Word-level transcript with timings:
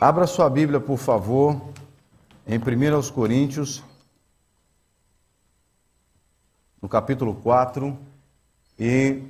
Abra 0.00 0.26
sua 0.26 0.50
Bíblia, 0.50 0.80
por 0.80 0.98
favor, 0.98 1.60
em 2.46 2.58
1 2.58 3.10
Coríntios, 3.12 3.82
no 6.82 6.88
capítulo 6.88 7.34
4, 7.36 7.96
e 8.78 9.22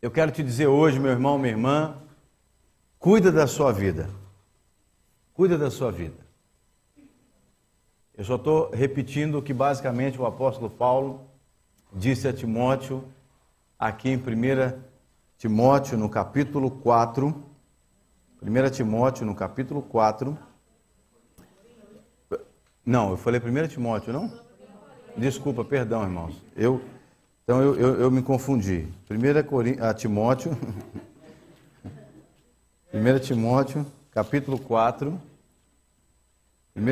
eu 0.00 0.10
quero 0.12 0.30
te 0.30 0.42
dizer 0.44 0.68
hoje, 0.68 0.98
meu 1.00 1.10
irmão, 1.10 1.36
minha 1.36 1.50
irmã, 1.50 1.96
cuida 3.00 3.32
da 3.32 3.48
sua 3.48 3.72
vida. 3.72 4.08
Cuida 5.34 5.58
da 5.58 5.70
sua 5.70 5.90
vida. 5.90 6.24
Eu 8.16 8.24
só 8.24 8.36
estou 8.36 8.70
repetindo 8.70 9.38
o 9.38 9.42
que 9.42 9.52
basicamente 9.52 10.20
o 10.20 10.24
apóstolo 10.24 10.70
Paulo 10.70 11.20
disse 11.92 12.28
a 12.28 12.32
Timóteo, 12.32 13.04
aqui 13.76 14.08
em 14.08 14.16
1 14.16 14.80
Timóteo, 15.36 15.98
no 15.98 16.08
capítulo 16.08 16.70
4. 16.70 17.51
1 18.44 18.70
Timóteo, 18.70 19.24
no 19.24 19.34
capítulo 19.36 19.80
4. 19.82 20.36
Não, 22.84 23.10
eu 23.10 23.16
falei 23.16 23.40
1 23.40 23.68
Timóteo, 23.68 24.12
não? 24.12 24.32
Desculpa, 25.16 25.64
perdão, 25.64 26.02
irmãos. 26.02 26.34
Eu, 26.56 26.82
então 27.44 27.62
eu, 27.62 27.76
eu, 27.78 28.00
eu 28.00 28.10
me 28.10 28.20
confundi. 28.20 28.88
1 29.08 29.42
Corin... 29.46 29.76
ah, 29.80 29.94
Timóteo. 29.94 30.58
1 32.92 33.18
Timóteo, 33.20 33.86
capítulo 34.10 34.58
4. 34.58 35.20
1, 36.74 36.82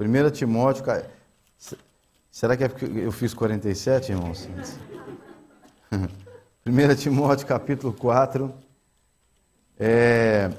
1 0.00 0.30
Timóteo. 0.32 0.84
Será 2.32 2.56
que 2.56 2.64
é 2.64 2.68
porque 2.68 2.84
eu 2.84 3.12
fiz 3.12 3.32
47, 3.32 4.10
irmãos? 4.10 4.48
1 6.66 6.94
Timóteo, 6.96 7.46
capítulo 7.46 7.92
4. 7.92 8.63
É, 9.78 10.50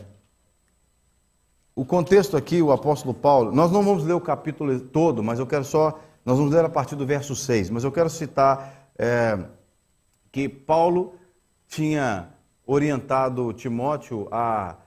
o 1.75 1.85
contexto 1.85 2.37
aqui, 2.37 2.62
o 2.62 2.71
apóstolo 2.71 3.13
Paulo, 3.13 3.51
nós 3.51 3.71
não 3.71 3.84
vamos 3.84 4.03
ler 4.03 4.13
o 4.13 4.21
capítulo 4.21 4.79
todo, 4.79 5.21
mas 5.23 5.40
eu 5.40 5.48
quero 5.48 5.63
só, 5.63 5.99
nós 6.26 6.37
vamos 6.37 6.53
ler 6.53 6.63
a 6.63 6.70
partir 6.70 6.95
do 6.95 7.05
verso 7.05 7.35
6, 7.35 7.70
mas 7.70 7.84
eu 7.84 7.91
quero 7.91 8.09
citar 8.09 8.90
é, 8.98 9.37
que 10.31 10.48
Paulo 10.48 11.15
tinha 11.67 12.29
orientado 12.65 13.53
Timóteo 13.53 14.27
a, 14.31 14.77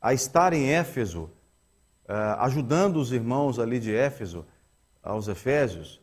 a 0.00 0.12
estar 0.12 0.52
em 0.52 0.70
Éfeso, 0.70 1.30
é, 2.08 2.14
ajudando 2.38 2.96
os 2.96 3.12
irmãos 3.12 3.58
ali 3.58 3.78
de 3.78 3.94
Éfeso, 3.94 4.44
aos 5.02 5.26
Efésios, 5.26 6.00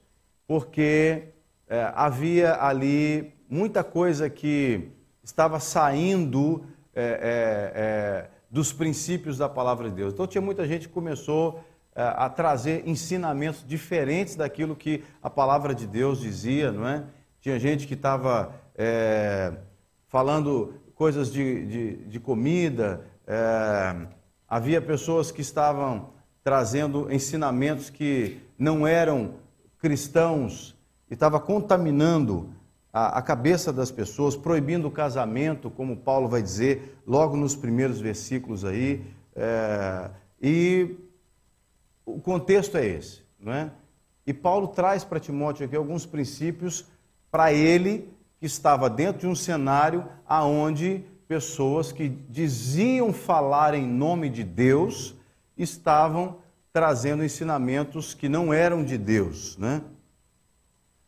porque 0.47 1.30
é, 1.67 1.92
havia 1.95 2.61
ali 2.61 3.33
muita 3.49 3.83
coisa 3.83 4.30
que 4.30 4.89
estava 5.23 5.59
saindo 5.59 6.64
é, 7.00 7.03
é, 7.03 7.72
é 7.75 8.30
dos 8.50 8.73
princípios 8.73 9.38
da 9.38 9.47
palavra 9.47 9.89
de 9.89 9.95
Deus. 9.95 10.14
Então 10.14 10.28
tinha 10.28 10.42
muita 10.42 10.67
gente 10.67 10.88
que 10.88 10.94
começou 10.94 11.64
é, 11.95 12.02
a 12.03 12.30
trazer 12.30 12.88
ensinamentos 12.88 13.64
diferentes 13.66 14.36
daquilo 14.36 14.75
que 14.75 15.03
a 15.22 15.30
palavra 15.30 15.73
de 15.73 15.86
Deus 15.86 16.20
dizia, 16.20 16.72
não 16.72 16.88
é? 16.88 17.03
Tinha 17.42 17.59
gente 17.59 17.88
que 17.88 17.94
estava 17.94 18.53
é, 18.75 19.53
falando 20.08 20.73
coisas 20.95 21.31
de, 21.31 21.66
de, 21.66 21.95
de 22.08 22.20
comida, 22.20 23.05
havia 24.45 24.81
pessoas 24.81 25.31
que 25.31 25.39
estavam 25.39 26.09
trazendo 26.44 27.09
ensinamentos 27.11 27.89
que 27.89 28.42
não 28.58 28.86
eram 28.86 29.36
cristãos 29.77 30.75
e 31.09 31.14
estava 31.14 31.39
contaminando 31.39 32.50
a, 33.00 33.19
a 33.19 33.22
cabeça 33.22 33.72
das 33.72 33.89
pessoas, 33.92 34.36
proibindo 34.36 34.88
o 34.88 34.92
casamento, 34.92 35.69
como 35.69 35.95
Paulo 35.95 36.28
vai 36.28 36.42
dizer 36.42 36.97
logo 37.08 37.38
nos 37.38 37.55
primeiros 37.55 38.02
versículos 38.02 38.66
aí. 38.66 39.05
É, 39.36 40.09
e 40.42 40.97
o 42.05 42.20
contexto 42.20 42.77
é 42.77 42.86
esse, 42.86 43.22
não 43.39 43.53
é? 43.53 43.72
E 44.27 44.33
Paulo 44.33 44.67
traz 44.67 45.04
para 45.04 45.20
Timóteo 45.20 45.65
aqui 45.65 45.76
alguns 45.76 46.05
princípios 46.05 46.86
para 47.32 47.54
ele 47.54 48.11
que 48.37 48.45
estava 48.45 48.89
dentro 48.89 49.21
de 49.21 49.27
um 49.27 49.36
cenário 49.36 50.05
aonde 50.27 51.04
pessoas 51.27 51.92
que 51.92 52.10
diziam 52.10 53.14
falar 53.14 53.73
em 53.73 53.87
nome 53.87 54.30
de 54.30 54.43
Deus 54.43 55.16
estavam 55.58 56.37
trazendo 56.73 57.23
ensinamentos 57.23 58.14
que 58.14 58.27
não 58.27 58.54
eram 58.54 58.83
de 58.83 58.98
Deus, 58.98 59.58
né? 59.58 59.81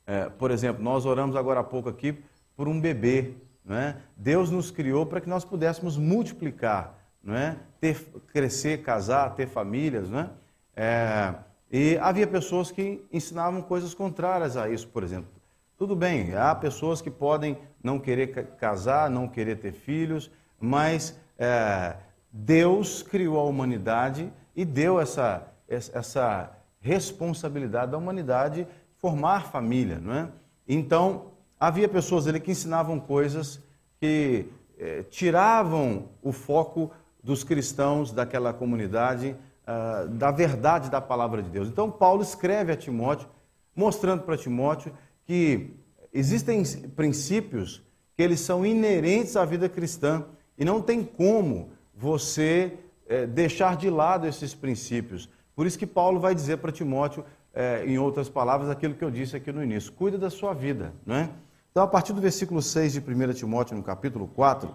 É, 0.06 0.30
por 0.30 0.52
exemplo, 0.52 0.84
nós 0.84 1.06
oramos 1.06 1.36
agora 1.36 1.60
há 1.60 1.64
pouco 1.64 1.90
aqui 1.90 2.18
por 2.56 2.68
um 2.68 2.80
bebê. 2.80 3.34
É? 3.70 3.96
Deus 4.18 4.50
nos 4.50 4.72
criou 4.72 5.06
para 5.06 5.22
que 5.22 5.30
nós 5.30 5.46
pudéssemos 5.46 5.96
multiplicar, 5.96 6.98
é? 7.28 7.56
ter, 7.80 7.96
crescer, 8.34 8.82
casar, 8.82 9.36
ter 9.36 9.48
famílias. 9.48 10.12
É? 10.12 10.30
É, 10.76 11.36
e 11.72 11.98
havia 12.00 12.26
pessoas 12.26 12.72
que 12.72 13.06
ensinavam 13.14 13.62
coisas 13.62 13.94
contrárias 13.94 14.58
a 14.58 14.68
isso, 14.70 14.88
por 14.88 15.04
exemplo. 15.04 15.30
Tudo 15.78 15.96
bem, 15.96 16.36
há 16.36 16.54
pessoas 16.54 17.02
que 17.02 17.10
podem 17.10 17.58
não 17.84 18.00
querer 18.00 18.28
casar, 18.58 19.10
não 19.10 19.28
querer 19.28 19.58
ter 19.58 19.72
filhos, 19.72 20.30
mas 20.60 21.18
é, 21.38 21.96
Deus 22.32 23.02
criou 23.02 23.40
a 23.40 23.44
humanidade 23.44 24.32
e 24.56 24.66
deu 24.66 25.00
essa, 25.00 25.48
essa 25.68 26.52
responsabilidade 26.80 27.92
da 27.92 27.98
humanidade 27.98 28.68
formar 29.02 29.52
família, 29.52 30.00
não 30.00 30.14
é? 30.14 30.30
Então, 30.68 31.32
havia 31.60 31.90
pessoas 31.90 32.28
ali 32.28 32.40
que 32.40 32.52
ensinavam 32.52 33.00
coisas 33.00 33.60
que 34.00 34.46
eh, 34.78 35.04
tiravam 35.10 36.10
o 36.22 36.32
foco 36.32 36.92
dos 37.24 37.44
cristãos 37.44 38.12
daquela 38.12 38.54
comunidade 38.54 39.36
ah, 39.66 40.06
da 40.10 40.32
verdade 40.32 40.90
da 40.90 41.00
palavra 41.00 41.42
de 41.42 41.50
Deus. 41.50 41.68
Então, 41.68 41.90
Paulo 41.90 42.24
escreve 42.24 42.72
a 42.72 42.76
Timóteo, 42.76 43.30
mostrando 43.76 44.24
para 44.24 44.36
Timóteo 44.36 44.92
que 45.24 45.70
existem 46.12 46.64
princípios 46.90 47.82
que 48.18 48.24
eles 48.24 48.40
são 48.40 48.66
inerentes 48.66 49.38
à 49.38 49.46
vida 49.46 49.70
cristã 49.70 50.26
e 50.58 50.66
não 50.66 50.82
tem 50.82 51.04
como 51.04 51.72
você 51.96 52.74
eh, 53.08 53.28
deixar 53.28 53.78
de 53.78 53.90
lado 53.90 54.28
esses 54.28 54.54
princípios. 54.54 55.30
Por 55.56 55.66
isso 55.66 55.78
que 55.78 55.88
Paulo 55.88 56.20
vai 56.20 56.34
dizer 56.34 56.58
para 56.58 56.72
Timóteo 56.72 57.24
é, 57.54 57.86
em 57.86 57.98
outras 57.98 58.30
palavras, 58.30 58.70
aquilo 58.70 58.96
que 58.96 59.04
eu 59.04 59.12
disse 59.12 59.36
aqui 59.36 59.52
no 59.52 59.64
início. 59.64 59.92
Cuida 59.92 60.18
da 60.18 60.30
sua 60.30 60.54
vida, 60.54 60.94
não 61.06 61.16
é? 61.16 61.30
Então, 61.72 61.84
a 61.84 61.88
partir 61.88 62.14
do 62.14 62.22
versículo 62.22 62.62
6 62.62 62.94
de 62.94 63.00
1 63.00 63.34
Timóteo, 63.34 63.78
no 63.78 63.84
capítulo 63.84 64.28
4, 64.28 64.74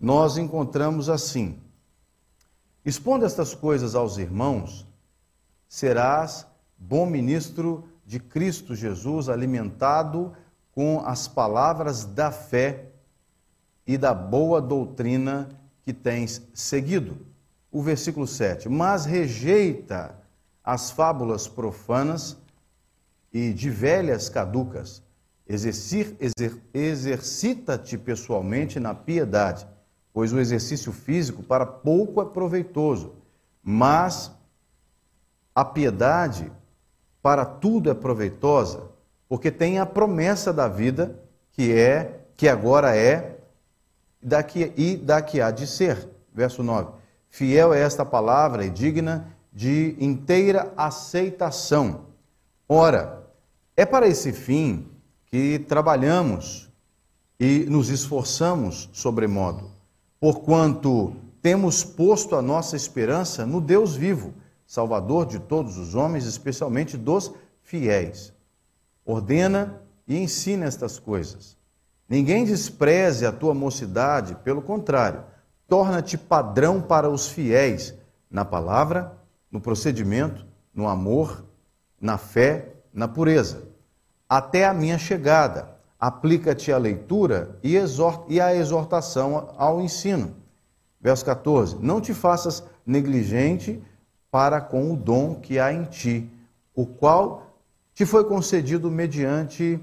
nós 0.00 0.36
encontramos 0.36 1.08
assim: 1.08 1.60
Expondo 2.84 3.24
estas 3.24 3.54
coisas 3.54 3.94
aos 3.94 4.18
irmãos, 4.18 4.86
serás 5.68 6.46
bom 6.76 7.06
ministro 7.06 7.88
de 8.06 8.18
Cristo 8.18 8.74
Jesus, 8.74 9.28
alimentado 9.28 10.32
com 10.72 11.02
as 11.04 11.28
palavras 11.28 12.04
da 12.04 12.30
fé 12.30 12.86
e 13.86 13.98
da 13.98 14.14
boa 14.14 14.60
doutrina 14.60 15.48
que 15.82 15.92
tens 15.92 16.42
seguido. 16.54 17.18
O 17.70 17.82
versículo 17.82 18.26
7: 18.26 18.68
Mas 18.68 19.04
rejeita 19.04 20.16
as 20.68 20.90
fábulas 20.90 21.48
profanas 21.48 22.36
e 23.32 23.54
de 23.54 23.70
velhas 23.70 24.28
caducas. 24.28 25.02
Exercita-te 26.74 27.96
pessoalmente 27.96 28.78
na 28.78 28.94
piedade, 28.94 29.66
pois 30.12 30.30
o 30.30 30.38
exercício 30.38 30.92
físico 30.92 31.42
para 31.42 31.64
pouco 31.64 32.20
é 32.20 32.26
proveitoso, 32.26 33.14
mas 33.62 34.30
a 35.54 35.64
piedade 35.64 36.52
para 37.22 37.46
tudo 37.46 37.90
é 37.90 37.94
proveitosa, 37.94 38.90
porque 39.26 39.50
tem 39.50 39.78
a 39.78 39.86
promessa 39.86 40.52
da 40.52 40.68
vida 40.68 41.18
que 41.50 41.72
é, 41.72 42.26
que 42.36 42.46
agora 42.46 42.94
é 42.94 43.38
daqui, 44.22 44.70
e 44.76 44.98
daqui 44.98 45.40
há 45.40 45.50
de 45.50 45.66
ser. 45.66 46.10
Verso 46.30 46.62
9. 46.62 46.92
Fiel 47.30 47.72
é 47.72 47.80
esta 47.80 48.04
palavra 48.04 48.66
e 48.66 48.70
digna 48.70 49.37
de 49.52 49.96
inteira 49.98 50.72
aceitação. 50.76 52.06
Ora, 52.68 53.26
é 53.76 53.86
para 53.86 54.06
esse 54.06 54.32
fim 54.32 54.86
que 55.26 55.58
trabalhamos 55.60 56.68
e 57.38 57.66
nos 57.68 57.88
esforçamos 57.88 58.88
sobremodo, 58.92 59.70
porquanto 60.18 61.14
temos 61.40 61.84
posto 61.84 62.34
a 62.34 62.42
nossa 62.42 62.76
esperança 62.76 63.46
no 63.46 63.60
Deus 63.60 63.94
vivo, 63.94 64.34
Salvador 64.66 65.24
de 65.26 65.38
todos 65.38 65.78
os 65.78 65.94
homens, 65.94 66.26
especialmente 66.26 66.96
dos 66.96 67.32
fiéis. 67.62 68.34
Ordena 69.04 69.80
e 70.06 70.18
ensina 70.18 70.66
estas 70.66 70.98
coisas. 70.98 71.56
Ninguém 72.08 72.44
despreze 72.44 73.24
a 73.24 73.32
tua 73.32 73.54
mocidade, 73.54 74.34
pelo 74.44 74.60
contrário, 74.60 75.24
torna-te 75.66 76.18
padrão 76.18 76.80
para 76.80 77.08
os 77.08 77.28
fiéis 77.28 77.94
na 78.30 78.44
palavra, 78.44 79.17
no 79.50 79.60
procedimento, 79.60 80.46
no 80.74 80.88
amor, 80.88 81.44
na 82.00 82.18
fé, 82.18 82.74
na 82.92 83.08
pureza. 83.08 83.68
Até 84.28 84.66
a 84.66 84.74
minha 84.74 84.98
chegada, 84.98 85.76
aplica-te 85.98 86.70
a 86.70 86.78
leitura 86.78 87.58
e, 87.62 87.74
e 88.28 88.40
a 88.40 88.54
exortação 88.54 89.54
ao 89.56 89.80
ensino. 89.80 90.36
Verso 91.00 91.24
14: 91.24 91.76
Não 91.80 92.00
te 92.00 92.14
faças 92.14 92.62
negligente 92.86 93.82
para 94.30 94.60
com 94.60 94.92
o 94.92 94.96
dom 94.96 95.34
que 95.36 95.58
há 95.58 95.72
em 95.72 95.84
ti, 95.84 96.30
o 96.74 96.86
qual 96.86 97.54
te 97.94 98.04
foi 98.04 98.24
concedido 98.24 98.90
mediante 98.90 99.80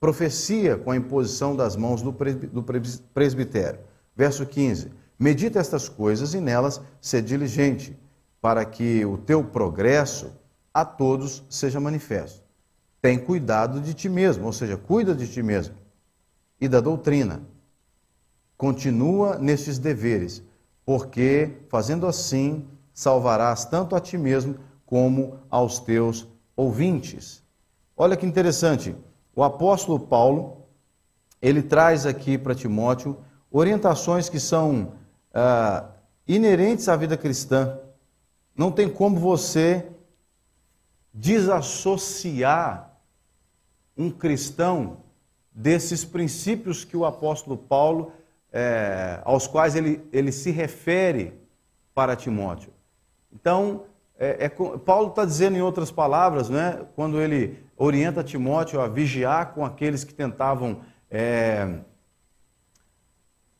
profecia 0.00 0.76
com 0.76 0.90
a 0.90 0.96
imposição 0.96 1.54
das 1.54 1.76
mãos 1.76 2.02
do 2.02 2.12
presbitério. 3.12 3.80
Verso 4.14 4.46
15: 4.46 4.90
Medita 5.18 5.58
estas 5.58 5.88
coisas 5.88 6.34
e 6.34 6.40
nelas 6.40 6.80
ser 7.00 7.22
diligente, 7.22 7.96
para 8.40 8.64
que 8.64 9.04
o 9.04 9.18
teu 9.18 9.42
progresso 9.42 10.32
a 10.72 10.84
todos 10.84 11.42
seja 11.48 11.80
manifesto. 11.80 12.42
Tem 13.00 13.18
cuidado 13.18 13.80
de 13.80 13.94
ti 13.94 14.08
mesmo, 14.08 14.46
ou 14.46 14.52
seja, 14.52 14.76
cuida 14.76 15.14
de 15.14 15.26
ti 15.26 15.42
mesmo 15.42 15.74
e 16.60 16.68
da 16.68 16.80
doutrina. 16.80 17.42
Continua 18.56 19.38
nestes 19.38 19.78
deveres, 19.78 20.42
porque 20.84 21.58
fazendo 21.68 22.06
assim 22.06 22.66
salvarás 22.92 23.64
tanto 23.64 23.94
a 23.94 24.00
ti 24.00 24.16
mesmo 24.16 24.56
como 24.86 25.38
aos 25.50 25.78
teus 25.78 26.26
ouvintes. 26.56 27.42
Olha 27.96 28.16
que 28.16 28.26
interessante, 28.26 28.94
o 29.34 29.42
apóstolo 29.42 29.98
Paulo, 29.98 30.62
ele 31.42 31.62
traz 31.62 32.06
aqui 32.06 32.38
para 32.38 32.54
Timóteo 32.54 33.18
orientações 33.50 34.28
que 34.28 34.40
são 34.40 34.94
ah, 35.34 35.84
inerentes 36.26 36.88
à 36.88 36.96
vida 36.96 37.16
cristã. 37.16 37.78
Não 38.56 38.70
tem 38.70 38.88
como 38.88 39.18
você 39.18 39.86
desassociar 41.12 42.96
um 43.96 44.10
cristão 44.10 44.98
desses 45.52 46.04
princípios 46.04 46.84
que 46.84 46.96
o 46.96 47.04
apóstolo 47.04 47.56
Paulo, 47.56 48.12
é, 48.52 49.20
aos 49.24 49.46
quais 49.46 49.74
ele, 49.74 50.06
ele 50.12 50.30
se 50.30 50.50
refere 50.50 51.32
para 51.94 52.14
Timóteo. 52.14 52.72
Então, 53.32 53.84
é, 54.18 54.46
é, 54.46 54.48
Paulo 54.48 55.08
está 55.08 55.24
dizendo 55.24 55.56
em 55.56 55.62
outras 55.62 55.90
palavras, 55.90 56.48
né, 56.50 56.84
quando 56.94 57.20
ele 57.20 57.58
orienta 57.76 58.24
Timóteo 58.24 58.80
a 58.80 58.88
vigiar 58.88 59.54
com 59.54 59.64
aqueles 59.64 60.04
que 60.04 60.14
tentavam 60.14 60.80
é, 61.10 61.78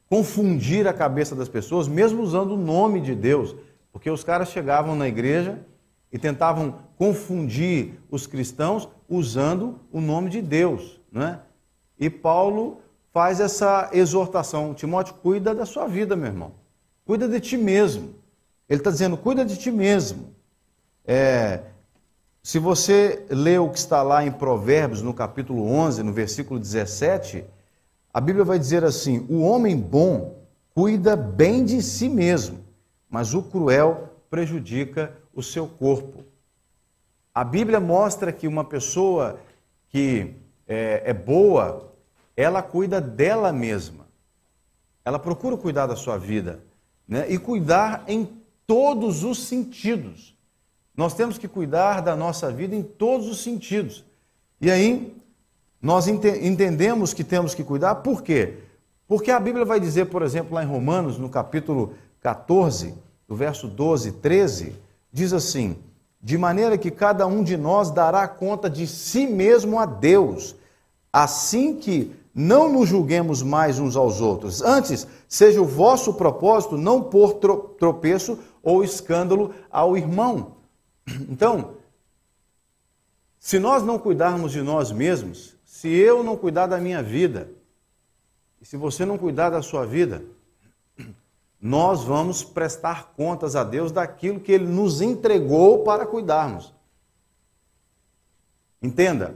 confundir 0.09 0.87
a 0.87 0.93
cabeça 0.93 1.35
das 1.35 1.49
pessoas, 1.49 1.89
mesmo 1.89 2.23
usando 2.23 2.53
o 2.53 2.57
nome 2.57 3.01
de 3.01 3.15
Deus, 3.15 3.57
porque 3.97 4.11
os 4.11 4.23
caras 4.23 4.51
chegavam 4.51 4.95
na 4.95 5.09
igreja 5.09 5.59
e 6.13 6.19
tentavam 6.19 6.81
confundir 6.99 7.99
os 8.11 8.27
cristãos 8.27 8.87
usando 9.09 9.81
o 9.91 10.03
nome 10.03 10.29
de 10.29 10.43
Deus, 10.43 11.01
né? 11.11 11.41
E 11.99 12.11
Paulo 12.11 12.83
faz 13.11 13.41
essa 13.41 13.89
exortação: 13.95 14.75
Timóteo, 14.75 15.15
cuida 15.15 15.55
da 15.55 15.65
sua 15.65 15.87
vida, 15.87 16.15
meu 16.15 16.27
irmão, 16.27 16.53
cuida 17.07 17.27
de 17.27 17.41
ti 17.41 17.57
mesmo. 17.57 18.17
Ele 18.69 18.81
está 18.81 18.91
dizendo: 18.91 19.17
cuida 19.17 19.47
de 19.47 19.57
ti 19.57 19.71
mesmo. 19.71 20.35
É, 21.03 21.63
se 22.43 22.59
você 22.59 23.25
lê 23.31 23.57
o 23.57 23.71
que 23.71 23.79
está 23.79 24.03
lá 24.03 24.23
em 24.23 24.31
Provérbios, 24.31 25.01
no 25.01 25.15
capítulo 25.15 25.67
11, 25.67 26.03
no 26.03 26.13
versículo 26.13 26.61
17, 26.61 27.47
a 28.13 28.21
Bíblia 28.21 28.45
vai 28.45 28.59
dizer 28.59 28.85
assim: 28.85 29.25
o 29.31 29.41
homem 29.41 29.75
bom 29.75 30.37
cuida 30.75 31.17
bem 31.17 31.65
de 31.65 31.81
si 31.81 32.11
mesmo, 32.11 32.66
mas 33.09 33.35
o 33.35 33.43
cruel 33.43 34.17
prejudica 34.29 35.17
o 35.33 35.43
seu 35.43 35.67
corpo. 35.67 36.25
A 37.35 37.45
Bíblia 37.45 37.79
mostra 37.79 38.33
que 38.33 38.49
uma 38.49 38.65
pessoa 38.65 39.39
que 39.89 40.35
é, 40.67 41.03
é 41.07 41.13
boa, 41.13 41.93
ela 42.37 42.63
cuida 42.63 43.01
dela 43.01 43.53
mesma. 43.53 44.07
Ela 45.05 45.19
procura 45.19 45.57
cuidar 45.57 45.87
da 45.87 45.97
sua 45.97 46.19
vida 46.19 46.61
né? 47.07 47.27
e 47.29 47.39
cuidar 47.39 48.05
em 48.09 48.29
todos 48.67 49.23
os 49.23 49.47
sentidos. 49.47 50.37
Nós 50.97 51.15
temos 51.15 51.39
que 51.39 51.47
cuidar 51.47 52.01
da 52.01 52.17
nossa 52.17 52.51
vida 52.51 52.75
em 52.75 52.83
todos 52.83 53.29
os 53.29 53.43
sentidos. 53.43 54.05
E 54.61 54.71
aí, 54.71 55.15
nós 55.81 56.09
ente 56.09 56.29
entendemos 56.29 57.13
que 57.13 57.23
temos 57.23 57.55
que 57.55 57.63
cuidar, 57.63 57.97
por 57.97 58.23
quê? 58.23 58.55
Porque 59.07 59.31
a 59.31 59.39
Bíblia 59.39 59.65
vai 59.65 59.79
dizer, 59.79 60.07
por 60.07 60.23
exemplo, 60.23 60.55
lá 60.55 60.65
em 60.65 60.67
Romanos, 60.67 61.19
no 61.19 61.29
capítulo 61.29 61.95
14, 62.21 62.95
do 63.29 63.35
verso 63.35 63.69
12 63.69 64.09
e 64.09 64.13
13, 64.13 64.77
diz 65.13 65.33
assim: 65.33 65.77
De 66.21 66.37
maneira 66.37 66.77
que 66.79 66.91
cada 66.91 67.27
um 67.27 67.43
de 67.43 67.57
nós 67.57 67.91
dará 67.91 68.27
conta 68.29 68.69
de 68.69 68.87
si 68.87 69.27
mesmo 69.27 69.79
a 69.79 69.87
Deus, 69.87 70.55
assim 71.13 71.77
que 71.77 72.15
não 72.35 72.71
nos 72.71 72.89
julguemos 72.89 73.43
mais 73.43 73.79
uns 73.79 73.97
aos 73.97 74.21
outros. 74.21 74.61
Antes, 74.61 75.07
seja 75.27 75.61
o 75.61 75.65
vosso 75.65 76.15
propósito 76.15 76.77
não 76.77 77.03
pôr 77.03 77.35
tropeço 77.79 78.39
ou 78.63 78.85
escândalo 78.85 79.55
ao 79.71 79.97
irmão. 79.97 80.57
Então, 81.31 81.77
se 83.39 83.61
nós 83.61 83.85
não 83.85 83.97
cuidarmos 83.97 84.51
de 84.51 84.61
nós 84.61 84.91
mesmos, 84.91 85.55
se 85.65 85.89
eu 85.89 86.25
não 86.25 86.37
cuidar 86.37 86.67
da 86.67 86.79
minha 86.79 87.01
vida, 87.01 87.49
e 88.61 88.67
se 88.67 88.77
você 88.77 89.07
não 89.07 89.17
cuidar 89.17 89.51
da 89.51 89.63
sua 89.63 89.87
vida, 89.87 90.25
nós 91.67 92.05
vamos 92.05 92.45
prestar 92.45 93.13
contas 93.17 93.57
a 93.57 93.65
Deus 93.65 93.91
daquilo 93.91 94.41
que 94.41 94.53
Ele 94.53 94.67
nos 94.67 95.01
entregou 95.01 95.83
para 95.83 96.07
cuidarmos. 96.07 96.73
Entenda, 98.81 99.35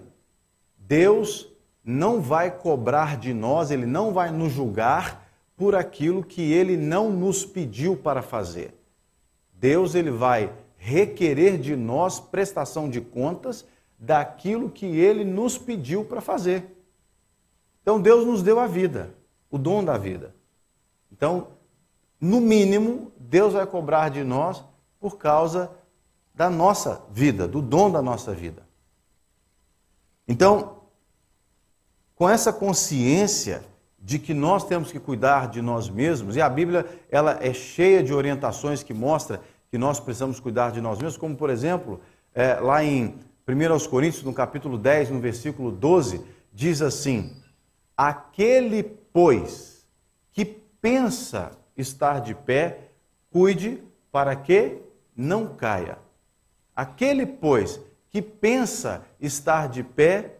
Deus 0.78 1.48
não 1.84 2.20
vai 2.20 2.50
cobrar 2.50 3.16
de 3.16 3.34
nós, 3.34 3.70
Ele 3.70 3.86
não 3.86 4.12
vai 4.12 4.30
nos 4.30 4.52
julgar 4.52 5.28
por 5.56 5.74
aquilo 5.74 6.22
que 6.22 6.52
Ele 6.52 6.76
não 6.76 7.10
nos 7.10 7.44
pediu 7.44 7.96
para 7.96 8.22
fazer. 8.22 8.74
Deus 9.52 9.94
ele 9.94 10.10
vai 10.10 10.50
requerer 10.78 11.58
de 11.58 11.76
nós 11.76 12.18
prestação 12.18 12.88
de 12.88 12.98
contas 12.98 13.66
daquilo 13.98 14.70
que 14.70 14.86
ele 14.86 15.22
nos 15.22 15.58
pediu 15.58 16.02
para 16.02 16.22
fazer. 16.22 16.64
Então 17.82 18.00
Deus 18.00 18.24
nos 18.24 18.42
deu 18.42 18.58
a 18.58 18.66
vida, 18.66 19.12
o 19.50 19.58
dom 19.58 19.84
da 19.84 19.98
vida. 19.98 20.34
Então, 21.12 21.48
no 22.20 22.40
mínimo, 22.40 23.10
Deus 23.18 23.54
vai 23.54 23.66
cobrar 23.66 24.10
de 24.10 24.22
nós 24.22 24.62
por 24.98 25.16
causa 25.16 25.70
da 26.34 26.50
nossa 26.50 27.02
vida, 27.10 27.48
do 27.48 27.62
dom 27.62 27.90
da 27.90 28.02
nossa 28.02 28.32
vida. 28.32 28.62
Então, 30.28 30.80
com 32.14 32.28
essa 32.28 32.52
consciência 32.52 33.62
de 33.98 34.18
que 34.18 34.34
nós 34.34 34.64
temos 34.64 34.92
que 34.92 34.98
cuidar 34.98 35.48
de 35.48 35.62
nós 35.62 35.88
mesmos, 35.88 36.36
e 36.36 36.40
a 36.40 36.48
Bíblia 36.48 36.86
ela 37.10 37.38
é 37.40 37.52
cheia 37.52 38.02
de 38.02 38.12
orientações 38.12 38.82
que 38.82 38.94
mostra 38.94 39.40
que 39.70 39.78
nós 39.78 40.00
precisamos 40.00 40.40
cuidar 40.40 40.72
de 40.72 40.80
nós 40.80 40.98
mesmos, 40.98 41.16
como 41.16 41.36
por 41.36 41.48
exemplo, 41.48 42.00
é, 42.34 42.54
lá 42.54 42.82
em 42.84 43.14
1 43.46 43.88
Coríntios, 43.88 44.22
no 44.22 44.32
capítulo 44.32 44.76
10, 44.76 45.10
no 45.10 45.20
versículo 45.20 45.70
12, 45.70 46.24
diz 46.52 46.82
assim: 46.82 47.36
Aquele, 47.96 48.82
pois, 48.82 49.86
que 50.32 50.44
pensa 50.44 51.52
estar 51.76 52.20
de 52.20 52.34
pé, 52.34 52.90
cuide 53.30 53.82
para 54.10 54.34
que 54.36 54.78
não 55.16 55.54
caia. 55.54 55.98
Aquele, 56.74 57.26
pois, 57.26 57.80
que 58.10 58.20
pensa 58.20 59.04
estar 59.20 59.68
de 59.68 59.82
pé, 59.82 60.36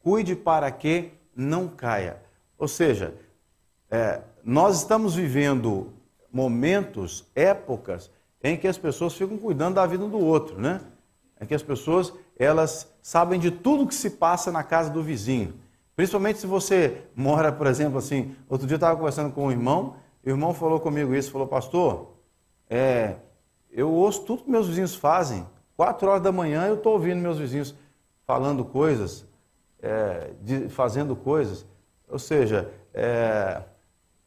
cuide 0.00 0.36
para 0.36 0.70
que 0.70 1.12
não 1.34 1.68
caia. 1.68 2.16
Ou 2.58 2.68
seja, 2.68 3.14
é, 3.90 4.20
nós 4.44 4.78
estamos 4.78 5.14
vivendo 5.14 5.92
momentos, 6.32 7.26
épocas, 7.34 8.10
em 8.42 8.56
que 8.56 8.68
as 8.68 8.78
pessoas 8.78 9.14
ficam 9.14 9.36
cuidando 9.36 9.74
da 9.74 9.86
vida 9.86 10.06
do 10.06 10.18
outro, 10.18 10.60
né? 10.60 10.80
Em 11.40 11.46
que 11.46 11.54
as 11.54 11.62
pessoas, 11.62 12.12
elas 12.38 12.92
sabem 13.02 13.40
de 13.40 13.50
tudo 13.50 13.86
que 13.86 13.94
se 13.94 14.10
passa 14.10 14.52
na 14.52 14.62
casa 14.62 14.90
do 14.90 15.02
vizinho. 15.02 15.54
Principalmente 15.96 16.38
se 16.38 16.46
você 16.46 17.02
mora, 17.14 17.50
por 17.50 17.66
exemplo, 17.66 17.98
assim, 17.98 18.36
outro 18.48 18.66
dia 18.66 18.74
eu 18.74 18.78
estava 18.78 18.96
conversando 18.96 19.32
com 19.32 19.46
um 19.46 19.50
irmão, 19.50 19.96
o 20.28 20.34
irmão 20.34 20.52
falou 20.52 20.80
comigo 20.80 21.14
isso, 21.14 21.30
falou, 21.30 21.46
pastor, 21.46 22.14
é, 22.68 23.16
eu 23.70 23.90
ouço 23.90 24.22
tudo 24.24 24.44
que 24.44 24.50
meus 24.50 24.68
vizinhos 24.68 24.94
fazem. 24.94 25.46
Quatro 25.76 26.08
horas 26.08 26.22
da 26.22 26.32
manhã 26.32 26.66
eu 26.66 26.74
estou 26.74 26.94
ouvindo 26.94 27.20
meus 27.20 27.38
vizinhos 27.38 27.74
falando 28.26 28.64
coisas, 28.64 29.26
é, 29.80 30.30
de, 30.42 30.68
fazendo 30.68 31.14
coisas. 31.14 31.66
Ou 32.08 32.18
seja, 32.18 32.70
é, 32.92 33.62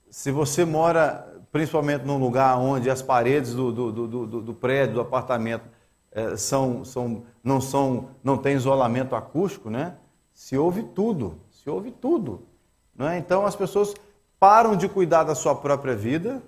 se 0.09 0.31
você 0.31 0.65
mora 0.65 1.27
principalmente 1.51 2.05
num 2.05 2.17
lugar 2.17 2.57
onde 2.57 2.89
as 2.89 3.01
paredes 3.01 3.53
do, 3.53 3.71
do, 3.71 4.07
do, 4.07 4.41
do 4.41 4.53
prédio, 4.53 4.95
do 4.95 5.01
apartamento, 5.01 5.65
é, 6.11 6.35
são, 6.37 6.83
são, 6.85 7.23
não, 7.43 7.59
são, 7.59 8.09
não 8.23 8.37
tem 8.37 8.55
isolamento 8.55 9.15
acústico, 9.15 9.69
né? 9.69 9.97
se 10.33 10.57
ouve 10.57 10.83
tudo, 10.83 11.39
se 11.51 11.69
ouve 11.69 11.91
tudo. 11.91 12.47
Não 12.95 13.07
é? 13.07 13.17
Então 13.17 13.45
as 13.45 13.55
pessoas 13.55 13.93
param 14.41 14.75
de 14.75 14.89
cuidar 14.89 15.23
da 15.23 15.35
sua 15.35 15.53
própria 15.53 15.95
vida 15.95 16.41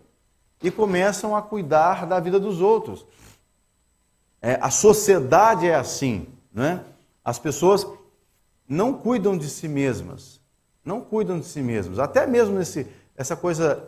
e 0.63 0.71
começam 0.71 1.35
a 1.35 1.43
cuidar 1.43 2.07
da 2.07 2.19
vida 2.19 2.39
dos 2.39 2.59
outros. 2.59 3.05
É, 4.41 4.57
a 4.59 4.71
sociedade 4.71 5.67
é 5.67 5.75
assim, 5.75 6.27
né? 6.51 6.83
As 7.23 7.37
pessoas 7.37 7.85
não 8.67 8.93
cuidam 8.93 9.37
de 9.37 9.47
si 9.47 9.67
mesmas, 9.67 10.41
não 10.83 11.01
cuidam 11.01 11.39
de 11.39 11.45
si 11.45 11.61
mesmas. 11.61 11.99
Até 11.99 12.25
mesmo 12.25 12.57
nesse, 12.57 12.87
essa 13.15 13.35
coisa 13.35 13.87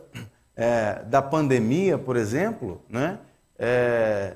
é, 0.56 1.02
da 1.06 1.20
pandemia, 1.20 1.98
por 1.98 2.16
exemplo, 2.16 2.84
né? 2.88 3.18
É, 3.58 4.36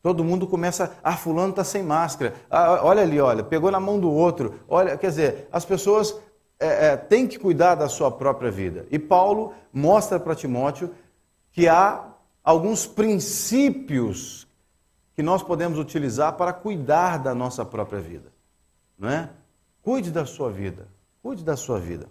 todo 0.00 0.22
mundo 0.22 0.46
começa, 0.46 0.96
ah, 1.02 1.16
fulano 1.16 1.50
está 1.50 1.64
sem 1.64 1.82
máscara, 1.82 2.34
ah, 2.48 2.78
olha 2.84 3.02
ali, 3.02 3.20
olha, 3.20 3.42
pegou 3.42 3.68
na 3.72 3.80
mão 3.80 3.98
do 3.98 4.12
outro, 4.12 4.60
olha, 4.68 4.96
quer 4.96 5.08
dizer, 5.08 5.48
as 5.50 5.64
pessoas 5.64 6.14
é, 6.60 6.88
é, 6.88 6.96
têm 6.96 7.26
que 7.26 7.38
cuidar 7.38 7.74
da 7.74 7.88
sua 7.88 8.10
própria 8.10 8.50
vida. 8.50 8.86
E 8.90 8.98
Paulo 8.98 9.54
mostra 9.72 10.20
para 10.20 10.34
Timóteo 10.34 10.94
que 11.50 11.66
há 11.66 12.04
alguns 12.44 12.86
princípios 12.86 14.46
que 15.16 15.22
nós 15.22 15.42
podemos 15.42 15.78
utilizar 15.78 16.34
para 16.34 16.52
cuidar 16.52 17.18
da 17.18 17.34
nossa 17.34 17.64
própria 17.64 18.00
vida, 18.00 18.30
não 18.98 19.08
é? 19.08 19.30
Cuide 19.82 20.10
da 20.10 20.26
sua 20.26 20.50
vida, 20.50 20.86
cuide 21.22 21.42
da 21.42 21.56
sua 21.56 21.80
vida. 21.80 22.06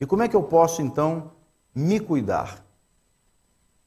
E 0.00 0.06
como 0.06 0.22
é 0.22 0.28
que 0.28 0.36
eu 0.36 0.42
posso 0.42 0.80
então 0.80 1.32
me 1.74 2.00
cuidar? 2.00 2.64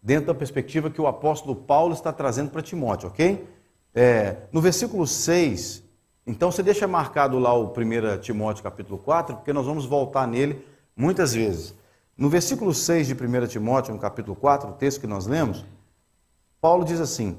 Dentro 0.02 0.28
da 0.28 0.36
perspectiva 0.36 0.90
que 0.90 1.02
o 1.02 1.08
apóstolo 1.08 1.56
Paulo 1.56 1.94
está 1.94 2.14
trazendo 2.14 2.52
para 2.52 2.62
Timóteo, 2.62 3.10
ok? 3.10 3.48
É, 3.96 4.38
no 4.52 4.62
versículo 4.62 5.08
6, 5.08 5.83
então 6.26 6.52
você 6.52 6.64
deixa 6.64 6.88
marcado 6.88 7.38
lá 7.38 7.54
o 7.54 7.66
1 7.66 8.20
Timóteo 8.22 8.64
capítulo 8.64 8.98
4, 8.98 9.36
porque 9.36 9.52
nós 9.52 9.66
vamos 9.66 9.86
voltar 9.86 10.28
nele 10.28 10.66
muitas 10.96 11.34
vezes. 11.34 11.76
No 12.18 12.30
versículo 12.30 12.74
6 12.74 13.08
de 13.08 13.14
1 13.14 13.48
Timóteo, 13.48 13.94
no 13.94 14.00
capítulo 14.00 14.36
4, 14.36 14.70
o 14.70 14.74
texto 14.74 15.02
que 15.02 15.08
nós 15.08 15.26
lemos, 15.26 15.66
Paulo 16.62 16.86
diz 16.86 17.02
assim: 17.02 17.38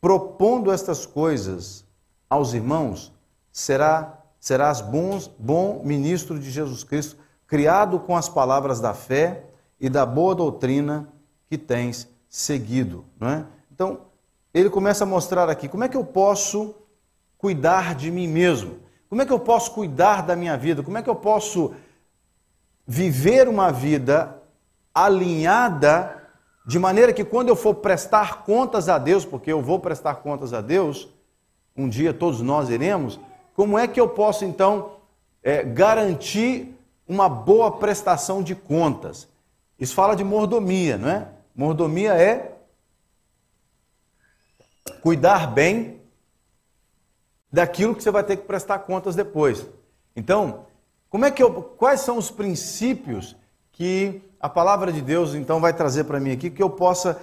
Propondo 0.00 0.72
estas 0.72 1.06
coisas 1.06 1.84
aos 2.28 2.54
irmãos, 2.54 3.12
será, 3.52 4.18
serás 4.40 4.80
bons, 4.80 5.30
bom 5.38 5.82
ministro 5.84 6.38
de 6.38 6.50
Jesus 6.50 6.82
Cristo, 6.82 7.16
criado 7.46 8.00
com 8.00 8.16
as 8.16 8.28
palavras 8.28 8.80
da 8.80 8.92
fé 8.92 9.44
e 9.78 9.88
da 9.88 10.04
boa 10.04 10.34
doutrina 10.34 11.08
que 11.48 11.56
tens 11.56 12.08
seguido. 12.28 13.04
Não 13.20 13.28
é? 13.28 13.46
Então, 13.70 14.00
ele 14.52 14.70
começa 14.70 15.04
a 15.04 15.06
mostrar 15.06 15.48
aqui 15.48 15.68
como 15.68 15.84
é 15.84 15.88
que 15.88 15.96
eu 15.96 16.04
posso 16.04 16.74
cuidar 17.44 17.94
de 17.94 18.10
mim 18.10 18.26
mesmo, 18.26 18.78
como 19.06 19.20
é 19.20 19.26
que 19.26 19.32
eu 19.32 19.38
posso 19.38 19.72
cuidar 19.72 20.22
da 20.22 20.34
minha 20.34 20.56
vida, 20.56 20.82
como 20.82 20.96
é 20.96 21.02
que 21.02 21.10
eu 21.10 21.14
posso 21.14 21.74
viver 22.86 23.48
uma 23.48 23.70
vida 23.70 24.40
alinhada, 24.94 26.22
de 26.66 26.78
maneira 26.78 27.12
que 27.12 27.22
quando 27.22 27.50
eu 27.50 27.54
for 27.54 27.74
prestar 27.74 28.44
contas 28.44 28.88
a 28.88 28.96
Deus, 28.96 29.26
porque 29.26 29.52
eu 29.52 29.60
vou 29.60 29.78
prestar 29.78 30.14
contas 30.14 30.54
a 30.54 30.62
Deus, 30.62 31.06
um 31.76 31.86
dia 31.86 32.14
todos 32.14 32.40
nós 32.40 32.70
iremos, 32.70 33.20
como 33.54 33.78
é 33.78 33.86
que 33.86 34.00
eu 34.00 34.08
posso 34.08 34.46
então 34.46 34.92
é, 35.42 35.62
garantir 35.62 36.74
uma 37.06 37.28
boa 37.28 37.72
prestação 37.72 38.42
de 38.42 38.54
contas? 38.54 39.28
Isso 39.78 39.94
fala 39.94 40.16
de 40.16 40.24
mordomia, 40.24 40.96
não 40.96 41.10
é? 41.10 41.28
Mordomia 41.54 42.14
é 42.14 42.56
cuidar 45.02 45.46
bem 45.52 46.02
daquilo 47.54 47.94
que 47.94 48.02
você 48.02 48.10
vai 48.10 48.24
ter 48.24 48.36
que 48.36 48.46
prestar 48.46 48.80
contas 48.80 49.14
depois. 49.14 49.64
Então, 50.16 50.66
como 51.08 51.24
é 51.24 51.30
que 51.30 51.40
eu, 51.40 51.52
quais 51.62 52.00
são 52.00 52.18
os 52.18 52.28
princípios 52.28 53.36
que 53.70 54.20
a 54.40 54.48
palavra 54.48 54.92
de 54.92 55.00
Deus 55.00 55.34
então 55.34 55.60
vai 55.60 55.72
trazer 55.72 56.02
para 56.02 56.18
mim 56.18 56.32
aqui 56.32 56.50
que 56.50 56.62
eu 56.62 56.68
possa 56.68 57.20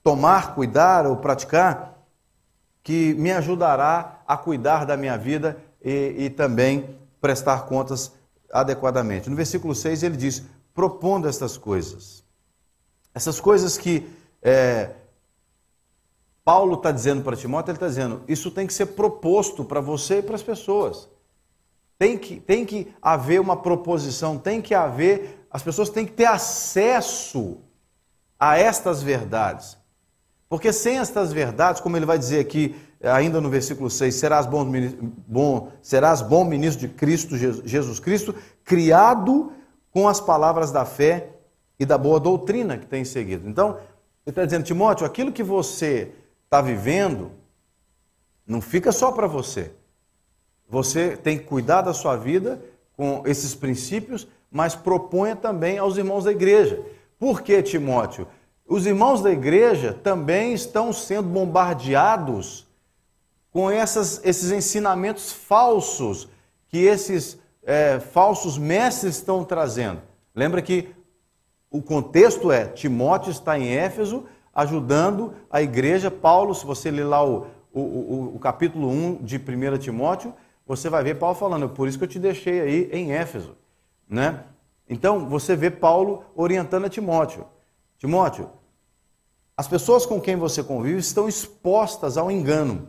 tomar, 0.00 0.54
cuidar 0.54 1.06
ou 1.06 1.16
praticar 1.16 1.98
que 2.84 3.14
me 3.14 3.32
ajudará 3.32 4.22
a 4.28 4.36
cuidar 4.36 4.86
da 4.86 4.96
minha 4.96 5.18
vida 5.18 5.56
e, 5.84 6.14
e 6.16 6.30
também 6.30 6.96
prestar 7.20 7.62
contas 7.62 8.12
adequadamente. 8.52 9.28
No 9.28 9.34
versículo 9.34 9.74
6 9.74 10.04
ele 10.04 10.16
diz: 10.16 10.44
propondo 10.72 11.28
estas 11.28 11.56
coisas. 11.56 12.22
Essas 13.12 13.40
coisas 13.40 13.76
que 13.76 14.08
é, 14.40 14.90
Paulo 16.48 16.76
está 16.76 16.90
dizendo 16.90 17.22
para 17.22 17.36
Timóteo, 17.36 17.72
ele 17.72 17.76
está 17.76 17.88
dizendo: 17.88 18.22
isso 18.26 18.50
tem 18.50 18.66
que 18.66 18.72
ser 18.72 18.86
proposto 18.86 19.62
para 19.62 19.82
você 19.82 20.20
e 20.20 20.22
para 20.22 20.34
as 20.34 20.42
pessoas. 20.42 21.06
Tem 21.98 22.16
que, 22.16 22.40
tem 22.40 22.64
que 22.64 22.88
haver 23.02 23.38
uma 23.38 23.54
proposição, 23.54 24.38
tem 24.38 24.62
que 24.62 24.74
haver, 24.74 25.46
as 25.50 25.62
pessoas 25.62 25.90
têm 25.90 26.06
que 26.06 26.12
ter 26.12 26.24
acesso 26.24 27.58
a 28.40 28.58
estas 28.58 29.02
verdades. 29.02 29.76
Porque 30.48 30.72
sem 30.72 30.98
estas 30.98 31.34
verdades, 31.34 31.82
como 31.82 31.98
ele 31.98 32.06
vai 32.06 32.18
dizer 32.18 32.40
aqui, 32.40 32.74
ainda 33.02 33.42
no 33.42 33.50
versículo 33.50 33.90
6, 33.90 34.14
serás 34.14 34.46
bom, 34.46 34.64
bom, 35.26 35.70
serás 35.82 36.22
bom 36.22 36.44
ministro 36.44 36.88
de 36.88 36.94
Cristo, 36.94 37.36
Jesus 37.36 38.00
Cristo, 38.00 38.34
criado 38.64 39.52
com 39.90 40.08
as 40.08 40.18
palavras 40.18 40.72
da 40.72 40.86
fé 40.86 41.28
e 41.78 41.84
da 41.84 41.98
boa 41.98 42.18
doutrina 42.18 42.78
que 42.78 42.86
tem 42.86 43.04
seguido. 43.04 43.46
Então, 43.46 43.72
ele 44.24 44.30
está 44.30 44.46
dizendo, 44.46 44.64
Timóteo, 44.64 45.04
aquilo 45.04 45.30
que 45.30 45.42
você 45.42 46.14
está 46.48 46.62
vivendo, 46.62 47.30
não 48.46 48.62
fica 48.62 48.90
só 48.90 49.12
para 49.12 49.26
você. 49.26 49.70
Você 50.66 51.14
tem 51.14 51.38
que 51.38 51.44
cuidar 51.44 51.82
da 51.82 51.92
sua 51.92 52.16
vida 52.16 52.58
com 52.96 53.22
esses 53.26 53.54
princípios, 53.54 54.26
mas 54.50 54.74
proponha 54.74 55.36
também 55.36 55.76
aos 55.76 55.98
irmãos 55.98 56.24
da 56.24 56.32
igreja. 56.32 56.82
Por 57.18 57.42
que, 57.42 57.62
Timóteo? 57.62 58.26
Os 58.66 58.86
irmãos 58.86 59.20
da 59.20 59.30
igreja 59.30 59.92
também 59.92 60.54
estão 60.54 60.90
sendo 60.90 61.28
bombardeados 61.28 62.66
com 63.50 63.70
essas, 63.70 64.20
esses 64.24 64.50
ensinamentos 64.50 65.30
falsos 65.30 66.28
que 66.68 66.78
esses 66.78 67.38
é, 67.62 68.00
falsos 68.00 68.56
mestres 68.56 69.16
estão 69.16 69.44
trazendo. 69.44 70.00
Lembra 70.34 70.62
que 70.62 70.94
o 71.70 71.82
contexto 71.82 72.50
é: 72.50 72.66
Timóteo 72.66 73.30
está 73.30 73.58
em 73.58 73.68
Éfeso 73.68 74.24
ajudando 74.58 75.34
a 75.48 75.62
igreja. 75.62 76.10
Paulo, 76.10 76.52
se 76.52 76.66
você 76.66 76.90
ler 76.90 77.04
lá 77.04 77.24
o, 77.24 77.46
o, 77.72 77.80
o, 77.80 78.36
o 78.36 78.38
capítulo 78.40 78.88
1 78.88 79.22
de 79.22 79.36
1 79.36 79.78
Timóteo, 79.78 80.34
você 80.66 80.90
vai 80.90 81.04
ver 81.04 81.14
Paulo 81.14 81.36
falando, 81.36 81.66
é 81.66 81.68
por 81.68 81.86
isso 81.86 81.96
que 81.96 82.04
eu 82.04 82.08
te 82.08 82.18
deixei 82.18 82.60
aí 82.60 82.90
em 82.92 83.12
Éfeso, 83.12 83.56
né? 84.08 84.44
Então, 84.88 85.28
você 85.28 85.54
vê 85.54 85.70
Paulo 85.70 86.24
orientando 86.34 86.86
a 86.86 86.88
Timóteo. 86.88 87.46
Timóteo, 87.98 88.50
as 89.56 89.68
pessoas 89.68 90.04
com 90.04 90.20
quem 90.20 90.34
você 90.34 90.62
convive 90.62 90.98
estão 90.98 91.28
expostas 91.28 92.16
ao 92.16 92.30
engano. 92.30 92.88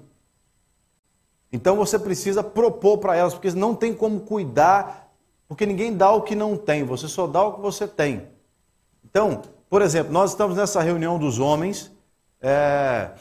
Então 1.51 1.75
você 1.75 1.97
precisa 1.97 2.43
propor 2.43 2.99
para 2.99 3.15
elas, 3.15 3.33
porque 3.33 3.51
não 3.51 3.73
tem 3.73 3.93
como 3.93 4.19
cuidar, 4.21 5.11
porque 5.47 5.65
ninguém 5.65 5.95
dá 5.95 6.11
o 6.11 6.21
que 6.21 6.35
não 6.35 6.55
tem, 6.55 6.83
você 6.83 7.07
só 7.07 7.25
dá 7.25 7.43
o 7.43 7.53
que 7.53 7.61
você 7.61 7.87
tem. 7.87 8.27
Então, 9.03 9.41
por 9.69 9.81
exemplo, 9.81 10.11
nós 10.11 10.31
estamos 10.31 10.57
nessa 10.57 10.81
reunião 10.81 11.19
dos 11.19 11.39
homens 11.39 11.91
é, 12.41 13.11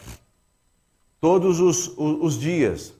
todos 1.21 1.61
os, 1.61 1.88
os, 1.88 2.19
os 2.21 2.38
dias. 2.38 2.95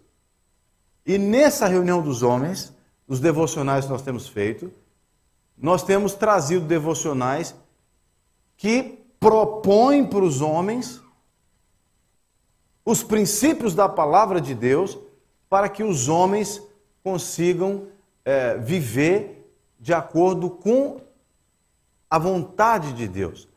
E 1.07 1.17
nessa 1.17 1.67
reunião 1.67 2.03
dos 2.03 2.23
homens, 2.23 2.73
os 3.07 3.21
devocionais 3.21 3.87
que 3.87 3.91
nós 3.91 4.03
temos 4.03 4.29
feito, 4.29 4.71
nós 5.57 5.83
temos 5.83 6.15
trazido 6.15 6.67
devocionais 6.67 7.55
que 8.57 8.99
propõem 9.19 10.07
para 10.07 10.23
os 10.25 10.41
homens 10.41 11.01
os 12.85 13.03
princípios 13.03 13.75
da 13.75 13.89
palavra 13.89 14.41
de 14.41 14.55
Deus 14.55 14.99
para 15.49 15.69
que 15.69 15.83
os 15.83 16.09
homens 16.09 16.63
consigam 17.03 17.87
é, 18.25 18.57
viver 18.57 19.53
de 19.79 19.93
acordo 19.93 20.51
com 20.51 21.01
a 22.11 22.19
vontade 22.19 22.93
de 22.93 23.07
Deus. 23.09 23.49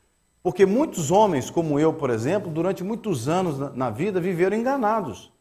Porque 0.43 0.65
muitos 0.65 1.11
homens, 1.11 1.49
como 1.49 1.79
eu, 1.79 1.93
por 1.93 2.09
exemplo, 2.09 2.51
durante 2.51 2.83
muitos 2.83 3.29
anos 3.29 3.75
na, 3.75 3.89
vida 3.89 4.19
viveram 4.19 4.57
enganados 4.57 5.31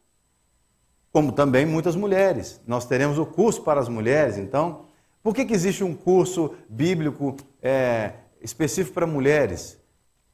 como 1.13 1.33
também 1.33 1.67
muitas 1.67 1.97
mulheres. 1.97 2.61
Nós 2.67 2.85
teremos 2.85 3.19
o 3.19 3.27
curso 3.27 3.63
para 3.63 3.81
as 3.81 3.89
mulheres, 3.89 4.39
então. 4.39 4.83
Por 5.23 5.35
que, 5.35 5.45
que 5.45 5.53
existe 5.53 5.85
um 5.85 5.95
curso 5.95 6.55
bíblico 6.69 7.37
é, 7.61 8.13
específico 8.41 8.95
para 8.95 9.07
mulheres? 9.07 9.79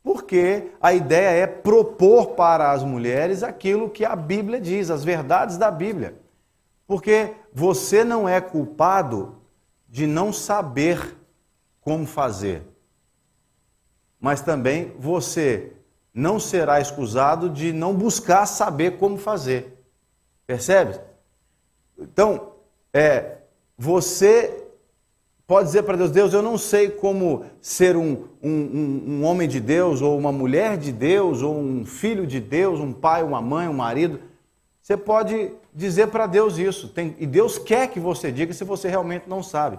Porque 0.02 0.70
a 0.80 0.94
ideia 0.94 1.42
é 1.42 1.46
propor 1.46 2.28
para 2.28 2.70
as 2.70 2.84
mulheres 2.84 3.42
aquilo 3.42 3.90
que 3.90 4.04
a 4.04 4.14
Bíblia 4.14 4.60
diz, 4.60 4.90
as 4.90 5.02
verdades 5.02 5.56
da 5.56 5.70
Bíblia. 5.70 6.14
Porque 6.86 7.32
você 7.52 8.04
não 8.04 8.28
é 8.28 8.40
culpado 8.40 9.38
de 9.88 10.06
não 10.06 10.32
saber 10.32 11.16
como 11.86 12.04
fazer, 12.04 12.64
mas 14.18 14.40
também 14.40 14.92
você 14.98 15.72
não 16.12 16.40
será 16.40 16.80
escusado 16.80 17.48
de 17.48 17.72
não 17.72 17.94
buscar 17.94 18.44
saber 18.44 18.98
como 18.98 19.16
fazer. 19.16 19.78
Percebe? 20.48 20.98
Então, 21.96 22.54
é, 22.92 23.36
você 23.78 24.64
pode 25.46 25.68
dizer 25.68 25.84
para 25.84 25.96
Deus: 25.96 26.10
Deus, 26.10 26.34
eu 26.34 26.42
não 26.42 26.58
sei 26.58 26.90
como 26.90 27.44
ser 27.60 27.96
um, 27.96 28.24
um, 28.42 28.50
um, 29.06 29.24
homem 29.24 29.48
de 29.48 29.60
Deus, 29.60 30.02
ou 30.02 30.18
uma 30.18 30.32
mulher 30.32 30.76
de 30.76 30.90
Deus, 30.90 31.40
ou 31.40 31.56
um 31.56 31.86
filho 31.86 32.26
de 32.26 32.40
Deus, 32.40 32.80
um 32.80 32.92
pai, 32.92 33.22
uma 33.22 33.40
mãe, 33.40 33.68
um 33.68 33.72
marido. 33.72 34.18
Você 34.82 34.96
pode 34.96 35.52
dizer 35.72 36.08
para 36.08 36.26
Deus 36.26 36.58
isso. 36.58 36.88
Tem, 36.88 37.14
e 37.20 37.28
Deus 37.28 37.58
quer 37.58 37.86
que 37.86 38.00
você 38.00 38.32
diga 38.32 38.52
se 38.52 38.64
você 38.64 38.88
realmente 38.88 39.28
não 39.28 39.40
sabe. 39.40 39.78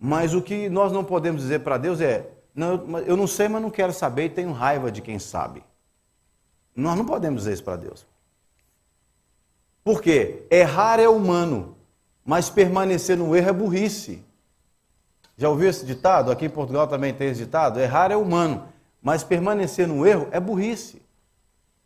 Mas 0.00 0.32
o 0.32 0.40
que 0.40 0.70
nós 0.70 0.90
não 0.90 1.04
podemos 1.04 1.42
dizer 1.42 1.60
para 1.60 1.76
Deus 1.76 2.00
é: 2.00 2.26
não, 2.54 2.98
eu 3.00 3.16
não 3.16 3.26
sei, 3.26 3.48
mas 3.48 3.60
não 3.60 3.70
quero 3.70 3.92
saber 3.92 4.24
e 4.24 4.30
tenho 4.30 4.50
raiva 4.50 4.90
de 4.90 5.02
quem 5.02 5.18
sabe. 5.18 5.62
Nós 6.74 6.96
não 6.96 7.04
podemos 7.04 7.42
dizer 7.42 7.52
isso 7.52 7.64
para 7.64 7.76
Deus. 7.76 8.06
Por 9.84 10.00
quê? 10.00 10.46
Errar 10.50 10.98
é 10.98 11.08
humano, 11.08 11.76
mas 12.24 12.48
permanecer 12.48 13.16
no 13.16 13.36
erro 13.36 13.50
é 13.50 13.52
burrice. 13.52 14.24
Já 15.36 15.50
ouviu 15.50 15.68
esse 15.68 15.84
ditado? 15.84 16.30
Aqui 16.30 16.46
em 16.46 16.50
Portugal 16.50 16.86
também 16.86 17.12
tem 17.12 17.28
esse 17.28 17.44
ditado: 17.44 17.78
errar 17.78 18.10
é 18.10 18.16
humano, 18.16 18.68
mas 19.02 19.22
permanecer 19.22 19.86
no 19.86 20.06
erro 20.06 20.28
é 20.30 20.40
burrice. 20.40 21.02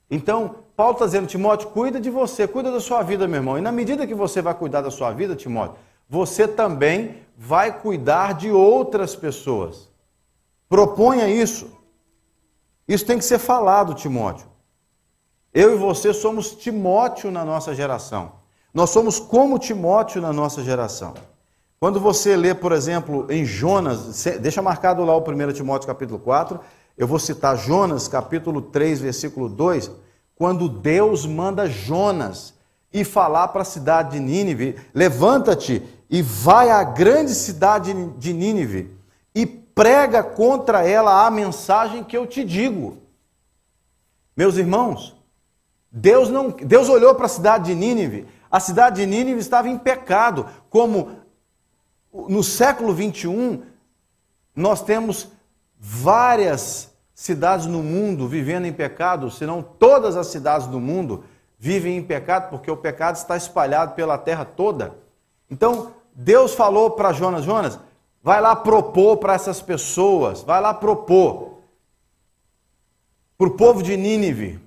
Então, 0.09 0.57
Paulo 0.77 0.93
está 0.93 1.07
dizendo, 1.07 1.27
Timóteo, 1.27 1.71
cuida 1.71 2.01
de 2.01 2.11
você, 2.11 2.47
cuida 2.47 2.71
da 2.71 2.79
sua 2.79 3.03
vida, 3.03 3.27
meu 3.27 3.39
irmão. 3.39 3.59
E 3.59 3.61
na 3.61 3.73
medida 3.73 4.07
que 4.07 4.15
você 4.15 4.41
vai 4.41 4.55
cuidar 4.55 4.83
da 4.83 4.91
sua 4.91 5.11
vida, 5.11 5.35
Timóteo, 5.35 5.77
você 6.09 6.47
também 6.47 7.23
vai 7.37 7.81
cuidar 7.81 8.35
de 8.35 8.51
outras 8.51 9.17
pessoas. 9.17 9.89
Proponha 10.69 11.29
isso. 11.29 11.71
Isso 12.87 13.07
tem 13.07 13.19
que 13.19 13.25
ser 13.25 13.39
falado, 13.39 13.95
Timóteo. 13.95 14.47
Eu 15.53 15.75
e 15.75 15.77
você 15.77 16.13
somos 16.13 16.53
Timóteo 16.55 17.31
na 17.31 17.45
nossa 17.45 17.75
geração. 17.75 18.33
Nós 18.73 18.91
somos 18.91 19.21
como 19.21 19.59
Timóteo 19.59 20.21
na 20.21 20.33
nossa 20.33 20.63
geração. 20.63 21.15
Quando 21.79 22.01
você 22.01 22.37
lê, 22.37 22.55
por 22.55 22.73
exemplo, 22.73 23.27
em 23.31 23.45
Jonas, 23.45 24.25
deixa 24.41 24.63
marcado 24.63 25.05
lá 25.05 25.17
o 25.17 25.21
1 25.21 25.53
Timóteo 25.53 25.87
capítulo 25.87 26.19
4, 26.19 26.59
eu 26.97 27.07
vou 27.07 27.19
citar 27.19 27.57
Jonas 27.57 28.09
capítulo 28.09 28.63
3, 28.63 29.01
versículo 29.01 29.49
2, 29.49 29.91
quando 30.35 30.69
Deus 30.69 31.27
manda 31.27 31.69
Jonas 31.69 32.55
ir 32.93 33.05
falar 33.05 33.49
para 33.49 33.63
a 33.63 33.67
cidade 33.67 34.13
de 34.13 34.21
Nínive: 34.21 34.77
levanta-te 34.95 35.83
e 36.15 36.23
vai 36.23 36.71
à 36.71 36.85
grande 36.85 37.35
cidade 37.35 37.93
de 37.93 38.33
Nínive 38.33 38.97
e 39.35 39.45
prega 39.45 40.23
contra 40.23 40.87
ela 40.87 41.27
a 41.27 41.29
mensagem 41.29 42.05
que 42.05 42.17
eu 42.17 42.25
te 42.25 42.45
digo. 42.45 42.99
Meus 44.37 44.57
irmãos, 44.57 45.17
Deus 45.91 46.29
não, 46.29 46.51
Deus 46.51 46.89
olhou 46.89 47.17
para 47.17 47.27
a 47.27 47.29
cidade 47.29 47.65
de 47.65 47.75
Nínive. 47.75 48.29
A 48.49 48.61
cidade 48.61 49.01
de 49.01 49.07
Nínive 49.07 49.41
estava 49.41 49.69
em 49.69 49.77
pecado, 49.77 50.47
como 50.71 51.19
no 52.13 52.45
século 52.45 52.95
21 52.95 53.65
nós 54.55 54.83
temos 54.83 55.27
várias 55.77 56.93
cidades 57.13 57.67
no 57.67 57.83
mundo 57.83 58.29
vivendo 58.29 58.67
em 58.67 58.73
pecado, 58.73 59.33
senão 59.33 59.61
todas 59.61 60.17
as 60.17 60.29
cidades 60.29 60.69
do 60.69 60.79
mundo 60.79 61.25
vivem 61.59 61.97
em 61.97 62.05
pecado, 62.05 62.51
porque 62.51 62.71
o 62.71 62.77
pecado 62.77 63.17
está 63.17 63.37
espalhado 63.37 63.97
pela 63.97 64.17
terra 64.17 64.45
toda. 64.45 65.03
Então, 65.51 65.94
Deus 66.15 66.55
falou 66.55 66.93
para 66.93 67.13
Jonas: 67.13 67.45
Jonas, 67.45 67.79
vai 68.23 68.41
lá 68.41 68.55
propor 68.55 69.17
para 69.17 69.35
essas 69.35 69.61
pessoas, 69.61 70.43
vai 70.43 70.61
lá 70.61 70.73
propor 70.73 71.55
para 73.37 73.49
o 73.49 73.57
povo 73.57 73.83
de 73.83 73.97
Nínive, 73.97 74.61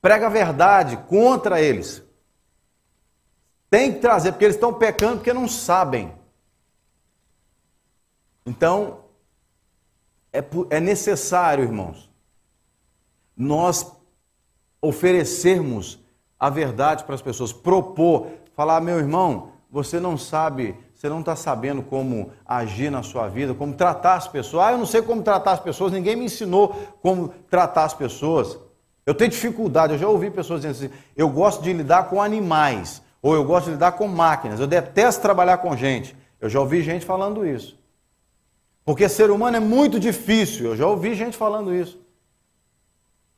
prega 0.00 0.26
a 0.26 0.30
verdade 0.30 0.96
contra 1.08 1.60
eles. 1.60 2.02
Tem 3.68 3.92
que 3.92 4.00
trazer, 4.00 4.32
porque 4.32 4.44
eles 4.44 4.56
estão 4.56 4.72
pecando 4.74 5.16
porque 5.16 5.32
não 5.32 5.48
sabem. 5.48 6.12
Então, 8.44 9.04
é, 10.32 10.42
é 10.70 10.80
necessário, 10.80 11.64
irmãos, 11.64 12.10
nós 13.36 13.92
oferecermos 14.82 16.00
a 16.38 16.48
verdade 16.48 17.04
para 17.04 17.14
as 17.14 17.22
pessoas, 17.22 17.52
propor, 17.52 18.28
falar, 18.56 18.80
meu 18.80 18.98
irmão, 18.98 19.52
você 19.70 20.00
não 20.00 20.18
sabe, 20.18 20.74
você 20.94 21.08
não 21.08 21.20
está 21.20 21.36
sabendo 21.36 21.82
como 21.82 22.32
agir 22.44 22.90
na 22.90 23.02
sua 23.02 23.28
vida, 23.28 23.54
como 23.54 23.74
tratar 23.74 24.14
as 24.14 24.26
pessoas. 24.26 24.66
Ah, 24.66 24.72
eu 24.72 24.78
não 24.78 24.86
sei 24.86 25.00
como 25.02 25.22
tratar 25.22 25.52
as 25.52 25.60
pessoas, 25.60 25.92
ninguém 25.92 26.16
me 26.16 26.24
ensinou 26.24 26.74
como 27.00 27.28
tratar 27.48 27.84
as 27.84 27.94
pessoas. 27.94 28.58
Eu 29.06 29.14
tenho 29.14 29.30
dificuldade, 29.30 29.92
eu 29.92 29.98
já 29.98 30.08
ouvi 30.08 30.30
pessoas 30.30 30.62
dizendo 30.62 30.86
assim, 30.86 31.00
eu 31.16 31.28
gosto 31.28 31.62
de 31.62 31.72
lidar 31.72 32.08
com 32.08 32.20
animais, 32.20 33.02
ou 33.22 33.34
eu 33.34 33.44
gosto 33.44 33.66
de 33.66 33.72
lidar 33.72 33.92
com 33.92 34.08
máquinas, 34.08 34.60
eu 34.60 34.66
detesto 34.66 35.22
trabalhar 35.22 35.58
com 35.58 35.76
gente. 35.76 36.16
Eu 36.40 36.48
já 36.48 36.58
ouvi 36.58 36.82
gente 36.82 37.04
falando 37.04 37.46
isso. 37.46 37.78
Porque 38.84 39.08
ser 39.08 39.30
humano 39.30 39.56
é 39.56 39.60
muito 39.60 40.00
difícil. 40.00 40.66
Eu 40.66 40.76
já 40.76 40.86
ouvi 40.86 41.14
gente 41.14 41.36
falando 41.36 41.74
isso. 41.74 42.00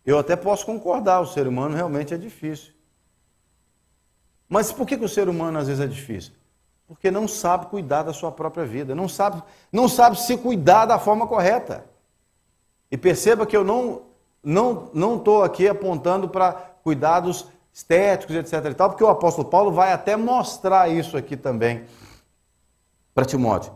Eu 0.07 0.18
até 0.18 0.37
posso 0.37 0.64
concordar, 0.64 1.21
o 1.21 1.27
ser 1.27 1.47
humano 1.47 1.75
realmente 1.75 2.14
é 2.14 2.16
difícil. 2.16 2.73
Mas 4.53 4.71
por 4.71 4.87
que, 4.87 4.99
que 4.99 5.05
o 5.07 5.09
ser 5.09 5.31
humano 5.31 5.59
às 5.59 5.67
vezes 5.67 5.83
é 5.83 5.87
difícil? 5.87 6.35
Porque 6.87 7.11
não 7.11 7.27
sabe 7.27 7.69
cuidar 7.69 8.03
da 8.03 8.12
sua 8.12 8.31
própria 8.31 8.67
vida, 8.67 8.95
não 8.95 9.09
sabe, 9.09 9.43
não 9.73 9.88
sabe 9.88 10.21
se 10.21 10.37
cuidar 10.37 10.85
da 10.85 10.99
forma 10.99 11.27
correta. 11.27 11.87
E 12.91 12.99
perceba 12.99 13.47
que 13.47 13.57
eu 13.57 13.65
não 13.65 14.03
não 14.45 14.91
não 14.93 15.17
estou 15.17 15.43
aqui 15.43 15.67
apontando 15.67 16.29
para 16.29 16.53
cuidados 16.85 17.47
estéticos, 17.73 18.37
etc. 18.37 18.53
E 18.71 18.75
tal, 18.75 18.91
porque 18.91 19.03
o 19.03 19.09
apóstolo 19.09 19.49
Paulo 19.49 19.73
vai 19.73 19.91
até 19.91 20.17
mostrar 20.17 20.91
isso 20.91 21.17
aqui 21.17 21.35
também 21.35 21.87
para 23.15 23.25
Timóteo. 23.25 23.73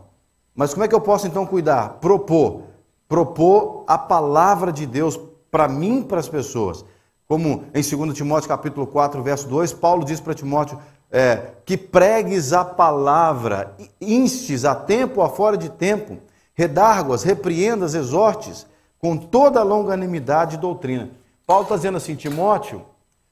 Mas 0.53 0.75
como 0.75 0.83
é 0.85 0.87
que 0.87 0.93
eu 0.93 1.01
posso 1.01 1.25
então 1.25 1.43
cuidar? 1.43 1.93
Propor. 1.93 2.65
Propor 3.09 3.83
a 3.87 3.97
palavra 3.97 4.71
de 4.71 4.85
Deus 4.85 5.19
para 5.49 5.67
mim 5.67 6.03
para 6.03 6.19
as 6.19 6.29
pessoas. 6.29 6.85
Como 7.27 7.65
em 7.73 7.81
2 7.81 8.15
Timóteo 8.15 8.47
capítulo 8.47 8.87
4, 8.87 9.21
verso 9.21 9.47
2, 9.49 9.73
Paulo 9.73 10.05
diz 10.05 10.19
para 10.21 10.33
Timóteo 10.33 10.79
é, 11.11 11.51
que 11.65 11.77
pregues 11.77 12.53
a 12.53 12.63
palavra, 12.63 13.75
instes 13.99 14.63
a 14.63 14.73
tempo 14.73 15.21
a 15.21 15.29
fora 15.29 15.57
de 15.57 15.69
tempo, 15.69 16.19
redarguas, 16.53 17.23
repreendas, 17.23 17.93
exortes, 17.95 18.65
com 18.97 19.17
toda 19.17 19.59
a 19.59 19.63
longanimidade 19.63 20.55
e 20.55 20.59
doutrina. 20.59 21.11
Paulo 21.45 21.63
está 21.63 21.75
dizendo 21.75 21.97
assim, 21.97 22.15
Timóteo, 22.15 22.85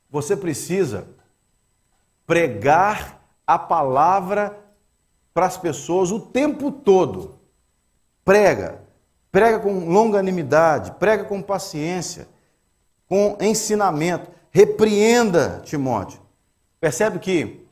você 0.10 0.36
precisa 0.36 1.08
pregar 2.28 3.22
a 3.48 3.58
palavra 3.58 4.58
para 5.34 5.46
as 5.46 5.58
pessoas 5.58 6.12
o 6.12 6.20
tempo 6.20 6.72
todo. 6.72 7.36
Prega, 8.24 8.82
prega 9.32 9.60
com 9.60 9.90
longanimidade, 9.90 10.92
prega 11.00 11.24
com 11.24 11.42
paciência, 11.42 12.28
com 13.08 13.38
ensinamento. 13.42 14.30
Repreenda, 14.52 15.62
Timóteo. 15.64 16.20
Percebe 16.80 17.20
que 17.20 17.66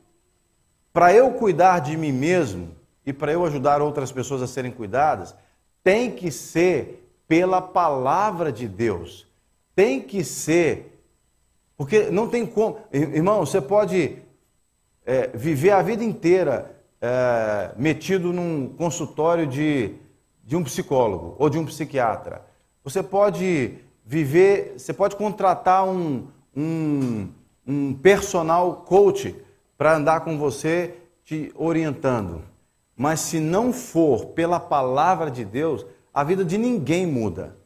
para 0.92 1.12
eu 1.12 1.32
cuidar 1.32 1.80
de 1.80 1.96
mim 1.96 2.12
mesmo 2.12 2.74
e 3.04 3.12
para 3.12 3.32
eu 3.32 3.44
ajudar 3.44 3.82
outras 3.82 4.12
pessoas 4.12 4.42
a 4.42 4.46
serem 4.46 4.70
cuidadas, 4.70 5.34
tem 5.82 6.10
que 6.10 6.30
ser 6.30 7.10
pela 7.26 7.60
palavra 7.60 8.52
de 8.52 8.68
Deus. 8.68 9.26
Tem 9.74 10.00
que 10.00 10.22
ser. 10.22 11.00
Porque 11.76 12.10
não 12.10 12.28
tem 12.28 12.46
como. 12.46 12.78
Irmão, 12.92 13.40
você 13.44 13.60
pode 13.60 14.18
é, 15.04 15.28
viver 15.34 15.70
a 15.70 15.82
vida 15.82 16.04
inteira 16.04 16.74
é, 17.00 17.72
metido 17.76 18.32
num 18.32 18.68
consultório 18.68 19.46
de, 19.46 19.94
de 20.44 20.56
um 20.56 20.64
psicólogo 20.64 21.34
ou 21.38 21.50
de 21.50 21.58
um 21.58 21.66
psiquiatra. 21.66 22.42
Você 22.82 23.02
pode 23.02 23.78
viver, 24.04 24.74
você 24.76 24.92
pode 24.92 25.16
contratar 25.16 25.84
um, 25.84 26.26
um, 26.54 27.28
um 27.66 27.94
personal 27.94 28.84
coach 28.86 29.34
para 29.78 29.96
andar 29.96 30.20
com 30.20 30.38
você 30.38 30.94
te 31.24 31.50
orientando. 31.54 32.42
Mas 32.96 33.20
se 33.20 33.40
não 33.40 33.72
for 33.72 34.26
pela 34.26 34.60
palavra 34.60 35.30
de 35.30 35.44
Deus, 35.44 35.84
a 36.12 36.22
vida 36.22 36.44
de 36.44 36.58
ninguém 36.58 37.06
muda. 37.06 37.56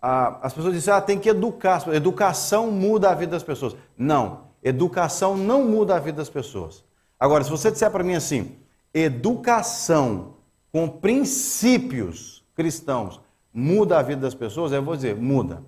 As 0.00 0.52
pessoas 0.52 0.74
dizem, 0.74 0.92
ah, 0.94 1.00
tem 1.00 1.18
que 1.18 1.28
educar. 1.28 1.86
Educação 1.88 2.70
muda 2.70 3.10
a 3.10 3.14
vida 3.14 3.32
das 3.32 3.42
pessoas. 3.42 3.74
Não, 3.96 4.44
educação 4.62 5.36
não 5.36 5.64
muda 5.64 5.96
a 5.96 5.98
vida 5.98 6.18
das 6.18 6.30
pessoas. 6.30 6.84
Agora, 7.18 7.42
se 7.42 7.50
você 7.50 7.70
disser 7.70 7.90
para 7.90 8.04
mim 8.04 8.14
assim, 8.14 8.56
educação 8.92 10.34
com 10.70 10.88
princípios 10.88 12.44
cristãos 12.54 13.20
muda 13.54 13.98
a 13.98 14.02
vida 14.02 14.20
das 14.20 14.34
pessoas, 14.34 14.72
eu 14.72 14.82
vou 14.82 14.96
dizer, 14.96 15.14
muda. 15.14 15.62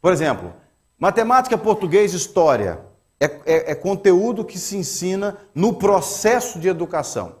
Por 0.00 0.12
exemplo, 0.12 0.52
matemática, 0.98 1.56
português, 1.56 2.12
história 2.12 2.84
é, 3.18 3.24
é, 3.24 3.70
é 3.72 3.74
conteúdo 3.74 4.44
que 4.44 4.58
se 4.58 4.76
ensina 4.76 5.38
no 5.54 5.72
processo 5.74 6.60
de 6.60 6.68
educação. 6.68 7.36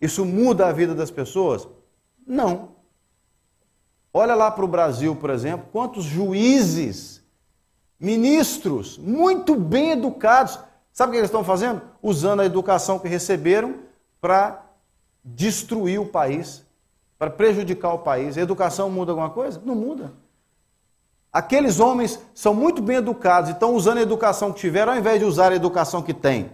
Isso 0.00 0.24
muda 0.24 0.68
a 0.68 0.72
vida 0.72 0.94
das 0.94 1.10
pessoas? 1.10 1.68
Não. 2.26 2.70
Olha 4.14 4.34
lá 4.34 4.50
para 4.50 4.64
o 4.64 4.68
Brasil, 4.68 5.16
por 5.16 5.30
exemplo, 5.30 5.66
quantos 5.72 6.04
juízes, 6.04 7.22
ministros, 7.98 8.96
muito 8.96 9.56
bem 9.56 9.90
educados, 9.90 10.58
Sabe 10.92 11.10
o 11.10 11.12
que 11.12 11.18
eles 11.18 11.28
estão 11.28 11.42
fazendo? 11.42 11.80
Usando 12.02 12.40
a 12.40 12.44
educação 12.44 12.98
que 12.98 13.08
receberam 13.08 13.76
para 14.20 14.62
destruir 15.24 15.98
o 15.98 16.06
país, 16.06 16.64
para 17.22 17.30
prejudicar 17.30 17.94
o 17.94 18.00
país. 18.00 18.36
A 18.36 18.40
educação 18.40 18.90
muda 18.90 19.12
alguma 19.12 19.30
coisa? 19.30 19.62
Não 19.64 19.76
muda. 19.76 20.12
Aqueles 21.32 21.78
homens 21.78 22.18
são 22.34 22.52
muito 22.52 22.82
bem 22.82 22.96
educados 22.96 23.48
e 23.48 23.52
estão 23.52 23.76
usando 23.76 23.98
a 23.98 24.02
educação 24.02 24.52
que 24.52 24.58
tiveram, 24.58 24.92
ao 24.92 24.98
invés 24.98 25.20
de 25.20 25.24
usar 25.24 25.52
a 25.52 25.54
educação 25.54 26.02
que 26.02 26.12
têm 26.12 26.50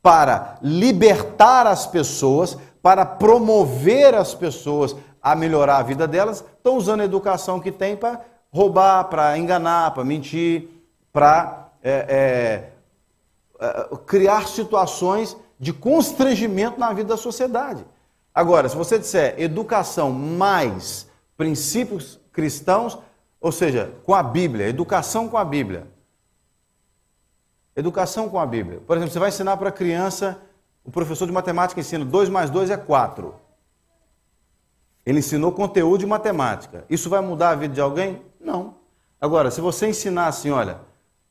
para 0.00 0.58
libertar 0.62 1.66
as 1.66 1.88
pessoas, 1.88 2.56
para 2.80 3.04
promover 3.04 4.14
as 4.14 4.32
pessoas 4.32 4.94
a 5.20 5.34
melhorar 5.34 5.78
a 5.78 5.82
vida 5.82 6.06
delas, 6.06 6.44
estão 6.56 6.76
usando 6.76 7.00
a 7.00 7.04
educação 7.04 7.58
que 7.58 7.72
tem 7.72 7.96
para 7.96 8.20
roubar, 8.52 9.06
para 9.06 9.36
enganar, 9.36 9.90
para 9.90 10.04
mentir, 10.04 10.68
para 11.12 11.66
é, 11.82 12.70
é, 13.58 13.66
é, 13.66 13.88
criar 14.06 14.46
situações 14.46 15.36
de 15.58 15.72
constrangimento 15.72 16.78
na 16.78 16.92
vida 16.92 17.08
da 17.08 17.16
sociedade. 17.16 17.84
Agora, 18.34 18.68
se 18.68 18.76
você 18.76 18.98
disser 18.98 19.34
educação 19.38 20.10
mais 20.10 21.08
princípios 21.36 22.18
cristãos, 22.32 22.98
ou 23.40 23.52
seja, 23.52 23.92
com 24.04 24.14
a 24.14 24.22
Bíblia, 24.22 24.68
educação 24.68 25.28
com 25.28 25.36
a 25.36 25.44
Bíblia. 25.44 25.86
Educação 27.74 28.28
com 28.28 28.38
a 28.38 28.46
Bíblia. 28.46 28.80
Por 28.86 28.96
exemplo, 28.96 29.12
você 29.12 29.18
vai 29.18 29.28
ensinar 29.28 29.56
para 29.56 29.68
a 29.68 29.72
criança, 29.72 30.40
o 30.84 30.90
professor 30.90 31.26
de 31.26 31.32
matemática 31.32 31.80
ensina 31.80 32.04
2 32.04 32.28
mais 32.28 32.50
2 32.50 32.70
é 32.70 32.76
4. 32.76 33.34
Ele 35.04 35.18
ensinou 35.18 35.52
conteúdo 35.52 36.00
de 36.00 36.06
matemática. 36.06 36.84
Isso 36.88 37.10
vai 37.10 37.20
mudar 37.20 37.50
a 37.50 37.54
vida 37.54 37.74
de 37.74 37.80
alguém? 37.80 38.22
Não. 38.40 38.76
Agora, 39.20 39.50
se 39.50 39.60
você 39.60 39.88
ensinar 39.88 40.28
assim, 40.28 40.50
olha, 40.50 40.80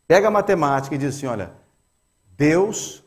pega 0.07 0.27
a 0.27 0.31
matemática 0.31 0.93
e 0.93 0.97
diz 0.97 1.15
assim, 1.15 1.27
olha, 1.27 1.53
Deus 2.35 3.03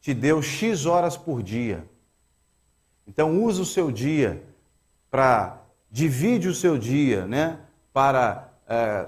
te 0.00 0.12
deu 0.12 0.42
X 0.42 0.86
horas 0.86 1.16
por 1.16 1.42
dia. 1.42 1.88
Então 3.06 3.42
use 3.42 3.60
o 3.60 3.64
seu 3.64 3.90
dia 3.90 4.42
para 5.10 5.58
divide 5.90 6.48
o 6.48 6.54
seu 6.54 6.78
dia, 6.78 7.26
né? 7.26 7.58
Para 7.92 8.48
é, 8.66 9.06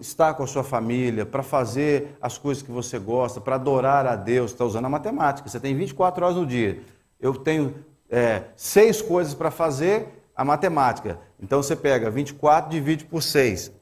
estar 0.00 0.34
com 0.34 0.42
a 0.42 0.46
sua 0.46 0.64
família, 0.64 1.24
para 1.24 1.42
fazer 1.42 2.16
as 2.20 2.36
coisas 2.36 2.62
que 2.62 2.70
você 2.70 2.98
gosta, 2.98 3.40
para 3.40 3.54
adorar 3.54 4.06
a 4.06 4.16
Deus. 4.16 4.50
Está 4.50 4.64
usando 4.64 4.86
a 4.86 4.88
matemática. 4.88 5.48
Você 5.48 5.60
tem 5.60 5.74
24 5.76 6.24
horas 6.24 6.36
no 6.36 6.46
dia. 6.46 6.82
Eu 7.20 7.34
tenho 7.34 7.74
é, 8.08 8.44
seis 8.56 9.00
coisas 9.00 9.34
para 9.34 9.50
fazer, 9.50 10.20
a 10.34 10.44
matemática. 10.44 11.18
Então 11.38 11.62
você 11.62 11.76
pega 11.76 12.10
24, 12.10 12.70
divide 12.70 13.04
por 13.04 13.22
6. 13.22 13.72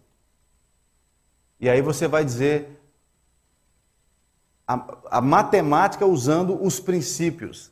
E 1.61 1.68
aí 1.68 1.81
você 1.81 2.09
vai 2.09 2.24
dizer 2.24 2.81
a, 4.66 4.85
a 5.11 5.20
matemática 5.20 6.05
usando 6.05 6.61
os 6.62 6.81
princípios. 6.81 7.70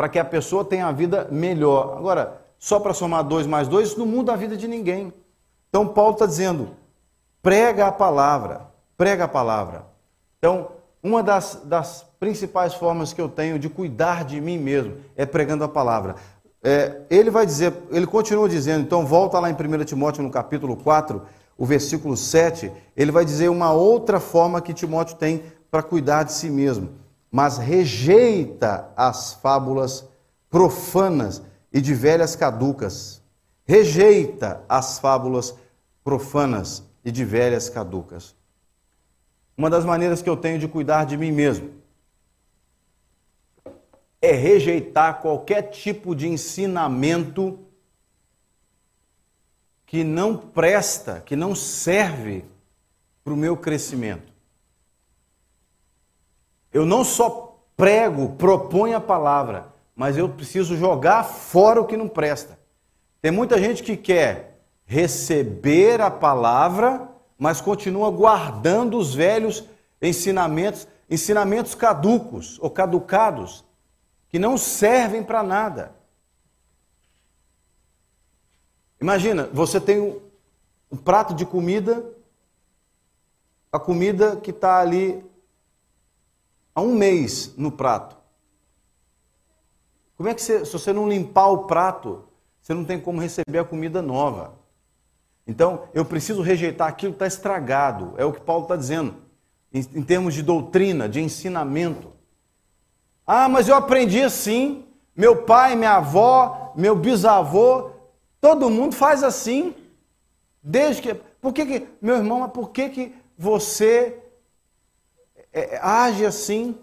Para 0.00 0.08
que 0.08 0.18
a 0.18 0.24
pessoa 0.24 0.64
tenha 0.64 0.86
a 0.86 0.92
vida 0.92 1.28
melhor. 1.30 1.98
Agora, 1.98 2.40
só 2.58 2.80
para 2.80 2.94
somar 2.94 3.22
2 3.22 3.46
mais 3.46 3.68
2, 3.68 3.88
isso 3.88 3.98
não 3.98 4.06
muda 4.06 4.32
a 4.32 4.36
vida 4.36 4.56
de 4.56 4.66
ninguém. 4.66 5.12
Então 5.68 5.86
Paulo 5.86 6.14
está 6.14 6.24
dizendo, 6.24 6.70
prega 7.42 7.86
a 7.86 7.92
palavra, 7.92 8.62
prega 8.96 9.24
a 9.24 9.28
palavra. 9.28 9.84
Então, 10.38 10.68
uma 11.02 11.22
das, 11.22 11.60
das 11.66 12.06
principais 12.18 12.72
formas 12.72 13.12
que 13.12 13.20
eu 13.20 13.28
tenho 13.28 13.58
de 13.58 13.68
cuidar 13.68 14.24
de 14.24 14.40
mim 14.40 14.56
mesmo 14.56 14.96
é 15.14 15.26
pregando 15.26 15.64
a 15.64 15.68
palavra. 15.68 16.14
É, 16.64 17.02
ele 17.10 17.28
vai 17.28 17.44
dizer, 17.44 17.70
ele 17.90 18.06
continua 18.06 18.48
dizendo, 18.48 18.80
então 18.80 19.04
volta 19.04 19.38
lá 19.38 19.50
em 19.50 19.52
1 19.52 19.84
Timóteo 19.84 20.22
no 20.22 20.30
capítulo 20.30 20.78
4, 20.78 21.20
o 21.58 21.66
versículo 21.66 22.16
7, 22.16 22.72
ele 22.96 23.12
vai 23.12 23.26
dizer 23.26 23.50
uma 23.50 23.70
outra 23.70 24.18
forma 24.18 24.62
que 24.62 24.72
Timóteo 24.72 25.18
tem 25.18 25.42
para 25.70 25.82
cuidar 25.82 26.22
de 26.22 26.32
si 26.32 26.48
mesmo. 26.48 26.88
Mas 27.30 27.58
rejeita 27.58 28.90
as 28.96 29.34
fábulas 29.34 30.04
profanas 30.48 31.42
e 31.72 31.80
de 31.80 31.94
velhas 31.94 32.34
caducas. 32.34 33.22
Rejeita 33.64 34.64
as 34.68 34.98
fábulas 34.98 35.54
profanas 36.02 36.82
e 37.04 37.12
de 37.12 37.24
velhas 37.24 37.68
caducas. 37.68 38.34
Uma 39.56 39.70
das 39.70 39.84
maneiras 39.84 40.22
que 40.22 40.28
eu 40.28 40.36
tenho 40.36 40.58
de 40.58 40.66
cuidar 40.66 41.04
de 41.04 41.16
mim 41.16 41.30
mesmo 41.30 41.80
é 44.22 44.32
rejeitar 44.32 45.20
qualquer 45.20 45.62
tipo 45.70 46.14
de 46.14 46.28
ensinamento 46.28 47.58
que 49.86 50.04
não 50.04 50.36
presta, 50.36 51.20
que 51.20 51.34
não 51.34 51.54
serve 51.54 52.44
para 53.24 53.32
o 53.32 53.36
meu 53.36 53.56
crescimento. 53.56 54.32
Eu 56.72 56.86
não 56.86 57.04
só 57.04 57.58
prego, 57.76 58.30
proponho 58.36 58.96
a 58.96 59.00
palavra, 59.00 59.72
mas 59.96 60.16
eu 60.16 60.28
preciso 60.28 60.76
jogar 60.76 61.24
fora 61.24 61.80
o 61.80 61.86
que 61.86 61.96
não 61.96 62.08
presta. 62.08 62.58
Tem 63.20 63.30
muita 63.30 63.58
gente 63.58 63.82
que 63.82 63.96
quer 63.96 64.60
receber 64.84 66.00
a 66.00 66.10
palavra, 66.10 67.08
mas 67.38 67.60
continua 67.60 68.10
guardando 68.10 68.98
os 68.98 69.14
velhos 69.14 69.64
ensinamentos, 70.00 70.86
ensinamentos 71.08 71.74
caducos 71.74 72.58
ou 72.60 72.70
caducados, 72.70 73.64
que 74.28 74.38
não 74.38 74.56
servem 74.56 75.22
para 75.22 75.42
nada. 75.42 75.94
Imagina, 79.00 79.48
você 79.52 79.80
tem 79.80 80.00
um, 80.00 80.20
um 80.92 80.96
prato 80.96 81.34
de 81.34 81.46
comida, 81.46 82.04
a 83.72 83.78
comida 83.78 84.36
que 84.36 84.50
está 84.50 84.78
ali 84.80 85.24
há 86.74 86.80
um 86.80 86.94
mês 86.94 87.54
no 87.56 87.70
prato. 87.70 88.16
Como 90.16 90.28
é 90.28 90.34
que 90.34 90.42
você, 90.42 90.64
se 90.64 90.72
você 90.72 90.92
não 90.92 91.08
limpar 91.08 91.48
o 91.48 91.64
prato, 91.64 92.24
você 92.60 92.74
não 92.74 92.84
tem 92.84 93.00
como 93.00 93.20
receber 93.20 93.58
a 93.58 93.64
comida 93.64 94.02
nova? 94.02 94.54
Então, 95.46 95.88
eu 95.94 96.04
preciso 96.04 96.42
rejeitar 96.42 96.88
aquilo 96.88 97.12
que 97.12 97.16
está 97.16 97.26
estragado, 97.26 98.14
é 98.16 98.24
o 98.24 98.32
que 98.32 98.40
Paulo 98.40 98.64
está 98.64 98.76
dizendo, 98.76 99.16
em, 99.72 99.80
em 99.80 100.02
termos 100.02 100.34
de 100.34 100.42
doutrina, 100.42 101.08
de 101.08 101.20
ensinamento. 101.20 102.12
Ah, 103.26 103.48
mas 103.48 103.68
eu 103.68 103.76
aprendi 103.76 104.20
assim. 104.20 104.84
Meu 105.16 105.44
pai, 105.44 105.76
minha 105.76 105.96
avó, 105.96 106.72
meu 106.76 106.96
bisavô, 106.96 107.90
todo 108.40 108.70
mundo 108.70 108.94
faz 108.94 109.22
assim. 109.22 109.74
Desde 110.62 111.02
que. 111.02 111.14
Por 111.14 111.52
que, 111.52 111.64
que 111.64 111.88
meu 112.02 112.16
irmão, 112.16 112.40
mas 112.40 112.52
por 112.52 112.70
que, 112.70 112.88
que 112.88 113.14
você 113.38 114.18
é, 115.52 115.76
é, 115.76 115.80
age 115.82 116.24
assim? 116.24 116.78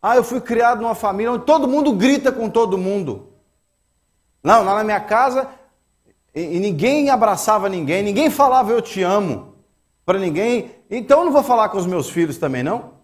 Ah, 0.00 0.16
eu 0.16 0.24
fui 0.24 0.40
criado 0.40 0.82
numa 0.82 0.94
família 0.94 1.32
onde 1.32 1.44
todo 1.44 1.68
mundo 1.68 1.92
grita 1.92 2.30
com 2.30 2.48
todo 2.48 2.78
mundo. 2.78 3.32
Não, 4.42 4.62
lá 4.62 4.74
na 4.74 4.84
minha 4.84 5.00
casa, 5.00 5.48
e, 6.34 6.56
e 6.56 6.60
ninguém 6.60 7.08
abraçava 7.08 7.68
ninguém, 7.68 8.02
ninguém 8.02 8.30
falava 8.30 8.70
eu 8.70 8.82
te 8.82 9.02
amo 9.02 9.54
para 10.04 10.18
ninguém. 10.18 10.74
Então 10.90 11.20
eu 11.20 11.24
não 11.26 11.32
vou 11.32 11.42
falar 11.42 11.68
com 11.70 11.78
os 11.78 11.86
meus 11.86 12.10
filhos 12.10 12.36
também, 12.36 12.62
não? 12.62 12.94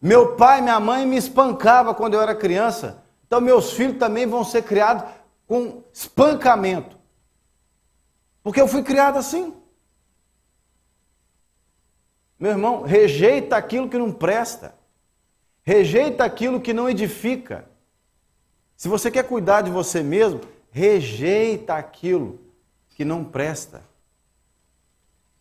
Meu 0.00 0.36
pai 0.36 0.60
minha 0.60 0.78
mãe 0.78 1.04
me 1.06 1.16
espancava 1.16 1.94
quando 1.94 2.14
eu 2.14 2.20
era 2.20 2.34
criança. 2.34 3.02
Então 3.26 3.40
meus 3.40 3.72
filhos 3.72 3.98
também 3.98 4.26
vão 4.26 4.44
ser 4.44 4.62
criados 4.62 5.04
com 5.46 5.82
espancamento. 5.92 6.96
Porque 8.42 8.60
eu 8.60 8.68
fui 8.68 8.82
criado 8.82 9.18
assim. 9.18 9.54
Meu 12.38 12.52
irmão, 12.52 12.82
rejeita 12.82 13.56
aquilo 13.56 13.88
que 13.88 13.98
não 13.98 14.12
presta. 14.12 14.74
Rejeita 15.62 16.24
aquilo 16.24 16.60
que 16.60 16.72
não 16.72 16.88
edifica. 16.88 17.64
Se 18.76 18.88
você 18.88 19.10
quer 19.10 19.24
cuidar 19.24 19.62
de 19.62 19.70
você 19.70 20.02
mesmo, 20.02 20.40
rejeita 20.70 21.74
aquilo 21.74 22.38
que 22.90 23.04
não 23.04 23.24
presta. 23.24 23.82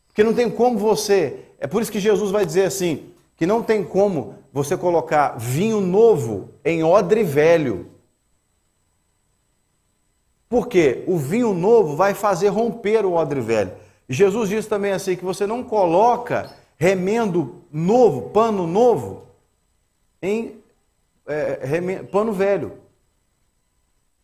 Porque 0.08 0.24
não 0.24 0.34
tem 0.34 0.50
como 0.50 0.78
você. 0.78 1.46
É 1.60 1.68
por 1.68 1.82
isso 1.82 1.92
que 1.92 2.00
Jesus 2.00 2.32
vai 2.32 2.46
dizer 2.46 2.64
assim: 2.64 3.14
que 3.36 3.46
não 3.46 3.62
tem 3.62 3.84
como 3.84 4.36
você 4.52 4.76
colocar 4.76 5.38
vinho 5.38 5.80
novo 5.80 6.50
em 6.66 6.84
odre 6.84 7.24
velho. 7.24 7.92
Porque 10.50 11.04
o 11.06 11.18
vinho 11.18 11.54
novo 11.54 11.96
vai 11.96 12.16
fazer 12.16 12.48
romper 12.48 13.06
o 13.06 13.14
odre 13.14 13.40
velho. 13.40 13.74
Jesus 14.10 14.50
diz 14.50 14.66
também 14.66 14.94
assim 14.94 15.16
que 15.16 15.24
você 15.24 15.46
não 15.46 15.64
coloca 15.64 16.52
remendo 16.78 17.64
novo, 17.72 18.30
pano 18.30 18.68
novo, 18.68 19.24
em 20.22 20.62
é, 21.26 22.04
pano 22.04 22.32
velho. 22.32 22.74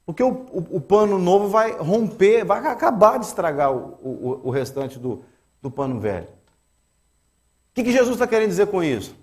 Porque 0.06 0.22
o, 0.22 0.30
o, 0.30 0.78
o, 0.78 0.82
pano 0.82 1.18
novo 1.18 1.48
vai 1.48 1.72
romper, 1.72 2.44
vai 2.44 2.60
acabar 2.68 3.18
de 3.18 3.26
estragar 3.26 3.72
o, 3.72 3.98
o, 4.02 4.42
o 4.46 4.50
restante 4.50 5.00
do, 5.00 5.24
do 5.62 5.72
pano 5.72 6.00
velho. 6.00 6.28
O 6.28 7.74
que, 7.74 7.84
que 7.84 7.92
Jesus 7.92 8.12
está 8.12 8.28
querendo 8.28 8.50
dizer 8.50 8.68
com 8.68 8.84
isso? 8.84 9.16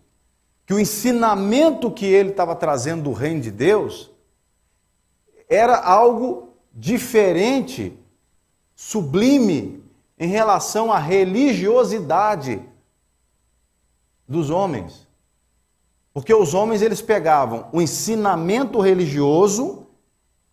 Que 0.66 0.74
o 0.74 0.80
ensinamento 0.80 1.90
que 1.90 2.06
ele 2.06 2.30
estava 2.30 2.56
trazendo 2.56 3.04
do 3.04 3.12
reino 3.12 3.40
de 3.40 3.50
Deus 3.50 4.10
era 5.48 5.78
algo 5.78 6.48
diferente, 6.72 7.96
sublime, 8.74 9.84
em 10.18 10.28
relação 10.28 10.92
à 10.92 10.98
religiosidade 10.98 12.62
dos 14.30 14.48
homens. 14.48 15.08
Porque 16.14 16.32
os 16.32 16.54
homens 16.54 16.80
eles 16.80 17.02
pegavam 17.02 17.68
o 17.72 17.82
ensinamento 17.82 18.80
religioso, 18.80 19.86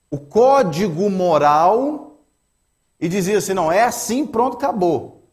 o 0.09 0.17
código 0.17 1.09
moral 1.09 2.17
e 2.99 3.07
diziam 3.07 3.37
assim: 3.37 3.53
não, 3.53 3.71
é 3.71 3.83
assim, 3.83 4.25
pronto, 4.25 4.57
acabou 4.57 5.29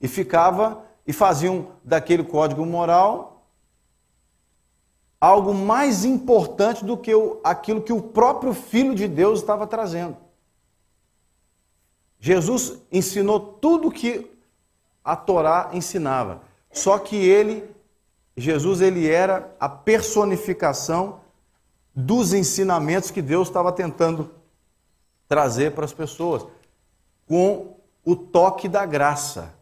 e 0.00 0.06
ficava 0.06 0.84
e 1.06 1.12
faziam 1.12 1.68
daquele 1.84 2.22
código 2.22 2.64
moral 2.64 3.44
algo 5.20 5.54
mais 5.54 6.04
importante 6.04 6.84
do 6.84 6.96
que 6.96 7.14
o, 7.14 7.40
aquilo 7.44 7.80
que 7.80 7.92
o 7.92 8.02
próprio 8.02 8.52
Filho 8.52 8.92
de 8.92 9.06
Deus 9.06 9.38
estava 9.38 9.68
trazendo. 9.68 10.16
Jesus 12.18 12.78
ensinou 12.90 13.38
tudo 13.38 13.90
que 13.90 14.28
a 15.04 15.14
Torá 15.14 15.70
ensinava, 15.72 16.42
só 16.72 16.98
que 16.98 17.16
ele, 17.16 17.70
Jesus, 18.36 18.80
ele 18.80 19.08
era 19.08 19.54
a 19.60 19.68
personificação 19.68 21.20
dos 21.94 22.32
ensinamentos 22.32 23.10
que 23.10 23.20
Deus 23.20 23.48
estava 23.48 23.70
tentando 23.70 24.30
trazer 25.28 25.72
para 25.72 25.84
as 25.84 25.92
pessoas, 25.92 26.46
com 27.26 27.76
o 28.04 28.16
toque 28.16 28.68
da 28.68 28.86
graça. 28.86 29.54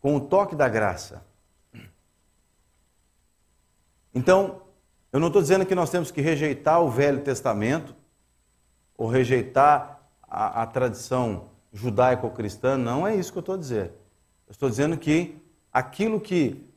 Com 0.00 0.16
o 0.16 0.20
toque 0.20 0.56
da 0.56 0.68
graça. 0.68 1.24
Então, 4.14 4.62
eu 5.12 5.20
não 5.20 5.28
estou 5.28 5.40
dizendo 5.40 5.64
que 5.64 5.74
nós 5.74 5.90
temos 5.90 6.10
que 6.10 6.20
rejeitar 6.20 6.82
o 6.82 6.90
Velho 6.90 7.22
Testamento, 7.22 7.94
ou 8.96 9.08
rejeitar 9.08 10.00
a, 10.22 10.62
a 10.62 10.66
tradição 10.66 11.48
judaico-cristã, 11.72 12.76
não 12.76 13.06
é 13.06 13.16
isso 13.16 13.32
que 13.32 13.38
eu 13.38 13.40
estou 13.40 13.56
dizendo. 13.56 13.92
Eu 14.46 14.52
estou 14.52 14.68
dizendo 14.68 14.96
que 14.96 15.41
aquilo 15.72 16.20
que 16.20 16.68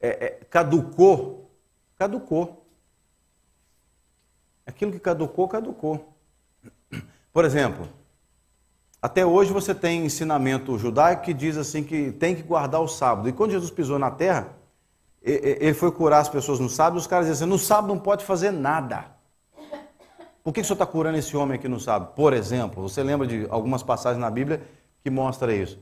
é, 0.00 0.08
é, 0.08 0.28
caducou, 0.50 1.50
caducou. 1.96 2.64
Aquilo 4.66 4.92
que 4.92 4.98
caducou, 4.98 5.48
caducou. 5.48 6.14
Por 7.32 7.44
exemplo, 7.44 7.88
até 9.02 9.26
hoje 9.26 9.52
você 9.52 9.74
tem 9.74 10.06
ensinamento 10.06 10.78
judaico 10.78 11.24
que 11.24 11.34
diz 11.34 11.56
assim 11.56 11.82
que 11.82 12.12
tem 12.12 12.34
que 12.34 12.42
guardar 12.42 12.80
o 12.80 12.88
sábado. 12.88 13.28
E 13.28 13.32
quando 13.32 13.50
Jesus 13.50 13.70
pisou 13.70 13.98
na 13.98 14.10
terra, 14.10 14.54
ele 15.20 15.74
foi 15.74 15.90
curar 15.90 16.20
as 16.20 16.28
pessoas 16.28 16.60
no 16.60 16.68
sábado, 16.68 16.98
os 16.98 17.06
caras 17.06 17.26
diziam 17.26 17.44
assim, 17.44 17.50
no 17.50 17.58
sábado 17.58 17.88
não 17.88 17.98
pode 17.98 18.24
fazer 18.24 18.50
nada. 18.50 19.06
Por 20.42 20.52
que 20.52 20.60
o 20.60 20.64
senhor 20.64 20.74
está 20.74 20.86
curando 20.86 21.16
esse 21.16 21.34
homem 21.36 21.56
aqui 21.56 21.66
no 21.66 21.80
sábado? 21.80 22.14
Por 22.14 22.34
exemplo, 22.34 22.82
você 22.86 23.02
lembra 23.02 23.26
de 23.26 23.46
algumas 23.48 23.82
passagens 23.82 24.20
na 24.20 24.30
Bíblia 24.30 24.62
que 25.02 25.08
mostra 25.08 25.54
isso. 25.54 25.78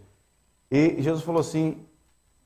E 0.71 1.03
Jesus 1.03 1.25
falou 1.25 1.41
assim, 1.41 1.85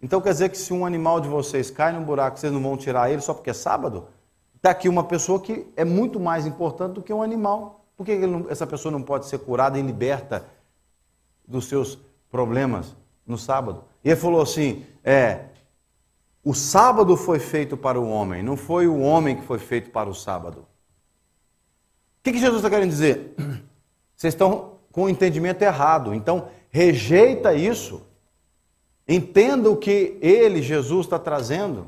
então 0.03 0.21
quer 0.21 0.33
dizer 0.33 0.49
que 0.51 0.59
se 0.59 0.73
um 0.73 0.85
animal 0.85 1.21
de 1.21 1.29
vocês 1.29 1.71
cai 1.71 1.93
num 1.93 2.05
buraco, 2.05 2.39
vocês 2.39 2.53
não 2.53 2.63
vão 2.63 2.77
tirar 2.77 3.11
ele 3.11 3.21
só 3.21 3.33
porque 3.35 3.51
é 3.51 3.55
sábado? 3.55 4.09
Está 4.55 4.71
aqui 4.71 4.89
uma 4.89 5.05
pessoa 5.05 5.41
que 5.41 5.67
é 5.77 5.85
muito 5.85 6.19
mais 6.19 6.47
importante 6.47 6.95
do 6.95 7.03
que 7.03 7.13
um 7.13 7.23
animal. 7.23 7.85
Por 7.97 8.05
que 8.05 8.19
essa 8.49 8.67
pessoa 8.67 8.93
não 8.93 9.03
pode 9.03 9.27
ser 9.27 9.39
curada 9.39 9.79
e 9.79 9.83
liberta 9.83 10.45
dos 11.47 11.67
seus 11.67 11.99
problemas 12.31 12.95
no 13.27 13.39
sábado? 13.39 13.85
E 14.05 14.09
ele 14.11 14.17
falou 14.17 14.43
assim, 14.43 14.85
é, 15.03 15.45
o 16.45 16.55
sábado 16.55 17.17
foi 17.17 17.39
feito 17.39 17.77
para 17.77 18.01
o 18.01 18.09
homem, 18.09 18.43
não 18.43 18.57
foi 18.57 18.87
o 18.87 19.01
homem 19.01 19.37
que 19.37 19.43
foi 19.43 19.59
feito 19.59 19.91
para 19.91 20.09
o 20.09 20.15
sábado 20.15 20.67
que, 22.27 22.33
que 22.33 22.39
Jesus 22.41 22.57
está 22.59 22.69
querendo 22.69 22.91
dizer? 22.91 23.35
Vocês 24.17 24.35
estão 24.35 24.79
com 24.91 25.05
o 25.05 25.09
entendimento 25.09 25.63
errado. 25.63 26.13
Então, 26.13 26.49
rejeita 26.71 27.55
isso. 27.55 28.03
Entenda 29.09 29.71
o 29.71 29.77
que 29.77 30.19
ele, 30.21 30.61
Jesus, 30.61 31.07
está 31.07 31.19
trazendo. 31.19 31.87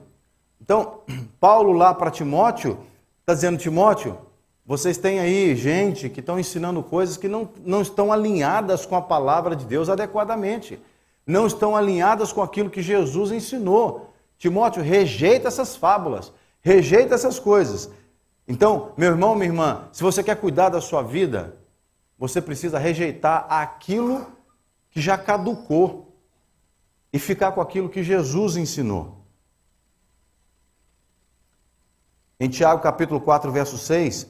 Então, 0.60 1.00
Paulo 1.40 1.72
lá 1.72 1.92
para 1.92 2.10
Timóteo, 2.10 2.78
está 3.20 3.34
dizendo, 3.34 3.58
Timóteo, 3.58 4.18
vocês 4.64 4.98
têm 4.98 5.18
aí 5.18 5.56
gente 5.56 6.08
que 6.10 6.20
estão 6.20 6.38
ensinando 6.38 6.82
coisas 6.82 7.16
que 7.16 7.26
não, 7.26 7.48
não 7.64 7.80
estão 7.80 8.12
alinhadas 8.12 8.84
com 8.84 8.94
a 8.94 9.02
palavra 9.02 9.56
de 9.56 9.64
Deus 9.64 9.88
adequadamente. 9.88 10.78
Não 11.26 11.46
estão 11.46 11.74
alinhadas 11.74 12.32
com 12.32 12.42
aquilo 12.42 12.70
que 12.70 12.82
Jesus 12.82 13.32
ensinou. 13.32 14.10
Timóteo, 14.38 14.82
rejeita 14.82 15.48
essas 15.48 15.74
fábulas, 15.74 16.32
rejeita 16.60 17.14
essas 17.14 17.38
coisas. 17.38 17.90
Então, 18.46 18.92
meu 18.96 19.10
irmão, 19.10 19.34
minha 19.34 19.46
irmã, 19.46 19.88
se 19.92 20.02
você 20.02 20.22
quer 20.22 20.36
cuidar 20.36 20.68
da 20.68 20.80
sua 20.80 21.02
vida, 21.02 21.56
você 22.18 22.40
precisa 22.40 22.78
rejeitar 22.78 23.46
aquilo 23.48 24.26
que 24.90 25.00
já 25.00 25.18
caducou 25.18 26.07
e 27.18 27.20
ficar 27.20 27.50
com 27.50 27.60
aquilo 27.60 27.88
que 27.88 28.00
Jesus 28.00 28.56
ensinou. 28.56 29.24
Em 32.38 32.48
Tiago 32.48 32.80
capítulo 32.80 33.20
4, 33.20 33.50
verso 33.50 33.76
6, 33.76 34.28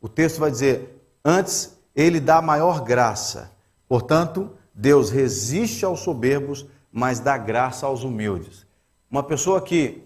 o 0.00 0.08
texto 0.08 0.38
vai 0.38 0.50
dizer: 0.50 1.04
Antes 1.22 1.78
ele 1.94 2.18
dá 2.18 2.40
maior 2.40 2.80
graça. 2.80 3.52
Portanto, 3.86 4.50
Deus 4.72 5.10
resiste 5.10 5.84
aos 5.84 6.00
soberbos, 6.00 6.64
mas 6.90 7.20
dá 7.20 7.36
graça 7.36 7.84
aos 7.84 8.04
humildes. 8.04 8.66
Uma 9.10 9.22
pessoa 9.22 9.60
que 9.60 10.02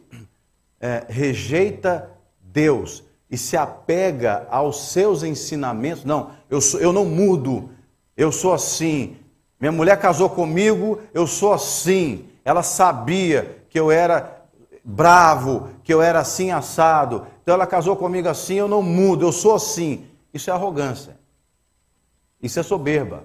é, 0.80 1.06
rejeita 1.08 2.10
Deus, 2.40 3.04
e 3.30 3.38
se 3.38 3.56
apega 3.56 4.48
aos 4.50 4.90
seus 4.90 5.22
ensinamentos, 5.22 6.04
não, 6.04 6.32
eu, 6.50 6.60
sou, 6.60 6.80
eu 6.80 6.92
não 6.92 7.04
mudo, 7.04 7.70
eu 8.16 8.32
sou 8.32 8.52
assim. 8.52 9.18
Minha 9.62 9.70
mulher 9.70 9.96
casou 9.96 10.28
comigo, 10.28 10.98
eu 11.14 11.24
sou 11.24 11.52
assim. 11.52 12.28
Ela 12.44 12.64
sabia 12.64 13.62
que 13.70 13.78
eu 13.78 13.92
era 13.92 14.42
bravo, 14.82 15.70
que 15.84 15.94
eu 15.94 16.02
era 16.02 16.18
assim 16.18 16.50
assado. 16.50 17.28
Então 17.40 17.54
ela 17.54 17.64
casou 17.64 17.94
comigo 17.94 18.28
assim, 18.28 18.54
eu 18.54 18.66
não 18.66 18.82
mudo, 18.82 19.24
eu 19.24 19.30
sou 19.30 19.54
assim. 19.54 20.04
Isso 20.34 20.50
é 20.50 20.52
arrogância. 20.52 21.16
Isso 22.42 22.58
é 22.58 22.62
soberba. 22.64 23.22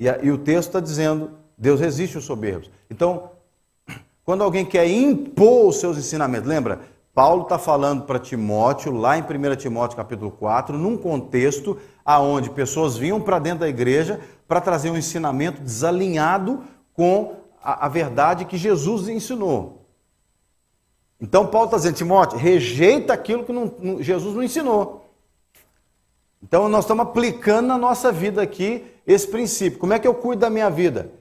E, 0.00 0.06
e 0.06 0.32
o 0.32 0.38
texto 0.38 0.70
está 0.70 0.80
dizendo: 0.80 1.38
Deus 1.56 1.78
resiste 1.78 2.16
aos 2.16 2.24
soberbos. 2.24 2.72
Então, 2.90 3.30
quando 4.24 4.42
alguém 4.42 4.66
quer 4.66 4.88
impor 4.88 5.68
os 5.68 5.76
seus 5.78 5.96
ensinamentos, 5.96 6.48
lembra? 6.48 6.80
Paulo 7.14 7.44
está 7.44 7.58
falando 7.58 8.02
para 8.02 8.18
Timóteo, 8.18 8.92
lá 8.92 9.16
em 9.16 9.22
1 9.22 9.56
Timóteo 9.56 9.96
capítulo 9.96 10.32
4, 10.32 10.76
num 10.76 10.96
contexto 10.96 11.78
aonde 12.04 12.50
pessoas 12.50 12.96
vinham 12.96 13.20
para 13.20 13.38
dentro 13.38 13.60
da 13.60 13.68
igreja 13.68 14.20
para 14.48 14.60
trazer 14.60 14.90
um 14.90 14.96
ensinamento 14.96 15.62
desalinhado 15.62 16.64
com 16.92 17.36
a, 17.62 17.86
a 17.86 17.88
verdade 17.88 18.44
que 18.44 18.58
Jesus 18.58 19.08
ensinou. 19.08 19.86
Então 21.20 21.46
Paulo 21.46 21.66
está 21.66 21.76
dizendo, 21.76 21.94
Timóteo, 21.94 22.36
rejeita 22.36 23.12
aquilo 23.12 23.44
que 23.44 23.52
não, 23.52 23.72
não, 23.78 24.02
Jesus 24.02 24.34
não 24.34 24.42
ensinou. 24.42 25.08
Então 26.42 26.68
nós 26.68 26.84
estamos 26.84 27.06
aplicando 27.06 27.68
na 27.68 27.78
nossa 27.78 28.10
vida 28.10 28.42
aqui 28.42 28.84
esse 29.06 29.28
princípio. 29.28 29.78
Como 29.78 29.92
é 29.92 30.00
que 30.00 30.08
eu 30.08 30.14
cuido 30.14 30.40
da 30.40 30.50
minha 30.50 30.68
vida? 30.68 31.12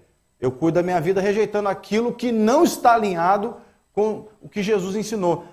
Eu 0.41 0.51
cuido 0.51 0.75
da 0.75 0.83
minha 0.83 0.99
vida 0.99 1.21
rejeitando 1.21 1.69
aquilo 1.69 2.13
que 2.13 2.31
não 2.31 2.63
está 2.63 2.95
alinhado 2.95 3.55
com 3.93 4.27
o 4.41 4.49
que 4.49 4.63
Jesus 4.63 4.95
ensinou. 4.95 5.45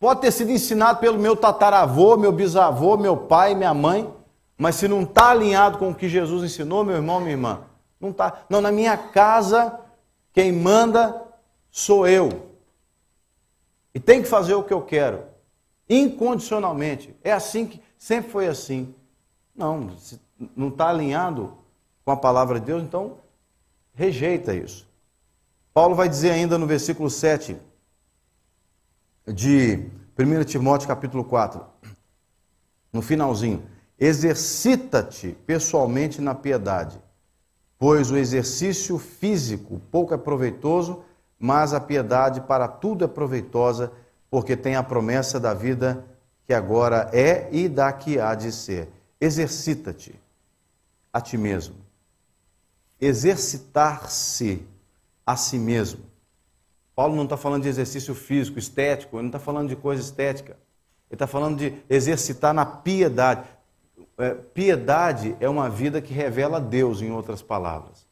Pode 0.00 0.22
ter 0.22 0.32
sido 0.32 0.50
ensinado 0.50 0.98
pelo 0.98 1.18
meu 1.18 1.36
tataravô, 1.36 2.16
meu 2.16 2.32
bisavô, 2.32 2.96
meu 2.96 3.16
pai, 3.16 3.54
minha 3.54 3.74
mãe, 3.74 4.12
mas 4.56 4.76
se 4.76 4.88
não 4.88 5.02
está 5.02 5.30
alinhado 5.30 5.78
com 5.78 5.90
o 5.90 5.94
que 5.94 6.08
Jesus 6.08 6.42
ensinou, 6.42 6.84
meu 6.84 6.96
irmão, 6.96 7.20
minha 7.20 7.32
irmã, 7.32 7.60
não 8.00 8.10
está. 8.10 8.44
Não, 8.48 8.60
na 8.60 8.72
minha 8.72 8.96
casa, 8.96 9.78
quem 10.32 10.50
manda 10.50 11.22
sou 11.70 12.08
eu. 12.08 12.50
E 13.94 14.00
tem 14.00 14.22
que 14.22 14.28
fazer 14.28 14.54
o 14.54 14.62
que 14.62 14.72
eu 14.72 14.80
quero, 14.80 15.24
incondicionalmente. 15.88 17.14
É 17.22 17.30
assim 17.30 17.66
que 17.66 17.80
sempre 17.98 18.30
foi 18.30 18.48
assim. 18.48 18.94
Não, 19.54 19.96
se 19.98 20.18
não 20.56 20.68
está 20.68 20.88
alinhado 20.88 21.58
com 22.04 22.10
a 22.10 22.16
palavra 22.16 22.58
de 22.58 22.66
Deus, 22.66 22.82
então 22.82 23.18
rejeita 23.92 24.54
isso. 24.54 24.88
Paulo 25.74 25.94
vai 25.94 26.08
dizer 26.08 26.30
ainda 26.30 26.56
no 26.56 26.66
versículo 26.66 27.10
7 27.10 27.56
de 29.26 29.88
1 30.18 30.44
Timóteo 30.44 30.88
capítulo 30.88 31.24
4, 31.24 31.64
no 32.92 33.00
finalzinho, 33.00 33.62
exercita-te 33.98 35.36
pessoalmente 35.46 36.20
na 36.20 36.34
piedade, 36.34 37.00
pois 37.78 38.10
o 38.10 38.16
exercício 38.16 38.98
físico 38.98 39.80
pouco 39.90 40.12
é 40.12 40.18
proveitoso, 40.18 41.04
mas 41.38 41.72
a 41.72 41.80
piedade 41.80 42.40
para 42.40 42.66
tudo 42.68 43.04
é 43.04 43.08
proveitosa, 43.08 43.92
porque 44.30 44.56
tem 44.56 44.76
a 44.76 44.82
promessa 44.82 45.38
da 45.38 45.54
vida 45.54 46.04
que 46.44 46.52
agora 46.52 47.08
é 47.12 47.48
e 47.52 47.68
da 47.68 47.92
que 47.92 48.18
há 48.18 48.34
de 48.34 48.50
ser. 48.50 48.88
Exercita-te 49.20 50.18
a 51.12 51.20
ti 51.20 51.38
mesmo. 51.38 51.76
Exercitar-se 53.00 54.66
a 55.24 55.36
si 55.36 55.58
mesmo 55.58 56.11
Paulo 56.94 57.16
não 57.16 57.24
está 57.24 57.36
falando 57.36 57.62
de 57.62 57.68
exercício 57.68 58.14
físico, 58.14 58.58
estético, 58.58 59.16
ele 59.16 59.22
não 59.22 59.28
está 59.28 59.38
falando 59.38 59.68
de 59.68 59.76
coisa 59.76 60.02
estética. 60.02 60.56
Ele 61.10 61.16
está 61.16 61.26
falando 61.26 61.58
de 61.58 61.74
exercitar 61.88 62.54
na 62.54 62.64
piedade. 62.64 63.42
É, 64.18 64.30
piedade 64.30 65.36
é 65.40 65.48
uma 65.48 65.68
vida 65.68 66.00
que 66.00 66.12
revela 66.12 66.60
Deus, 66.60 67.02
em 67.02 67.10
outras 67.10 67.42
palavras. 67.42 68.06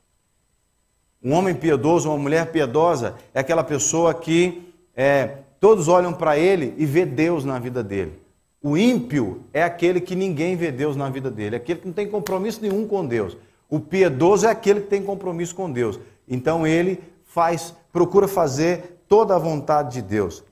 Um 1.23 1.33
homem 1.33 1.55
piedoso, 1.55 2.09
uma 2.09 2.19
mulher 2.19 2.51
piedosa, 2.51 3.17
é 3.35 3.41
aquela 3.41 3.63
pessoa 3.63 4.15
que 4.15 4.73
é, 4.95 5.39
todos 5.59 5.89
olham 5.89 6.13
para 6.13 6.39
ele 6.39 6.75
e 6.79 6.87
vê 6.87 7.05
Deus 7.05 7.45
na 7.45 7.59
vida 7.59 7.83
dele. 7.83 8.19
O 8.63 8.77
ímpio 8.77 9.43
é 9.53 9.63
aquele 9.63 10.01
que 10.01 10.15
ninguém 10.15 10.57
vê 10.57 10.71
Deus 10.71 10.97
na 10.97 11.09
vida 11.09 11.31
dele, 11.31 11.57
é 11.57 11.59
aquele 11.59 11.81
que 11.81 11.87
não 11.87 11.95
tem 11.95 12.09
compromisso 12.09 12.61
nenhum 12.61 12.87
com 12.87 13.07
Deus. 13.07 13.37
O 13.69 13.79
piedoso 13.79 14.47
é 14.47 14.51
aquele 14.51 14.81
que 14.81 14.89
tem 14.89 15.03
compromisso 15.03 15.55
com 15.55 15.71
Deus. 15.71 15.99
Então 16.29 16.67
ele 16.67 17.01
faz, 17.31 17.75
procura 17.93 18.27
fazer 18.27 19.03
toda 19.09 19.35
a 19.37 19.39
vontade 19.39 19.95
de 19.95 20.03
Deus. 20.03 20.45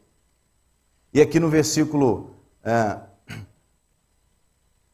E 1.12 1.20
aqui 1.20 1.40
no 1.40 1.48
versículo. 1.48 2.30
É, 2.64 2.98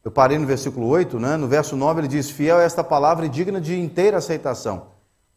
eu 0.02 0.10
parei 0.10 0.38
no 0.38 0.46
versículo 0.46 0.86
8, 0.86 1.18
né? 1.18 1.36
no 1.36 1.48
verso 1.48 1.76
9 1.76 2.00
ele 2.00 2.08
diz: 2.08 2.30
Fiel 2.30 2.60
é 2.60 2.64
esta 2.64 2.84
palavra 2.84 3.26
e 3.26 3.28
digna 3.28 3.60
de 3.60 3.78
inteira 3.78 4.18
aceitação. 4.18 4.88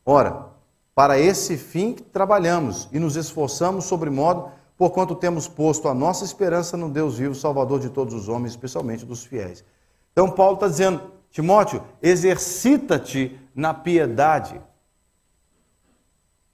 Ora, 0.05 0.47
para 0.93 1.19
esse 1.19 1.57
fim 1.57 1.93
que 1.93 2.03
trabalhamos 2.03 2.89
e 2.91 2.99
nos 2.99 3.15
esforçamos 3.15 3.85
sobre 3.85 4.09
modo, 4.09 4.49
porquanto 4.77 5.15
temos 5.15 5.47
posto 5.47 5.87
a 5.87 5.93
nossa 5.93 6.25
esperança 6.25 6.75
no 6.75 6.89
Deus 6.89 7.17
vivo, 7.17 7.35
Salvador 7.35 7.79
de 7.79 7.89
todos 7.89 8.13
os 8.13 8.27
homens, 8.27 8.51
especialmente 8.51 9.05
dos 9.05 9.23
fiéis. 9.23 9.63
Então 10.11 10.31
Paulo 10.31 10.55
está 10.55 10.67
dizendo, 10.67 11.01
Timóteo, 11.31 11.81
exercita-te 12.01 13.39
na 13.55 13.73
piedade. 13.73 14.61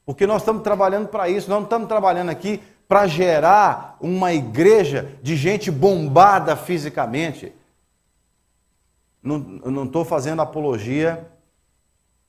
Porque 0.05 0.27
nós 0.27 0.41
estamos 0.41 0.63
trabalhando 0.63 1.07
para 1.07 1.29
isso, 1.29 1.49
nós 1.49 1.59
não 1.59 1.63
estamos 1.63 1.87
trabalhando 1.87 2.29
aqui 2.29 2.61
para 2.87 3.07
gerar 3.07 3.97
uma 4.01 4.33
igreja 4.33 5.17
de 5.21 5.35
gente 5.35 5.71
bombada 5.71 6.55
fisicamente. 6.55 7.53
Não, 9.21 9.85
estou 9.85 10.03
fazendo 10.03 10.41
apologia 10.41 11.25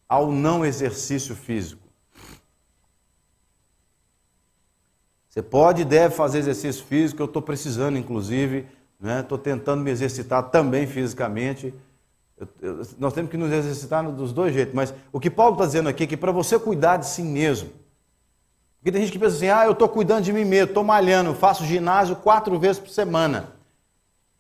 ao 0.08 0.30
não 0.30 0.64
exercício 0.64 1.34
físico. 1.34 1.82
Você 5.28 5.42
pode 5.42 5.82
e 5.82 5.84
deve 5.84 6.14
fazer 6.14 6.38
exercício 6.38 6.84
físico, 6.84 7.20
eu 7.20 7.26
estou 7.26 7.42
precisando, 7.42 7.98
inclusive, 7.98 8.68
estou 9.20 9.36
né? 9.36 9.44
tentando 9.44 9.82
me 9.82 9.90
exercitar 9.90 10.44
também 10.50 10.86
fisicamente. 10.86 11.74
Nós 12.98 13.12
temos 13.12 13.30
que 13.30 13.36
nos 13.36 13.52
exercitar 13.52 14.10
dos 14.10 14.32
dois 14.32 14.52
jeitos, 14.52 14.74
mas 14.74 14.92
o 15.12 15.20
que 15.20 15.30
Paulo 15.30 15.54
está 15.54 15.66
dizendo 15.66 15.88
aqui 15.88 16.04
é 16.04 16.06
que 16.06 16.16
para 16.16 16.32
você 16.32 16.58
cuidar 16.58 16.96
de 16.96 17.06
si 17.06 17.22
mesmo, 17.22 17.70
porque 18.84 18.92
tem 18.92 19.00
gente 19.00 19.12
que 19.12 19.18
pensa 19.18 19.36
assim, 19.36 19.48
ah, 19.48 19.64
eu 19.64 19.72
estou 19.72 19.88
cuidando 19.88 20.24
de 20.24 20.32
mim 20.32 20.44
mesmo, 20.44 20.68
estou 20.68 20.84
malhando, 20.84 21.34
faço 21.34 21.64
ginásio 21.64 22.16
quatro 22.16 22.58
vezes 22.58 22.78
por 22.78 22.90
semana. 22.90 23.54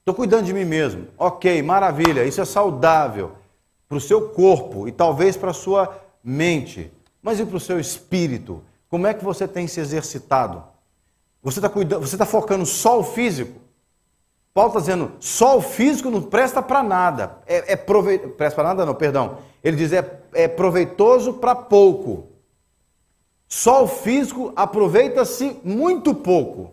Estou 0.00 0.14
cuidando 0.14 0.44
de 0.44 0.52
mim 0.52 0.66
mesmo. 0.66 1.06
Ok, 1.16 1.62
maravilha, 1.62 2.26
isso 2.26 2.42
é 2.42 2.44
saudável 2.44 3.32
para 3.88 3.96
o 3.96 4.00
seu 4.00 4.28
corpo 4.28 4.86
e 4.86 4.92
talvez 4.92 5.34
para 5.34 5.50
a 5.50 5.54
sua 5.54 5.98
mente. 6.22 6.92
Mas 7.22 7.40
e 7.40 7.46
para 7.46 7.56
o 7.56 7.60
seu 7.60 7.80
espírito? 7.80 8.62
Como 8.90 9.06
é 9.06 9.14
que 9.14 9.24
você 9.24 9.48
tem 9.48 9.66
se 9.66 9.80
exercitado? 9.80 10.62
Você 11.42 11.58
está 11.58 11.72
está 12.02 12.26
focando 12.26 12.66
só 12.66 13.00
o 13.00 13.02
físico? 13.02 13.58
Paulo 14.54 14.68
está 14.68 14.80
dizendo, 14.80 15.12
só 15.18 15.58
o 15.58 15.60
físico 15.60 16.08
não 16.08 16.22
presta 16.22 16.62
para 16.62 16.80
nada. 16.80 17.38
É, 17.44 17.72
é 17.72 17.76
prove... 17.76 18.18
Presta 18.18 18.54
para 18.54 18.68
nada 18.68 18.86
não, 18.86 18.94
perdão. 18.94 19.38
Ele 19.64 19.76
diz, 19.76 19.92
é, 19.92 20.22
é 20.32 20.46
proveitoso 20.46 21.34
para 21.34 21.56
pouco. 21.56 22.28
Só 23.48 23.82
o 23.82 23.88
físico 23.88 24.52
aproveita-se 24.54 25.58
muito 25.64 26.14
pouco. 26.14 26.72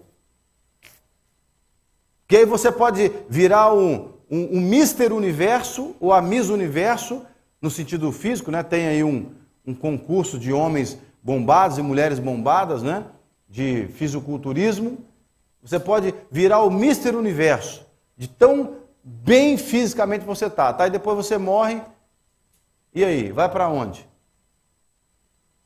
Que 2.27 2.37
aí 2.37 2.45
você 2.45 2.71
pode 2.71 3.11
virar 3.27 3.73
um, 3.73 4.11
um, 4.29 4.57
um 4.57 4.61
Mister 4.61 5.11
Universo 5.11 5.95
ou 5.99 6.13
a 6.13 6.21
Miss 6.21 6.49
Universo, 6.49 7.23
no 7.59 7.71
sentido 7.71 8.11
físico, 8.11 8.51
né? 8.51 8.61
Tem 8.61 8.87
aí 8.87 9.03
um, 9.03 9.31
um 9.65 9.73
concurso 9.73 10.37
de 10.37 10.53
homens 10.53 10.99
bombados 11.21 11.79
e 11.79 11.81
mulheres 11.81 12.19
bombadas, 12.19 12.83
né? 12.83 13.05
De 13.49 13.87
fisiculturismo. 13.95 14.99
Você 15.63 15.79
pode 15.79 16.13
virar 16.29 16.61
o 16.61 16.71
Mister 16.71 17.15
Universo, 17.15 17.85
de 18.17 18.27
tão 18.27 18.77
bem 19.03 19.57
fisicamente 19.57 20.25
você 20.25 20.49
tá, 20.49 20.73
tá? 20.73 20.87
E 20.87 20.91
depois 20.91 21.17
você 21.17 21.37
morre. 21.37 21.81
E 22.93 23.03
aí, 23.03 23.31
vai 23.31 23.49
para 23.49 23.69
onde? 23.69 24.07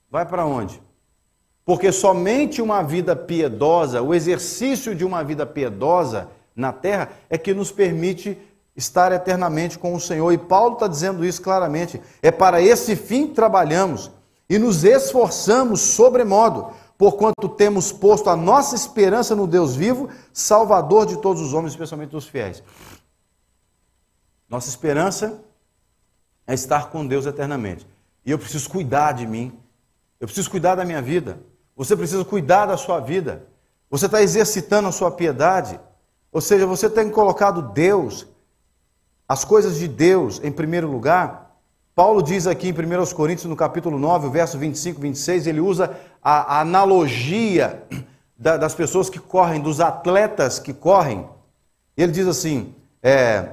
Vai 0.09 0.25
para 0.25 0.45
onde? 0.45 0.81
Porque 1.65 1.91
somente 1.91 2.61
uma 2.61 2.83
vida 2.83 3.15
piedosa, 3.15 4.01
o 4.01 4.13
exercício 4.13 4.93
de 4.93 5.03
uma 5.03 5.23
vida 5.23 5.45
piedosa 5.45 6.29
na 6.55 6.71
terra 6.71 7.09
é 7.29 7.37
que 7.37 7.53
nos 7.53 7.71
permite 7.71 8.37
estar 8.75 9.11
eternamente 9.11 9.79
com 9.79 9.93
o 9.93 9.99
Senhor. 9.99 10.31
E 10.31 10.37
Paulo 10.37 10.73
está 10.73 10.87
dizendo 10.87 11.25
isso 11.25 11.41
claramente. 11.41 11.99
É 12.21 12.29
para 12.29 12.61
esse 12.61 12.95
fim 12.95 13.27
que 13.27 13.33
trabalhamos 13.33 14.11
e 14.47 14.59
nos 14.59 14.83
esforçamos 14.83 15.81
sobremodo, 15.81 16.67
porquanto 16.97 17.49
temos 17.49 17.91
posto 17.91 18.29
a 18.29 18.35
nossa 18.35 18.75
esperança 18.75 19.35
no 19.35 19.47
Deus 19.47 19.75
vivo, 19.75 20.09
Salvador 20.31 21.05
de 21.05 21.17
todos 21.17 21.41
os 21.41 21.53
homens, 21.53 21.73
especialmente 21.73 22.11
dos 22.11 22.27
fiéis. 22.27 22.63
Nossa 24.47 24.69
esperança 24.69 25.43
é 26.47 26.53
estar 26.53 26.89
com 26.89 27.05
Deus 27.05 27.25
eternamente. 27.25 27.87
E 28.25 28.31
eu 28.31 28.39
preciso 28.39 28.69
cuidar 28.69 29.13
de 29.13 29.25
mim. 29.25 29.57
Eu 30.19 30.27
preciso 30.27 30.49
cuidar 30.49 30.75
da 30.75 30.85
minha 30.85 31.01
vida. 31.01 31.39
Você 31.75 31.95
precisa 31.95 32.23
cuidar 32.23 32.65
da 32.65 32.77
sua 32.77 32.99
vida. 32.99 33.47
Você 33.89 34.05
está 34.05 34.21
exercitando 34.21 34.87
a 34.87 34.91
sua 34.91 35.11
piedade. 35.11 35.79
Ou 36.31 36.41
seja, 36.41 36.65
você 36.65 36.89
tem 36.89 37.09
colocado 37.09 37.73
Deus, 37.73 38.27
as 39.27 39.43
coisas 39.43 39.77
de 39.77 39.87
Deus 39.87 40.39
em 40.43 40.51
primeiro 40.51 40.89
lugar. 40.89 41.44
Paulo 41.95 42.21
diz 42.21 42.45
aqui 42.45 42.67
em 42.67 42.73
1 42.73 43.15
Coríntios, 43.15 43.45
no 43.45 43.55
capítulo 43.55 43.97
9, 43.97 44.27
verso 44.29 44.57
25 44.57 44.99
e 44.99 45.03
26, 45.03 45.47
ele 45.47 45.61
usa 45.61 45.95
a, 46.21 46.59
analogia 46.59 47.83
da, 48.37 48.57
das 48.57 48.75
pessoas 48.75 49.09
que 49.09 49.17
correm, 49.17 49.61
dos 49.61 49.79
atletas 49.79 50.59
que 50.59 50.73
correm. 50.73 51.25
Ele 51.95 52.11
diz 52.11 52.27
assim: 52.27 52.75
é, 53.01 53.47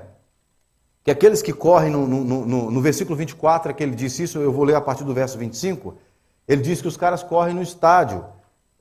que 1.05 1.11
aqueles 1.13 1.41
que 1.41 1.53
correm, 1.53 1.93
no, 1.93 2.05
no, 2.09 2.45
no, 2.45 2.71
no 2.73 2.81
versículo 2.81 3.17
24 3.17 3.71
é 3.71 3.75
que 3.75 3.83
ele 3.83 3.95
disse 3.95 4.25
isso, 4.25 4.41
eu 4.41 4.53
vou 4.53 4.65
ler 4.65 4.75
a 4.75 4.81
partir 4.81 5.05
do 5.05 5.15
verso 5.15 5.39
25. 5.39 5.95
Ele 6.49 6.63
diz 6.63 6.83
que 6.83 6.89
os 6.89 6.97
caras 6.97 7.23
correm 7.23 7.55
no 7.55 7.63
estádio. 7.63 8.25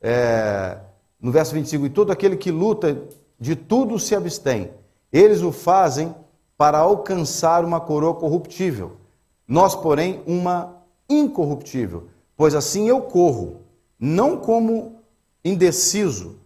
É, 0.02 0.80
no 1.22 1.32
verso 1.32 1.54
25, 1.54 1.86
e 1.86 1.90
todo 1.92 2.12
aquele 2.12 2.36
que 2.36 2.50
luta 2.50 2.98
de 3.40 3.56
tudo 3.56 4.00
se 4.00 4.16
abstém. 4.16 4.72
Eles 5.14 5.44
o 5.44 5.52
fazem 5.52 6.16
para 6.58 6.80
alcançar 6.80 7.64
uma 7.64 7.80
coroa 7.80 8.16
corruptível. 8.16 9.01
Nós, 9.48 9.76
porém, 9.76 10.22
uma 10.26 10.78
incorruptível. 11.10 12.08
Pois 12.36 12.56
assim 12.56 12.88
eu 12.88 13.02
corro, 13.02 13.62
não 14.00 14.38
como 14.38 14.96
indeciso, 15.44 16.38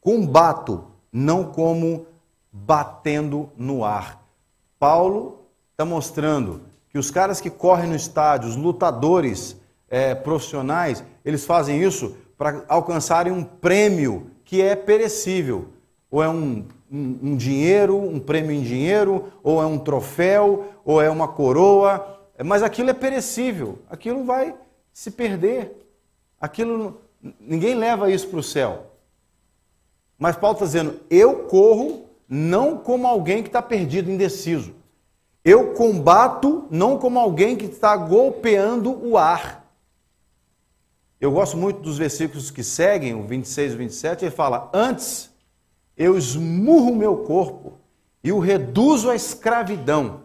combato, 0.00 0.84
não 1.12 1.44
como 1.44 2.06
batendo 2.50 3.50
no 3.56 3.84
ar. 3.84 4.22
Paulo 4.78 5.40
está 5.70 5.84
mostrando 5.84 6.62
que 6.88 6.98
os 6.98 7.10
caras 7.10 7.40
que 7.40 7.50
correm 7.50 7.88
no 7.88 7.96
estádio, 7.96 8.48
os 8.48 8.56
lutadores 8.56 9.56
é, 9.88 10.14
profissionais, 10.14 11.02
eles 11.24 11.44
fazem 11.44 11.82
isso 11.82 12.16
para 12.36 12.64
alcançarem 12.68 13.32
um 13.32 13.44
prêmio 13.44 14.30
que 14.44 14.60
é 14.60 14.74
perecível 14.74 15.68
ou 16.12 16.22
é 16.22 16.28
um, 16.28 16.66
um, 16.92 17.18
um, 17.22 17.36
dinheiro, 17.36 17.96
um 17.96 18.20
prêmio 18.20 18.52
em 18.52 18.60
dinheiro, 18.60 19.32
ou 19.42 19.62
é 19.62 19.66
um 19.66 19.78
troféu, 19.78 20.66
ou 20.84 21.00
é 21.00 21.08
uma 21.08 21.26
coroa, 21.26 22.11
mas 22.44 22.62
aquilo 22.62 22.90
é 22.90 22.94
perecível, 22.94 23.78
aquilo 23.90 24.24
vai 24.24 24.54
se 24.92 25.10
perder, 25.10 25.76
aquilo 26.40 27.00
ninguém 27.40 27.74
leva 27.74 28.10
isso 28.10 28.28
para 28.28 28.38
o 28.40 28.42
céu. 28.42 28.92
Mas 30.18 30.36
Paulo 30.36 30.54
está 30.54 30.66
dizendo: 30.66 31.00
eu 31.10 31.44
corro 31.44 32.06
não 32.28 32.78
como 32.78 33.06
alguém 33.06 33.42
que 33.42 33.48
está 33.48 33.60
perdido, 33.60 34.10
indeciso. 34.10 34.74
Eu 35.44 35.74
combato 35.74 36.66
não 36.70 36.96
como 36.96 37.18
alguém 37.18 37.56
que 37.56 37.66
está 37.66 37.96
golpeando 37.96 39.04
o 39.04 39.18
ar. 39.18 39.62
Eu 41.20 41.32
gosto 41.32 41.56
muito 41.56 41.80
dos 41.80 41.98
versículos 41.98 42.50
que 42.50 42.62
seguem, 42.62 43.14
o 43.14 43.24
26 43.24 43.72
e 43.72 43.76
27, 43.76 44.24
ele 44.24 44.30
fala: 44.30 44.70
Antes 44.72 45.30
eu 45.96 46.16
esmurro 46.16 46.92
o 46.92 46.96
meu 46.96 47.18
corpo 47.18 47.74
e 48.24 48.32
o 48.32 48.38
reduzo 48.38 49.10
à 49.10 49.14
escravidão, 49.14 50.22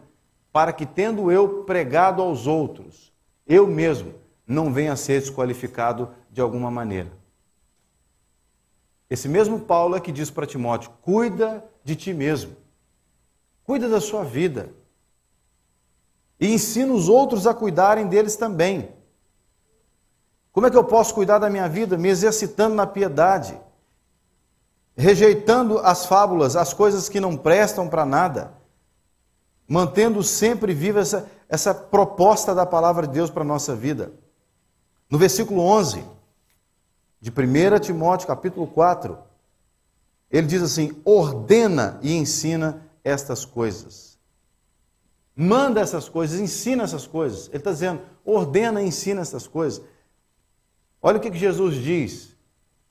para 0.57 0.73
que, 0.73 0.87
tendo 0.87 1.31
eu 1.31 1.65
pregado 1.65 2.19
aos 2.19 2.47
outros, 2.47 3.13
eu 3.45 3.67
mesmo 3.67 4.15
não 4.43 4.73
venha 4.73 4.93
a 4.93 4.95
ser 4.95 5.19
desqualificado 5.21 6.09
de 6.31 6.41
alguma 6.41 6.71
maneira. 6.71 7.11
Esse 9.07 9.29
mesmo 9.29 9.59
Paulo 9.59 9.95
é 9.95 9.99
que 9.99 10.11
diz 10.11 10.31
para 10.31 10.47
Timóteo: 10.47 10.89
cuida 11.03 11.63
de 11.83 11.95
ti 11.95 12.11
mesmo, 12.11 12.55
cuida 13.63 13.87
da 13.87 14.01
sua 14.01 14.23
vida, 14.23 14.71
e 16.39 16.51
ensina 16.51 16.91
os 16.91 17.07
outros 17.07 17.45
a 17.45 17.53
cuidarem 17.53 18.07
deles 18.07 18.35
também. 18.35 18.89
Como 20.51 20.65
é 20.65 20.71
que 20.71 20.77
eu 20.77 20.85
posso 20.85 21.13
cuidar 21.13 21.37
da 21.37 21.51
minha 21.51 21.69
vida? 21.69 21.99
Me 21.99 22.09
exercitando 22.09 22.73
na 22.73 22.87
piedade 22.87 23.55
rejeitando 24.97 25.77
as 25.77 26.07
fábulas, 26.07 26.55
as 26.55 26.73
coisas 26.73 27.07
que 27.07 27.19
não 27.19 27.37
prestam 27.37 27.87
para 27.87 28.03
nada, 28.03 28.56
mantendo 29.67 30.23
sempre 30.23 30.73
viva 30.73 30.99
essa, 30.99 31.29
essa 31.49 31.73
proposta 31.73 32.55
da 32.55 32.65
palavra 32.65 33.05
de 33.05 33.13
Deus 33.13 33.29
para 33.29 33.41
a 33.41 33.45
nossa 33.45 33.75
vida. 33.75 34.11
No 35.09 35.17
versículo 35.17 35.61
11 35.61 36.03
de 37.19 37.29
1 37.29 37.79
Timóteo, 37.79 38.27
capítulo 38.27 38.67
4, 38.67 39.17
ele 40.31 40.47
diz 40.47 40.61
assim: 40.61 40.99
ordena 41.03 41.99
e 42.01 42.15
ensina 42.15 42.81
estas 43.03 43.45
coisas. 43.45 44.17
Manda 45.35 45.81
essas 45.81 46.09
coisas, 46.09 46.39
ensina 46.39 46.83
essas 46.83 47.05
coisas. 47.05 47.47
Ele 47.49 47.57
está 47.57 47.71
dizendo, 47.71 48.01
ordena 48.25 48.81
e 48.81 48.87
ensina 48.87 49.21
essas 49.21 49.47
coisas. 49.47 49.81
Olha 51.01 51.17
o 51.17 51.21
que 51.21 51.31
Jesus 51.31 51.75
diz 51.75 52.35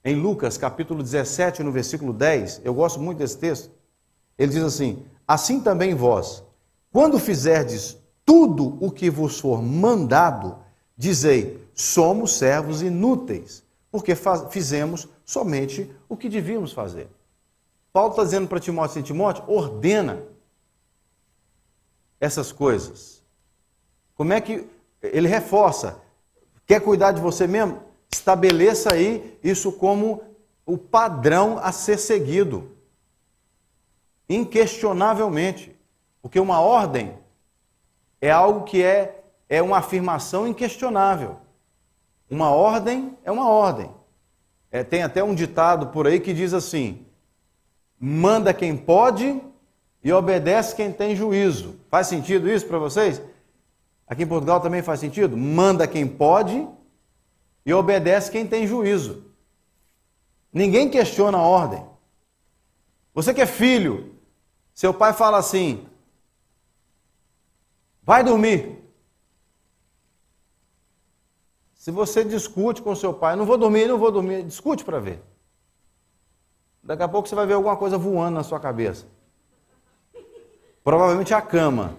em 0.04 0.14
Lucas 0.14 0.56
capítulo 0.56 1.02
17, 1.02 1.62
no 1.62 1.72
versículo 1.72 2.12
10. 2.12 2.62
Eu 2.64 2.72
gosto 2.72 3.00
muito 3.00 3.18
desse 3.18 3.36
texto. 3.36 3.70
Ele 4.38 4.52
diz 4.52 4.62
assim: 4.62 5.04
Assim 5.26 5.60
também 5.60 5.94
vós, 5.94 6.44
quando 6.96 7.18
fizerdes 7.18 7.98
tudo 8.24 8.78
o 8.80 8.90
que 8.90 9.10
vos 9.10 9.38
for 9.38 9.60
mandado, 9.62 10.56
dizei: 10.96 11.62
somos 11.74 12.38
servos 12.38 12.80
inúteis, 12.80 13.62
porque 13.90 14.14
fizemos 14.48 15.06
somente 15.22 15.94
o 16.08 16.16
que 16.16 16.26
devíamos 16.26 16.72
fazer. 16.72 17.06
Paulo 17.92 18.12
está 18.12 18.24
dizendo 18.24 18.48
para 18.48 18.58
Timóteo 18.58 18.92
assim, 18.92 19.02
Timóteo, 19.02 19.44
ordena 19.46 20.22
essas 22.18 22.50
coisas. 22.50 23.22
Como 24.14 24.32
é 24.32 24.40
que 24.40 24.66
ele 25.02 25.28
reforça? 25.28 26.00
Quer 26.66 26.80
cuidar 26.80 27.12
de 27.12 27.20
você 27.20 27.46
mesmo? 27.46 27.78
Estabeleça 28.10 28.94
aí 28.94 29.38
isso 29.44 29.70
como 29.70 30.22
o 30.64 30.78
padrão 30.78 31.58
a 31.58 31.72
ser 31.72 31.98
seguido. 31.98 32.70
Inquestionavelmente. 34.26 35.75
Porque 36.26 36.40
uma 36.40 36.58
ordem 36.58 37.16
é 38.20 38.32
algo 38.32 38.64
que 38.64 38.82
é, 38.82 39.22
é 39.48 39.62
uma 39.62 39.78
afirmação 39.78 40.44
inquestionável. 40.48 41.36
Uma 42.28 42.50
ordem 42.50 43.16
é 43.22 43.30
uma 43.30 43.48
ordem. 43.48 43.88
É, 44.68 44.82
tem 44.82 45.04
até 45.04 45.22
um 45.22 45.36
ditado 45.36 45.86
por 45.92 46.04
aí 46.04 46.18
que 46.18 46.34
diz 46.34 46.52
assim: 46.52 47.06
manda 47.96 48.52
quem 48.52 48.76
pode 48.76 49.40
e 50.02 50.12
obedece 50.12 50.74
quem 50.74 50.90
tem 50.92 51.14
juízo. 51.14 51.78
Faz 51.88 52.08
sentido 52.08 52.50
isso 52.50 52.66
para 52.66 52.78
vocês? 52.78 53.22
Aqui 54.04 54.24
em 54.24 54.26
Portugal 54.26 54.60
também 54.60 54.82
faz 54.82 54.98
sentido? 54.98 55.36
Manda 55.36 55.86
quem 55.86 56.08
pode 56.08 56.66
e 57.64 57.72
obedece 57.72 58.32
quem 58.32 58.44
tem 58.44 58.66
juízo. 58.66 59.22
Ninguém 60.52 60.90
questiona 60.90 61.38
a 61.38 61.42
ordem. 61.42 61.86
Você 63.14 63.32
que 63.32 63.42
é 63.42 63.46
filho, 63.46 64.12
seu 64.74 64.92
pai 64.92 65.12
fala 65.12 65.38
assim: 65.38 65.86
vai 68.06 68.22
dormir. 68.22 68.78
Se 71.74 71.90
você 71.90 72.24
discute 72.24 72.80
com 72.80 72.94
seu 72.94 73.12
pai, 73.12 73.34
não 73.34 73.44
vou 73.44 73.58
dormir, 73.58 73.86
não 73.86 73.98
vou 73.98 74.12
dormir, 74.12 74.44
discute 74.44 74.84
para 74.84 75.00
ver. 75.00 75.20
Daqui 76.82 77.02
a 77.02 77.08
pouco 77.08 77.28
você 77.28 77.34
vai 77.34 77.46
ver 77.46 77.54
alguma 77.54 77.76
coisa 77.76 77.98
voando 77.98 78.36
na 78.36 78.44
sua 78.44 78.60
cabeça. 78.60 79.06
Provavelmente 80.84 81.34
a 81.34 81.42
cama. 81.42 81.96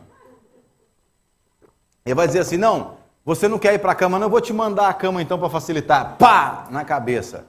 Ele 2.06 2.16
vai 2.16 2.26
dizer 2.26 2.40
assim: 2.40 2.58
não, 2.58 2.98
você 3.26 3.50
não 3.50 3.60
quer 3.60 3.74
ir 3.74 3.80
para 3.80 3.92
a 3.92 3.96
cama, 3.96 4.18
não, 4.18 4.28
eu 4.28 4.32
vou 4.32 4.40
te 4.40 4.54
mandar 4.54 4.88
a 4.88 4.94
cama 4.94 5.22
então 5.22 5.38
para 5.38 5.50
facilitar. 5.50 6.18
Pá! 6.18 6.68
Na 6.72 6.86
cabeça. 6.86 7.46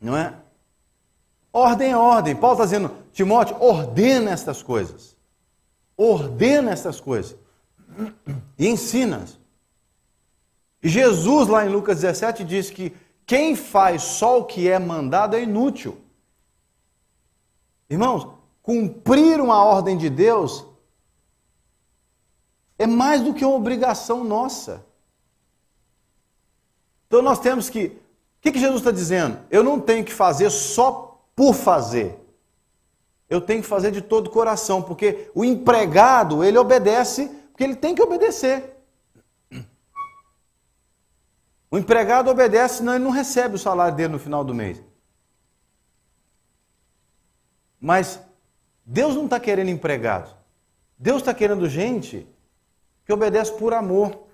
Não 0.00 0.16
é? 0.16 0.34
Ordem 1.52 1.92
é 1.92 1.96
ordem. 1.96 2.34
Paulo 2.34 2.54
está 2.54 2.64
dizendo, 2.64 2.90
Timóteo, 3.12 3.56
ordena 3.60 4.30
estas 4.30 4.62
coisas. 4.62 5.13
Ordena 5.96 6.72
estas 6.72 7.00
coisas. 7.00 7.36
E 8.58 8.68
ensina-as. 8.68 9.38
Jesus, 10.82 11.48
lá 11.48 11.64
em 11.64 11.70
Lucas 11.70 12.00
17, 12.00 12.44
diz 12.44 12.70
que 12.70 12.94
quem 13.26 13.56
faz 13.56 14.02
só 14.02 14.40
o 14.40 14.44
que 14.44 14.68
é 14.68 14.78
mandado 14.78 15.36
é 15.36 15.42
inútil. 15.42 15.98
Irmãos, 17.88 18.28
cumprir 18.62 19.40
uma 19.40 19.64
ordem 19.64 19.96
de 19.96 20.10
Deus 20.10 20.66
é 22.78 22.86
mais 22.86 23.22
do 23.22 23.32
que 23.32 23.44
uma 23.44 23.56
obrigação 23.56 24.24
nossa. 24.24 24.84
Então 27.06 27.22
nós 27.22 27.38
temos 27.38 27.70
que. 27.70 27.86
O 27.86 28.40
que, 28.44 28.52
que 28.52 28.58
Jesus 28.58 28.80
está 28.80 28.90
dizendo? 28.90 29.38
Eu 29.50 29.62
não 29.62 29.80
tenho 29.80 30.04
que 30.04 30.12
fazer 30.12 30.50
só 30.50 31.18
por 31.34 31.54
fazer. 31.54 32.18
Eu 33.28 33.40
tenho 33.40 33.62
que 33.62 33.68
fazer 33.68 33.90
de 33.90 34.02
todo 34.02 34.26
o 34.26 34.30
coração, 34.30 34.82
porque 34.82 35.30
o 35.34 35.44
empregado, 35.44 36.44
ele 36.44 36.58
obedece, 36.58 37.28
porque 37.50 37.64
ele 37.64 37.76
tem 37.76 37.94
que 37.94 38.02
obedecer. 38.02 38.74
O 41.70 41.78
empregado 41.78 42.30
obedece, 42.30 42.76
senão 42.76 42.94
ele 42.94 43.04
não 43.04 43.10
recebe 43.10 43.56
o 43.56 43.58
salário 43.58 43.96
dele 43.96 44.12
no 44.12 44.18
final 44.18 44.44
do 44.44 44.54
mês. 44.54 44.80
Mas 47.80 48.20
Deus 48.86 49.14
não 49.16 49.24
está 49.24 49.40
querendo 49.40 49.70
empregado. 49.70 50.34
Deus 50.96 51.18
está 51.18 51.34
querendo 51.34 51.68
gente 51.68 52.26
que 53.04 53.12
obedece 53.12 53.52
por 53.52 53.74
amor. 53.74 54.24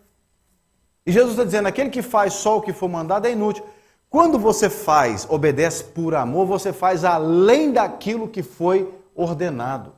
E 1.07 1.13
Jesus 1.13 1.33
está 1.33 1.45
dizendo: 1.45 1.67
aquele 1.67 1.91
que 1.91 2.03
faz 2.03 2.35
só 2.35 2.59
o 2.59 2.63
que 2.63 2.73
for 2.73 2.89
mandado 2.89 3.27
é 3.27 3.33
inútil. 3.33 3.65
Quando 4.11 4.39
você 4.39 4.69
faz, 4.69 5.27
obedece 5.31 5.85
por 5.85 6.15
amor, 6.15 6.45
você 6.45 6.73
faz 6.73 7.05
além 7.05 7.73
daquilo 7.73 8.29
que 8.29 8.43
foi 8.43 8.93
ordenado. 9.15 9.95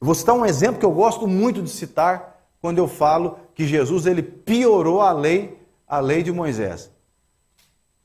Vou 0.00 0.14
citar 0.14 0.34
um 0.34 0.46
exemplo 0.46 0.80
que 0.80 0.86
eu 0.86 0.90
gosto 0.90 1.28
muito 1.28 1.62
de 1.62 1.70
citar 1.70 2.42
quando 2.60 2.78
eu 2.78 2.88
falo 2.88 3.38
que 3.54 3.66
Jesus 3.66 4.06
ele 4.06 4.22
piorou 4.22 5.00
a 5.00 5.12
lei 5.12 5.58
a 5.88 6.00
lei 6.00 6.22
de 6.22 6.30
Moisés. 6.30 6.90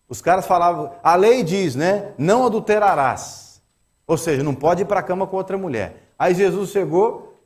Os 0.07 0.21
caras 0.21 0.45
falavam, 0.47 0.93
a 1.03 1.15
lei 1.15 1.43
diz, 1.43 1.75
né? 1.75 2.13
Não 2.17 2.45
adulterarás. 2.45 3.61
Ou 4.07 4.17
seja, 4.17 4.43
não 4.43 4.55
pode 4.55 4.83
ir 4.83 4.85
para 4.85 5.01
a 5.01 5.03
cama 5.03 5.27
com 5.27 5.35
outra 5.35 5.57
mulher. 5.57 6.03
Aí 6.17 6.33
Jesus 6.33 6.69
chegou 6.69 7.37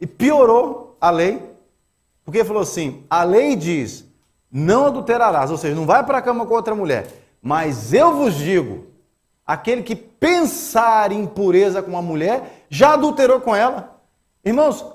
e 0.00 0.06
piorou 0.06 0.96
a 1.00 1.10
lei, 1.10 1.40
porque 2.24 2.38
ele 2.38 2.48
falou 2.48 2.62
assim: 2.62 3.04
a 3.08 3.22
lei 3.22 3.54
diz, 3.54 4.03
não 4.56 4.86
adulterarás, 4.86 5.50
ou 5.50 5.56
seja, 5.56 5.74
não 5.74 5.84
vai 5.84 6.06
para 6.06 6.18
a 6.18 6.22
cama 6.22 6.46
com 6.46 6.54
outra 6.54 6.76
mulher. 6.76 7.08
Mas 7.42 7.92
eu 7.92 8.14
vos 8.14 8.36
digo, 8.36 8.86
aquele 9.44 9.82
que 9.82 9.96
pensar 9.96 11.10
em 11.10 11.22
impureza 11.22 11.82
com 11.82 11.90
uma 11.90 12.00
mulher, 12.00 12.64
já 12.68 12.92
adulterou 12.92 13.40
com 13.40 13.54
ela. 13.54 14.00
Irmãos, 14.44 14.86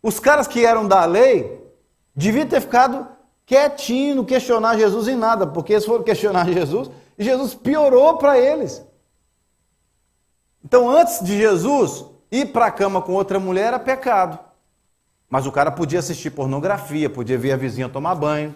os 0.00 0.20
caras 0.20 0.46
que 0.46 0.64
eram 0.64 0.86
da 0.86 1.04
lei 1.04 1.60
deviam 2.14 2.46
ter 2.46 2.60
ficado 2.60 3.08
quietinho, 3.44 4.14
não 4.14 4.24
questionar 4.24 4.76
Jesus 4.76 5.08
em 5.08 5.16
nada, 5.16 5.48
porque 5.48 5.72
eles 5.72 5.84
foram 5.84 6.04
questionar 6.04 6.46
Jesus 6.52 6.88
e 7.18 7.24
Jesus 7.24 7.54
piorou 7.54 8.18
para 8.18 8.38
eles. 8.38 8.86
Então, 10.64 10.88
antes 10.88 11.24
de 11.24 11.36
Jesus 11.36 12.04
ir 12.30 12.52
para 12.52 12.66
a 12.66 12.70
cama 12.70 13.02
com 13.02 13.14
outra 13.14 13.40
mulher 13.40 13.66
era 13.66 13.78
pecado. 13.80 14.38
Mas 15.28 15.46
o 15.46 15.52
cara 15.52 15.70
podia 15.70 15.98
assistir 15.98 16.30
pornografia, 16.30 17.10
podia 17.10 17.38
ver 17.38 17.52
a 17.52 17.56
vizinha 17.56 17.88
tomar 17.88 18.14
banho, 18.14 18.54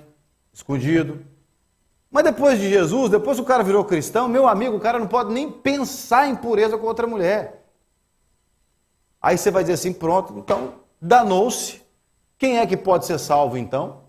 escondido. 0.52 1.24
Mas 2.10 2.24
depois 2.24 2.58
de 2.58 2.68
Jesus, 2.68 3.10
depois 3.10 3.36
que 3.36 3.42
o 3.42 3.46
cara 3.46 3.62
virou 3.62 3.84
cristão, 3.84 4.28
meu 4.28 4.48
amigo, 4.48 4.76
o 4.76 4.80
cara 4.80 4.98
não 4.98 5.06
pode 5.06 5.32
nem 5.32 5.50
pensar 5.50 6.28
em 6.28 6.36
pureza 6.36 6.78
com 6.78 6.86
outra 6.86 7.06
mulher. 7.06 7.64
Aí 9.20 9.36
você 9.36 9.50
vai 9.50 9.62
dizer 9.62 9.74
assim: 9.74 9.92
pronto, 9.92 10.34
então 10.38 10.74
danou-se. 11.00 11.82
Quem 12.38 12.58
é 12.58 12.66
que 12.66 12.76
pode 12.76 13.04
ser 13.04 13.18
salvo 13.18 13.58
então? 13.58 14.02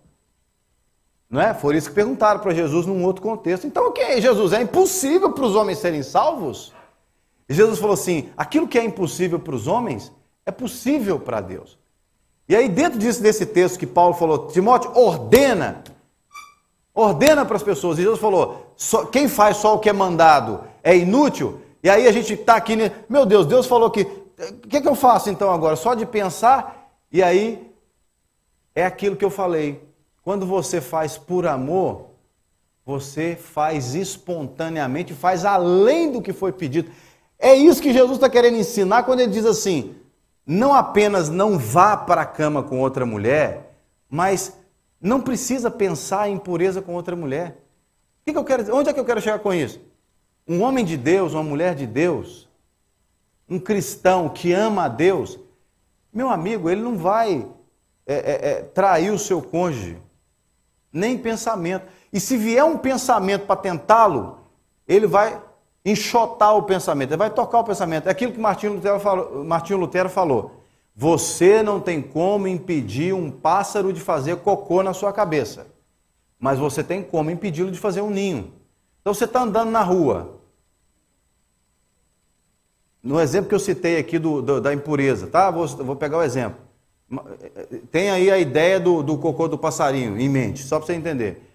Não 1.28 1.42
é? 1.42 1.54
Foi 1.54 1.76
isso 1.76 1.90
que 1.90 1.96
perguntaram 1.96 2.40
para 2.40 2.54
Jesus 2.54 2.86
num 2.86 3.04
outro 3.04 3.22
contexto. 3.22 3.66
Então, 3.66 3.88
o 3.88 3.92
que 3.92 4.02
é 4.02 4.22
Jesus? 4.22 4.54
É 4.54 4.62
impossível 4.62 5.32
para 5.32 5.46
os 5.46 5.56
homens 5.56 5.80
serem 5.80 6.04
salvos? 6.04 6.72
E 7.48 7.54
Jesus 7.54 7.80
falou 7.80 7.96
assim: 7.96 8.30
aquilo 8.38 8.68
que 8.68 8.78
é 8.78 8.84
impossível 8.84 9.40
para 9.40 9.56
os 9.56 9.66
homens 9.68 10.12
é 10.46 10.52
possível 10.52 11.20
para 11.20 11.42
Deus. 11.42 11.79
E 12.50 12.56
aí, 12.56 12.68
dentro 12.68 12.98
disso, 12.98 13.22
desse 13.22 13.46
texto 13.46 13.78
que 13.78 13.86
Paulo 13.86 14.16
falou, 14.16 14.48
Timóteo, 14.48 14.92
ordena, 14.96 15.84
ordena 16.96 17.46
para 17.46 17.56
as 17.56 17.62
pessoas. 17.62 18.00
E 18.00 18.02
Jesus 18.02 18.20
falou: 18.20 18.74
só, 18.76 19.06
quem 19.06 19.28
faz 19.28 19.58
só 19.58 19.76
o 19.76 19.80
que 19.80 19.88
é 19.88 19.94
mandado 19.94 20.64
é 20.84 20.98
inútil. 20.98 21.62
E 21.84 21.90
aí 21.90 22.08
a 22.08 22.12
gente 22.12 22.34
está 22.34 22.56
aqui, 22.56 22.76
meu 23.08 23.24
Deus, 23.24 23.46
Deus 23.46 23.68
falou 23.68 23.92
que. 23.92 24.02
O 24.02 24.68
que, 24.68 24.82
que 24.82 24.88
eu 24.88 24.96
faço 24.96 25.30
então 25.30 25.52
agora? 25.52 25.76
Só 25.76 25.94
de 25.94 26.06
pensar, 26.06 26.90
e 27.12 27.22
aí 27.22 27.72
é 28.74 28.84
aquilo 28.84 29.16
que 29.16 29.26
eu 29.26 29.30
falei. 29.30 29.88
Quando 30.24 30.46
você 30.46 30.82
faz 30.82 31.18
por 31.18 31.46
amor, 31.46 32.08
você 32.86 33.36
faz 33.36 33.94
espontaneamente, 33.94 35.14
faz 35.14 35.46
além 35.46 36.12
do 36.12 36.22
que 36.22 36.34
foi 36.34 36.52
pedido. 36.52 36.90
É 37.38 37.54
isso 37.54 37.82
que 37.82 37.94
Jesus 37.94 38.14
está 38.14 38.30
querendo 38.30 38.58
ensinar 38.58 39.04
quando 39.04 39.20
ele 39.20 39.32
diz 39.32 39.46
assim: 39.46 39.94
não 40.52 40.74
apenas 40.74 41.30
não 41.30 41.60
vá 41.60 41.96
para 41.96 42.22
a 42.22 42.26
cama 42.26 42.64
com 42.64 42.80
outra 42.80 43.06
mulher, 43.06 43.72
mas 44.10 44.58
não 45.00 45.22
precisa 45.22 45.70
pensar 45.70 46.28
em 46.28 46.40
pureza 46.40 46.82
com 46.82 46.96
outra 46.96 47.16
mulher. 47.16 47.64
O 48.26 48.32
que, 48.32 48.36
eu 48.36 48.44
quero, 48.44 48.76
onde 48.76 48.90
é 48.90 48.94
que 48.94 49.00
eu 49.00 49.06
quero 49.06 49.22
chegar 49.22 49.38
com 49.38 49.54
isso? 49.54 49.80
Um 50.48 50.64
homem 50.64 50.84
de 50.84 50.98
Deus, 50.98 51.34
uma 51.36 51.44
mulher 51.44 51.76
de 51.76 51.86
Deus, 51.86 52.50
um 53.48 53.60
cristão 53.60 54.28
que 54.28 54.52
ama 54.52 54.86
a 54.86 54.88
Deus, 54.88 55.40
meu 56.12 56.32
amigo, 56.32 56.68
ele 56.68 56.82
não 56.82 56.98
vai 56.98 57.48
é, 58.08 58.16
é, 58.16 58.50
é, 58.50 58.62
trair 58.64 59.12
o 59.12 59.20
seu 59.20 59.44
cônjuge 59.44 59.98
nem 60.92 61.16
pensamento. 61.16 61.86
E 62.12 62.20
se 62.20 62.36
vier 62.36 62.66
um 62.66 62.76
pensamento 62.76 63.46
para 63.46 63.56
tentá-lo, 63.56 64.40
ele 64.88 65.06
vai 65.06 65.40
enxotar 65.90 66.56
o 66.56 66.64
pensamento, 66.64 67.12
ele 67.12 67.18
vai 67.18 67.30
tocar 67.30 67.60
o 67.60 67.64
pensamento. 67.64 68.08
É 68.08 68.12
aquilo 68.12 68.32
que 68.32 68.40
Martinho 68.40 68.74
Lutero 68.74 69.00
falou. 69.00 69.44
Martinho 69.44 69.80
Lutero 69.80 70.10
falou. 70.10 70.64
Você 70.96 71.64
não 71.64 71.80
tem 71.80 72.02
como 72.02 72.48
impedir 72.48 73.14
um 73.14 73.32
pássaro 73.32 73.94
de 73.94 74.02
fazer 74.02 74.38
cocô 74.38 74.84
na 74.84 74.94
sua 74.94 75.14
cabeça. 75.14 75.68
mas 76.40 76.58
você 76.58 76.82
tem 76.84 77.04
como 77.04 77.30
impedi-lo 77.30 77.70
de 77.70 77.78
fazer 77.78 78.02
um 78.02 78.10
ninho. 78.10 78.54
Então 79.02 79.14
você 79.14 79.26
está 79.26 79.42
andando 79.42 79.72
na 79.72 79.82
rua. 79.82 80.40
No 83.04 83.20
exemplo 83.20 83.50
que 83.50 83.56
eu 83.56 83.60
citei 83.60 83.98
aqui 83.98 84.18
do, 84.20 84.42
do, 84.42 84.62
da 84.62 84.74
impureza, 84.74 85.28
tá? 85.28 85.50
Vou, 85.52 85.68
vou, 85.68 85.96
pegar 85.96 86.18
o 86.18 86.24
exemplo. 86.24 86.60
Tem 87.92 88.10
aí 88.10 88.30
a 88.30 88.38
ideia 88.38 88.80
do, 88.80 89.02
do 89.02 89.18
cocô 89.18 89.48
do 89.48 89.58
passarinho 89.58 90.20
em 90.20 90.30
mente, 90.30 90.64
só 90.64 90.78
para 90.78 90.88
você 90.88 90.94
entender. 90.94 91.49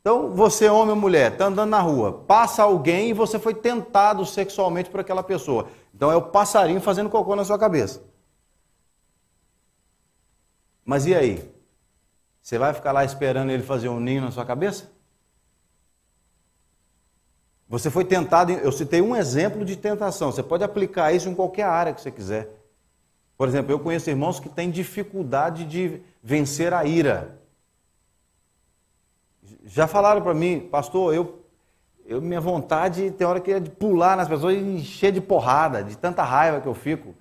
Então, 0.00 0.30
você, 0.30 0.68
homem 0.68 0.94
ou 0.94 1.00
mulher, 1.00 1.32
está 1.32 1.46
andando 1.46 1.70
na 1.70 1.80
rua, 1.80 2.24
passa 2.26 2.62
alguém 2.62 3.10
e 3.10 3.12
você 3.12 3.38
foi 3.38 3.54
tentado 3.54 4.24
sexualmente 4.24 4.88
por 4.88 5.00
aquela 5.00 5.22
pessoa. 5.22 5.68
Então, 5.94 6.10
é 6.10 6.16
o 6.16 6.22
passarinho 6.22 6.80
fazendo 6.80 7.10
cocô 7.10 7.36
na 7.36 7.44
sua 7.44 7.58
cabeça. 7.58 8.02
Mas 10.84 11.06
e 11.06 11.14
aí? 11.14 11.50
Você 12.40 12.58
vai 12.58 12.72
ficar 12.72 12.92
lá 12.92 13.04
esperando 13.04 13.50
ele 13.50 13.62
fazer 13.62 13.88
um 13.90 14.00
ninho 14.00 14.22
na 14.22 14.30
sua 14.30 14.44
cabeça? 14.46 14.90
Você 17.68 17.90
foi 17.90 18.04
tentado, 18.04 18.50
eu 18.50 18.72
citei 18.72 19.00
um 19.00 19.14
exemplo 19.14 19.64
de 19.64 19.76
tentação, 19.76 20.32
você 20.32 20.42
pode 20.42 20.64
aplicar 20.64 21.12
isso 21.12 21.28
em 21.28 21.34
qualquer 21.34 21.62
área 21.62 21.92
que 21.92 22.00
você 22.00 22.10
quiser. 22.10 22.48
Por 23.36 23.46
exemplo, 23.46 23.70
eu 23.70 23.78
conheço 23.78 24.10
irmãos 24.10 24.40
que 24.40 24.48
têm 24.48 24.70
dificuldade 24.70 25.64
de 25.64 26.00
vencer 26.22 26.74
a 26.74 26.84
ira. 26.84 27.39
Já 29.72 29.86
falaram 29.86 30.20
para 30.20 30.34
mim, 30.34 30.68
pastor, 30.68 31.14
eu, 31.14 31.44
eu 32.04 32.20
minha 32.20 32.40
vontade 32.40 33.12
tem 33.12 33.24
hora 33.24 33.38
que 33.38 33.52
é 33.52 33.60
de 33.60 33.70
pular 33.70 34.16
nas 34.16 34.26
pessoas 34.26 34.56
e 34.56 34.58
encher 34.58 35.12
de 35.12 35.20
porrada, 35.20 35.80
de 35.84 35.96
tanta 35.96 36.24
raiva 36.24 36.60
que 36.60 36.66
eu 36.66 36.74
fico. 36.74 37.14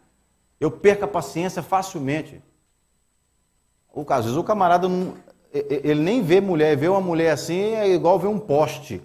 Eu 0.60 0.72
perco 0.72 1.06
a 1.06 1.08
paciência 1.08 1.62
facilmente. 1.62 2.41
O 3.93 4.04
às 4.10 4.26
vezes 4.26 4.36
o 4.36 4.43
camarada 4.43 4.89
não, 4.89 5.14
ele 5.54 6.02
nem 6.02 6.24
vê 6.24 6.41
mulher, 6.41 6.76
vê 6.76 6.88
uma 6.88 7.00
mulher 7.00 7.30
assim, 7.30 7.76
é 7.76 7.88
igual 7.88 8.18
ver 8.18 8.30
um 8.30 8.39
poste. 8.39 9.00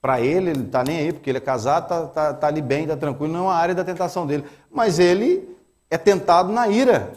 Para 0.00 0.22
ele, 0.22 0.48
ele 0.48 0.62
está 0.62 0.82
nem 0.82 1.00
aí, 1.00 1.12
porque 1.12 1.28
ele 1.28 1.38
é 1.38 1.40
casado, 1.40 1.84
está 1.84 2.06
tá, 2.06 2.32
tá 2.32 2.46
ali 2.46 2.62
bem, 2.62 2.84
está 2.84 2.96
tranquilo, 2.96 3.30
não 3.30 3.40
é 3.40 3.42
uma 3.42 3.54
área 3.54 3.74
da 3.74 3.84
tentação 3.84 4.26
dele. 4.26 4.44
Mas 4.70 4.98
ele 4.98 5.46
é 5.90 5.98
tentado 5.98 6.50
na 6.50 6.66
ira. 6.68 7.12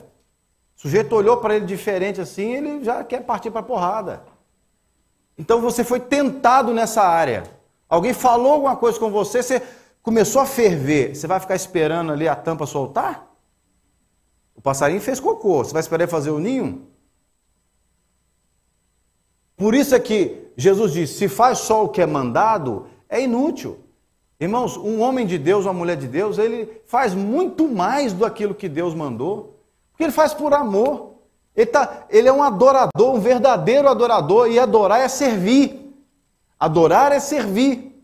O 0.78 0.82
sujeito 0.82 1.16
olhou 1.16 1.38
para 1.38 1.56
ele 1.56 1.66
diferente 1.66 2.20
assim, 2.20 2.54
ele 2.54 2.84
já 2.84 3.02
quer 3.02 3.22
partir 3.24 3.50
para 3.50 3.64
porrada. 3.64 4.39
Então 5.40 5.62
você 5.62 5.86
foi 5.86 6.02
tentado 6.02 6.74
nessa 6.74 7.02
área. 7.02 7.44
Alguém 7.88 8.14
falou 8.14 8.52
alguma 8.52 8.76
coisa 8.76 9.00
com 9.00 9.10
você, 9.10 9.42
você 9.42 9.64
começou 10.04 10.42
a 10.42 10.46
ferver. 10.46 11.16
Você 11.16 11.26
vai 11.26 11.40
ficar 11.40 11.56
esperando 11.56 12.12
ali 12.12 12.28
a 12.28 12.36
tampa 12.36 12.66
soltar? 12.66 13.26
O 14.54 14.62
passarinho 14.62 15.00
fez 15.00 15.18
cocô. 15.22 15.64
Você 15.64 15.72
vai 15.72 15.80
esperar 15.80 16.04
ele 16.04 16.12
fazer 16.12 16.32
o 16.32 16.40
ninho? 16.40 16.86
Por 19.56 19.74
isso 19.74 19.96
é 19.96 20.00
que 20.00 20.52
Jesus 20.58 20.92
disse: 20.92 21.14
se 21.14 21.30
faz 21.30 21.60
só 21.60 21.86
o 21.86 21.90
que 21.90 22.02
é 22.02 22.06
mandado, 22.06 22.88
é 23.08 23.22
inútil. 23.22 23.80
Irmãos, 24.38 24.76
um 24.76 25.00
homem 25.00 25.26
de 25.26 25.38
Deus, 25.38 25.66
uma 25.66 25.74
mulher 25.74 25.96
de 25.96 26.08
Deus, 26.08 26.38
ele 26.38 26.82
faz 26.86 27.14
muito 27.14 27.68
mais 27.68 28.12
do 28.12 28.26
aquilo 28.26 28.54
que 28.54 28.68
Deus 28.68 28.94
mandou, 28.94 29.58
porque 29.92 30.04
ele 30.04 30.12
faz 30.12 30.34
por 30.34 30.54
amor. 30.54 31.09
Ele, 31.60 31.66
tá, 31.66 32.06
ele 32.10 32.30
é 32.30 32.32
um 32.32 32.42
adorador, 32.42 33.14
um 33.14 33.20
verdadeiro 33.20 33.90
adorador, 33.90 34.50
e 34.50 34.58
adorar 34.58 35.02
é 35.02 35.10
servir. 35.10 35.94
Adorar 36.58 37.12
é 37.12 37.20
servir. 37.20 38.02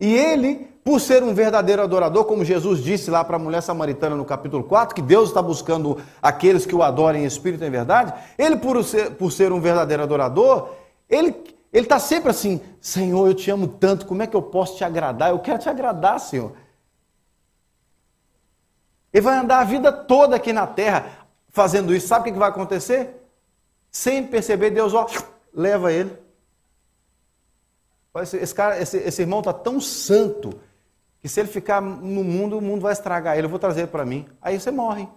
E 0.00 0.14
ele 0.14 0.66
por 0.82 0.98
ser 0.98 1.22
um 1.22 1.34
verdadeiro 1.34 1.82
adorador, 1.82 2.24
como 2.24 2.42
Jesus 2.42 2.82
disse 2.82 3.10
lá 3.10 3.22
para 3.22 3.36
a 3.36 3.38
mulher 3.38 3.60
samaritana 3.60 4.16
no 4.16 4.24
capítulo 4.24 4.64
4, 4.64 4.94
que 4.94 5.02
Deus 5.02 5.28
está 5.28 5.42
buscando 5.42 6.00
aqueles 6.22 6.64
que 6.64 6.74
o 6.74 6.82
adorem 6.82 7.24
em 7.24 7.26
espírito 7.26 7.62
e 7.62 7.66
em 7.66 7.70
verdade, 7.70 8.14
ele, 8.38 8.56
por 8.56 8.82
ser, 8.82 9.10
por 9.10 9.30
ser 9.30 9.52
um 9.52 9.60
verdadeiro 9.60 10.02
adorador, 10.02 10.70
ele 11.06 11.34
ele 11.70 11.84
está 11.84 11.98
sempre 11.98 12.30
assim: 12.30 12.62
Senhor, 12.80 13.26
eu 13.26 13.34
te 13.34 13.50
amo 13.50 13.68
tanto, 13.68 14.06
como 14.06 14.22
é 14.22 14.26
que 14.26 14.34
eu 14.34 14.40
posso 14.40 14.78
te 14.78 14.84
agradar? 14.84 15.28
Eu 15.28 15.38
quero 15.38 15.58
te 15.58 15.68
agradar, 15.68 16.18
Senhor. 16.18 16.52
Ele 19.12 19.22
vai 19.22 19.38
andar 19.38 19.60
a 19.60 19.64
vida 19.64 19.90
toda 19.90 20.36
aqui 20.36 20.52
na 20.52 20.66
terra 20.66 21.17
fazendo 21.58 21.92
isso. 21.92 22.06
Sabe 22.06 22.30
o 22.30 22.32
que 22.32 22.38
vai 22.38 22.48
acontecer? 22.48 23.16
Sem 23.90 24.24
perceber, 24.24 24.70
Deus 24.70 24.94
ó, 24.94 25.08
leva 25.52 25.92
ele. 25.92 26.16
Esse, 28.14 28.54
cara, 28.54 28.80
esse, 28.80 28.96
esse 28.98 29.22
irmão 29.22 29.40
está 29.40 29.52
tão 29.52 29.80
santo 29.80 30.60
que 31.20 31.28
se 31.28 31.40
ele 31.40 31.48
ficar 31.48 31.80
no 31.80 32.22
mundo, 32.22 32.58
o 32.58 32.62
mundo 32.62 32.82
vai 32.82 32.92
estragar 32.92 33.36
ele, 33.36 33.46
eu 33.46 33.50
vou 33.50 33.58
trazer 33.58 33.88
para 33.88 34.04
mim. 34.04 34.28
Aí 34.40 34.58
você 34.58 34.70
morre. 34.70 35.08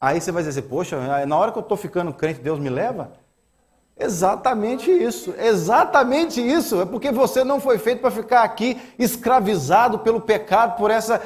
Aí 0.00 0.20
você 0.20 0.30
vai 0.30 0.44
dizer, 0.44 0.62
poxa, 0.62 1.26
na 1.26 1.36
hora 1.36 1.50
que 1.50 1.58
eu 1.58 1.62
estou 1.62 1.76
ficando 1.76 2.12
crente, 2.12 2.40
Deus 2.40 2.60
me 2.60 2.70
leva? 2.70 3.12
Exatamente 3.98 4.90
isso, 4.90 5.34
exatamente 5.36 6.40
isso. 6.40 6.80
É 6.80 6.86
porque 6.86 7.10
você 7.10 7.44
não 7.44 7.60
foi 7.60 7.76
feito 7.76 8.00
para 8.00 8.10
ficar 8.10 8.44
aqui 8.44 8.80
escravizado 8.98 9.98
pelo 9.98 10.20
pecado, 10.20 10.76
por 10.76 10.90
essa 10.90 11.20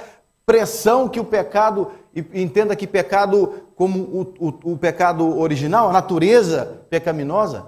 pressão 0.47 1.09
que 1.09 1.18
o 1.18 1.24
pecado, 1.24 1.90
entenda 2.32 2.76
que 2.76 2.86
pecado 2.86 3.64
como 3.74 3.99
o, 3.99 4.20
o, 4.38 4.72
o 4.72 4.78
pecado 4.78 5.38
original, 5.38 5.88
a 5.88 5.92
natureza 5.92 6.84
pecaminosa. 6.90 7.66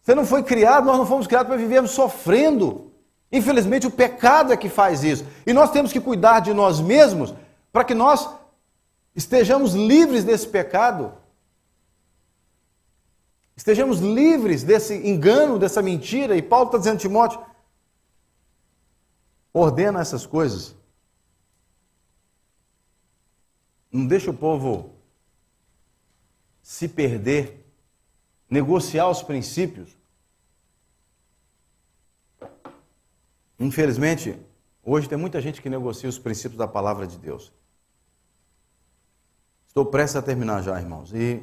Você 0.00 0.14
não 0.14 0.24
foi 0.24 0.42
criado, 0.42 0.86
nós 0.86 0.96
não 0.96 1.06
fomos 1.06 1.26
criados 1.26 1.48
para 1.48 1.56
vivermos 1.56 1.90
sofrendo. 1.90 2.90
Infelizmente, 3.30 3.86
o 3.86 3.90
pecado 3.90 4.52
é 4.52 4.56
que 4.56 4.68
faz 4.68 5.04
isso. 5.04 5.24
E 5.46 5.52
nós 5.52 5.70
temos 5.70 5.92
que 5.92 6.00
cuidar 6.00 6.40
de 6.40 6.54
nós 6.54 6.80
mesmos 6.80 7.34
para 7.72 7.84
que 7.84 7.94
nós 7.94 8.28
estejamos 9.14 9.74
livres 9.74 10.24
desse 10.24 10.48
pecado. 10.48 11.12
Estejamos 13.56 14.00
livres 14.00 14.62
desse 14.62 14.94
engano, 15.06 15.58
dessa 15.58 15.82
mentira. 15.82 16.34
E 16.34 16.42
Paulo 16.42 16.66
está 16.66 16.78
dizendo 16.78 16.96
a 16.96 17.00
Timóteo: 17.00 17.40
ordena 19.52 20.00
essas 20.00 20.26
coisas. 20.26 20.74
Não 23.90 24.06
deixa 24.06 24.30
o 24.30 24.36
povo 24.36 24.94
se 26.62 26.88
perder 26.88 27.66
negociar 28.48 29.08
os 29.08 29.22
princípios. 29.22 29.96
Infelizmente, 33.58 34.38
hoje 34.82 35.08
tem 35.08 35.18
muita 35.18 35.40
gente 35.40 35.60
que 35.60 35.68
negocia 35.68 36.08
os 36.08 36.18
princípios 36.18 36.56
da 36.56 36.68
palavra 36.68 37.06
de 37.06 37.18
Deus. 37.18 37.52
Estou 39.66 39.84
prestes 39.84 40.16
a 40.16 40.22
terminar 40.22 40.62
já, 40.62 40.80
irmãos. 40.80 41.12
E 41.12 41.42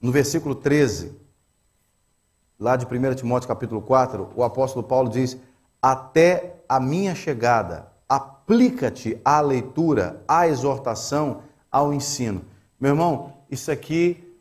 no 0.00 0.10
versículo 0.10 0.54
13, 0.54 1.18
lá 2.58 2.76
de 2.76 2.84
1 2.84 3.14
Timóteo 3.14 3.48
capítulo 3.48 3.80
4, 3.80 4.32
o 4.34 4.42
apóstolo 4.42 4.86
Paulo 4.86 5.08
diz: 5.08 5.38
Até 5.88 6.64
a 6.68 6.80
minha 6.80 7.14
chegada, 7.14 7.92
aplica-te 8.08 9.20
à 9.24 9.40
leitura, 9.40 10.20
à 10.26 10.48
exortação, 10.48 11.44
ao 11.70 11.94
ensino. 11.94 12.44
Meu 12.80 12.90
irmão, 12.90 13.34
isso 13.48 13.70
aqui 13.70 14.36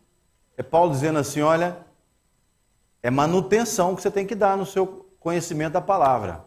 é 0.58 0.64
Paulo 0.64 0.92
dizendo 0.92 1.20
assim: 1.20 1.42
olha, 1.42 1.78
é 3.04 3.12
manutenção 3.12 3.96
que 3.96 4.02
você 4.02 4.10
tem 4.10 4.26
que 4.26 4.34
dar 4.34 4.58
no 4.58 4.66
seu 4.66 5.08
conhecimento 5.20 5.74
da 5.74 5.82
palavra. 5.82 6.44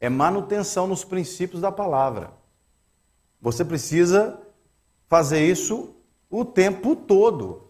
É 0.00 0.08
manutenção 0.08 0.86
nos 0.86 1.04
princípios 1.04 1.60
da 1.60 1.70
palavra. 1.70 2.32
Você 3.42 3.62
precisa 3.62 4.40
fazer 5.06 5.46
isso 5.46 5.94
o 6.30 6.46
tempo 6.46 6.96
todo. 6.96 7.68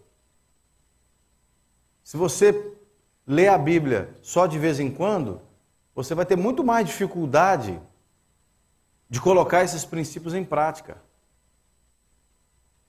Se 2.01 2.15
você 2.15 2.77
lê 3.27 3.49
a 3.49 3.57
Bíblia 3.57 4.15
só 4.21 4.47
de 4.47 4.57
vez 4.57 4.79
em 4.79 4.89
quando, 4.89 5.41
você 5.95 6.13
vai 6.13 6.25
ter 6.25 6.35
muito 6.35 6.63
mais 6.63 6.85
dificuldade 6.85 7.81
de 9.09 9.19
colocar 9.21 9.63
esses 9.63 9.85
princípios 9.85 10.33
em 10.33 10.43
prática. 10.43 10.97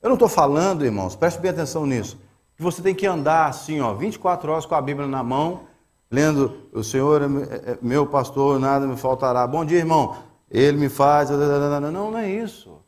Eu 0.02 0.08
não 0.08 0.16
estou 0.16 0.28
falando, 0.28 0.84
irmãos, 0.84 1.16
preste 1.16 1.40
bem 1.40 1.52
atenção 1.52 1.86
nisso 1.86 2.18
que 2.56 2.62
você 2.62 2.82
tem 2.82 2.94
que 2.94 3.06
andar 3.06 3.46
assim, 3.46 3.80
ó, 3.80 3.92
24 3.92 4.50
horas 4.50 4.66
com 4.66 4.74
a 4.74 4.80
Bíblia 4.80 5.06
na 5.06 5.22
mão, 5.22 5.66
lendo: 6.10 6.68
O 6.72 6.82
Senhor 6.82 7.22
é, 7.22 7.26
é 7.72 7.78
meu 7.82 8.06
pastor, 8.06 8.58
nada 8.58 8.86
me 8.86 8.96
faltará. 8.96 9.46
Bom 9.46 9.64
dia, 9.64 9.78
irmão. 9.78 10.16
Ele 10.50 10.78
me 10.78 10.88
faz. 10.88 11.28
Não, 11.28 11.90
não 11.90 12.18
é 12.18 12.30
isso. 12.30 12.78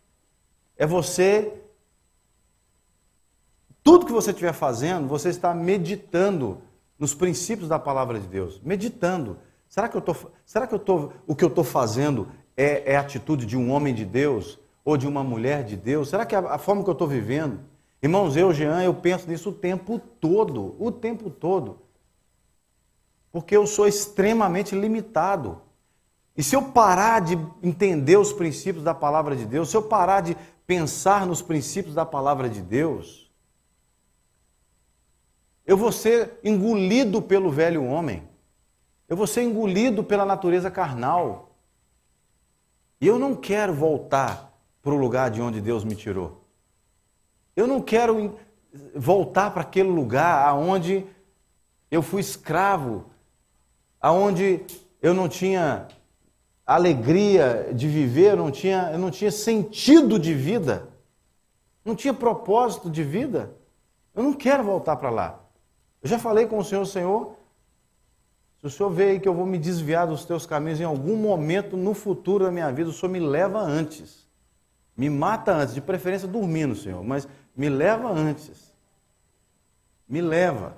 É 0.76 0.86
você. 0.86 1.52
Tudo 3.82 4.06
que 4.06 4.12
você 4.12 4.30
estiver 4.30 4.52
fazendo, 4.52 5.06
você 5.06 5.28
está 5.28 5.54
meditando 5.54 6.60
nos 6.98 7.14
princípios 7.14 7.68
da 7.68 7.78
palavra 7.78 8.18
de 8.18 8.26
Deus. 8.26 8.60
Meditando. 8.62 9.38
Será 9.68 9.88
que 9.88 9.96
eu 9.96 10.00
tô, 10.00 10.16
será 10.44 10.66
que 10.66 10.74
eu 10.74 10.78
tô, 10.78 11.12
o 11.26 11.34
que 11.34 11.44
eu 11.44 11.48
estou 11.48 11.64
fazendo 11.64 12.28
é, 12.56 12.92
é 12.92 12.96
a 12.96 13.00
atitude 13.00 13.46
de 13.46 13.56
um 13.56 13.70
homem 13.70 13.94
de 13.94 14.04
Deus 14.04 14.58
ou 14.84 14.96
de 14.96 15.06
uma 15.06 15.22
mulher 15.22 15.64
de 15.64 15.76
Deus? 15.76 16.08
Será 16.08 16.24
que 16.24 16.34
a, 16.34 16.40
a 16.40 16.58
forma 16.58 16.82
que 16.82 16.90
eu 16.90 16.92
estou 16.92 17.08
vivendo 17.08 17.60
Irmãos, 18.00 18.36
eu, 18.36 18.52
Jean, 18.54 18.82
eu 18.82 18.94
penso 18.94 19.28
nisso 19.28 19.50
o 19.50 19.54
tempo 19.54 19.98
todo, 19.98 20.76
o 20.78 20.90
tempo 20.90 21.28
todo. 21.28 21.80
Porque 23.32 23.56
eu 23.56 23.66
sou 23.66 23.88
extremamente 23.88 24.74
limitado. 24.74 25.60
E 26.36 26.42
se 26.42 26.54
eu 26.54 26.62
parar 26.62 27.20
de 27.20 27.36
entender 27.60 28.16
os 28.16 28.32
princípios 28.32 28.84
da 28.84 28.94
palavra 28.94 29.34
de 29.34 29.44
Deus, 29.44 29.70
se 29.70 29.76
eu 29.76 29.82
parar 29.82 30.20
de 30.20 30.36
pensar 30.64 31.26
nos 31.26 31.42
princípios 31.42 31.94
da 31.94 32.06
palavra 32.06 32.48
de 32.48 32.62
Deus, 32.62 33.26
Eu 35.66 35.76
vou 35.76 35.92
ser 35.92 36.40
engolido 36.42 37.20
pelo 37.20 37.50
velho 37.50 37.84
homem. 37.84 38.26
Eu 39.09 39.16
vou 39.16 39.26
ser 39.26 39.42
engolido 39.42 40.04
pela 40.04 40.24
natureza 40.24 40.70
carnal. 40.70 41.56
E 43.00 43.06
eu 43.06 43.18
não 43.18 43.34
quero 43.34 43.72
voltar 43.72 44.52
para 44.82 44.92
o 44.92 44.96
lugar 44.96 45.30
de 45.30 45.40
onde 45.40 45.61
Deus 45.61 45.84
me 45.84 45.96
tirou. 45.96 46.44
Eu 47.56 47.66
não 47.66 47.80
quero 47.80 48.38
voltar 48.94 49.50
para 49.50 49.62
aquele 49.62 49.88
lugar 49.88 50.46
aonde 50.46 51.06
eu 51.90 52.02
fui 52.02 52.20
escravo, 52.20 53.06
aonde 54.00 54.64
eu 55.00 55.14
não 55.14 55.28
tinha 55.28 55.88
alegria 56.66 57.70
de 57.72 57.88
viver, 57.88 58.36
não 58.36 58.50
tinha, 58.50 58.90
eu 58.92 58.98
não 58.98 59.11
tinha 59.11 59.30
sentido 59.30 60.18
de 60.18 60.34
vida, 60.34 60.86
não 61.82 61.96
tinha 61.96 62.12
propósito 62.12 62.90
de 62.90 63.02
vida. 63.02 63.56
Eu 64.14 64.22
não 64.22 64.34
quero 64.34 64.62
voltar 64.62 64.96
para 64.96 65.09
lá. 65.09 65.40
Eu 66.02 66.09
já 66.09 66.18
falei 66.18 66.46
com 66.46 66.59
o 66.59 66.64
Senhor, 66.64 66.84
Senhor, 66.84 67.38
se 68.61 68.66
o 68.66 68.70
Senhor 68.70 68.90
vê 68.90 69.11
aí 69.11 69.20
que 69.20 69.28
eu 69.28 69.34
vou 69.34 69.46
me 69.46 69.56
desviar 69.56 70.06
dos 70.06 70.24
teus 70.24 70.44
caminhos 70.44 70.80
em 70.80 70.84
algum 70.84 71.16
momento 71.16 71.76
no 71.76 71.94
futuro 71.94 72.44
da 72.44 72.50
minha 72.50 72.70
vida, 72.72 72.90
o 72.90 72.92
Senhor 72.92 73.12
me 73.12 73.20
leva 73.20 73.61
antes. 73.61 74.26
Me 74.96 75.09
mata 75.09 75.52
antes, 75.52 75.74
de 75.74 75.80
preferência 75.80 76.26
dormindo, 76.26 76.74
Senhor, 76.74 77.04
mas 77.04 77.28
me 77.56 77.68
leva 77.68 78.11
antes. 78.11 78.74
Me 80.09 80.20
leva. 80.20 80.76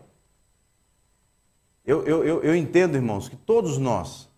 Eu, 1.87 2.05
eu, 2.05 2.22
eu, 2.22 2.43
eu 2.43 2.55
entendo, 2.55 2.97
irmãos, 2.97 3.31
que 3.31 3.37
todos 3.37 3.78
nós 3.78 4.28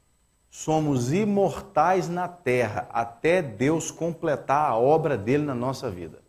somos 0.48 1.12
imortais 1.12 2.08
na 2.08 2.28
terra 2.28 2.88
até 2.92 3.42
Deus 3.42 3.90
completar 3.90 4.70
a 4.70 4.76
obra 4.76 5.18
dele 5.18 5.44
na 5.44 5.54
nossa 5.54 5.90
vida. 5.90 6.21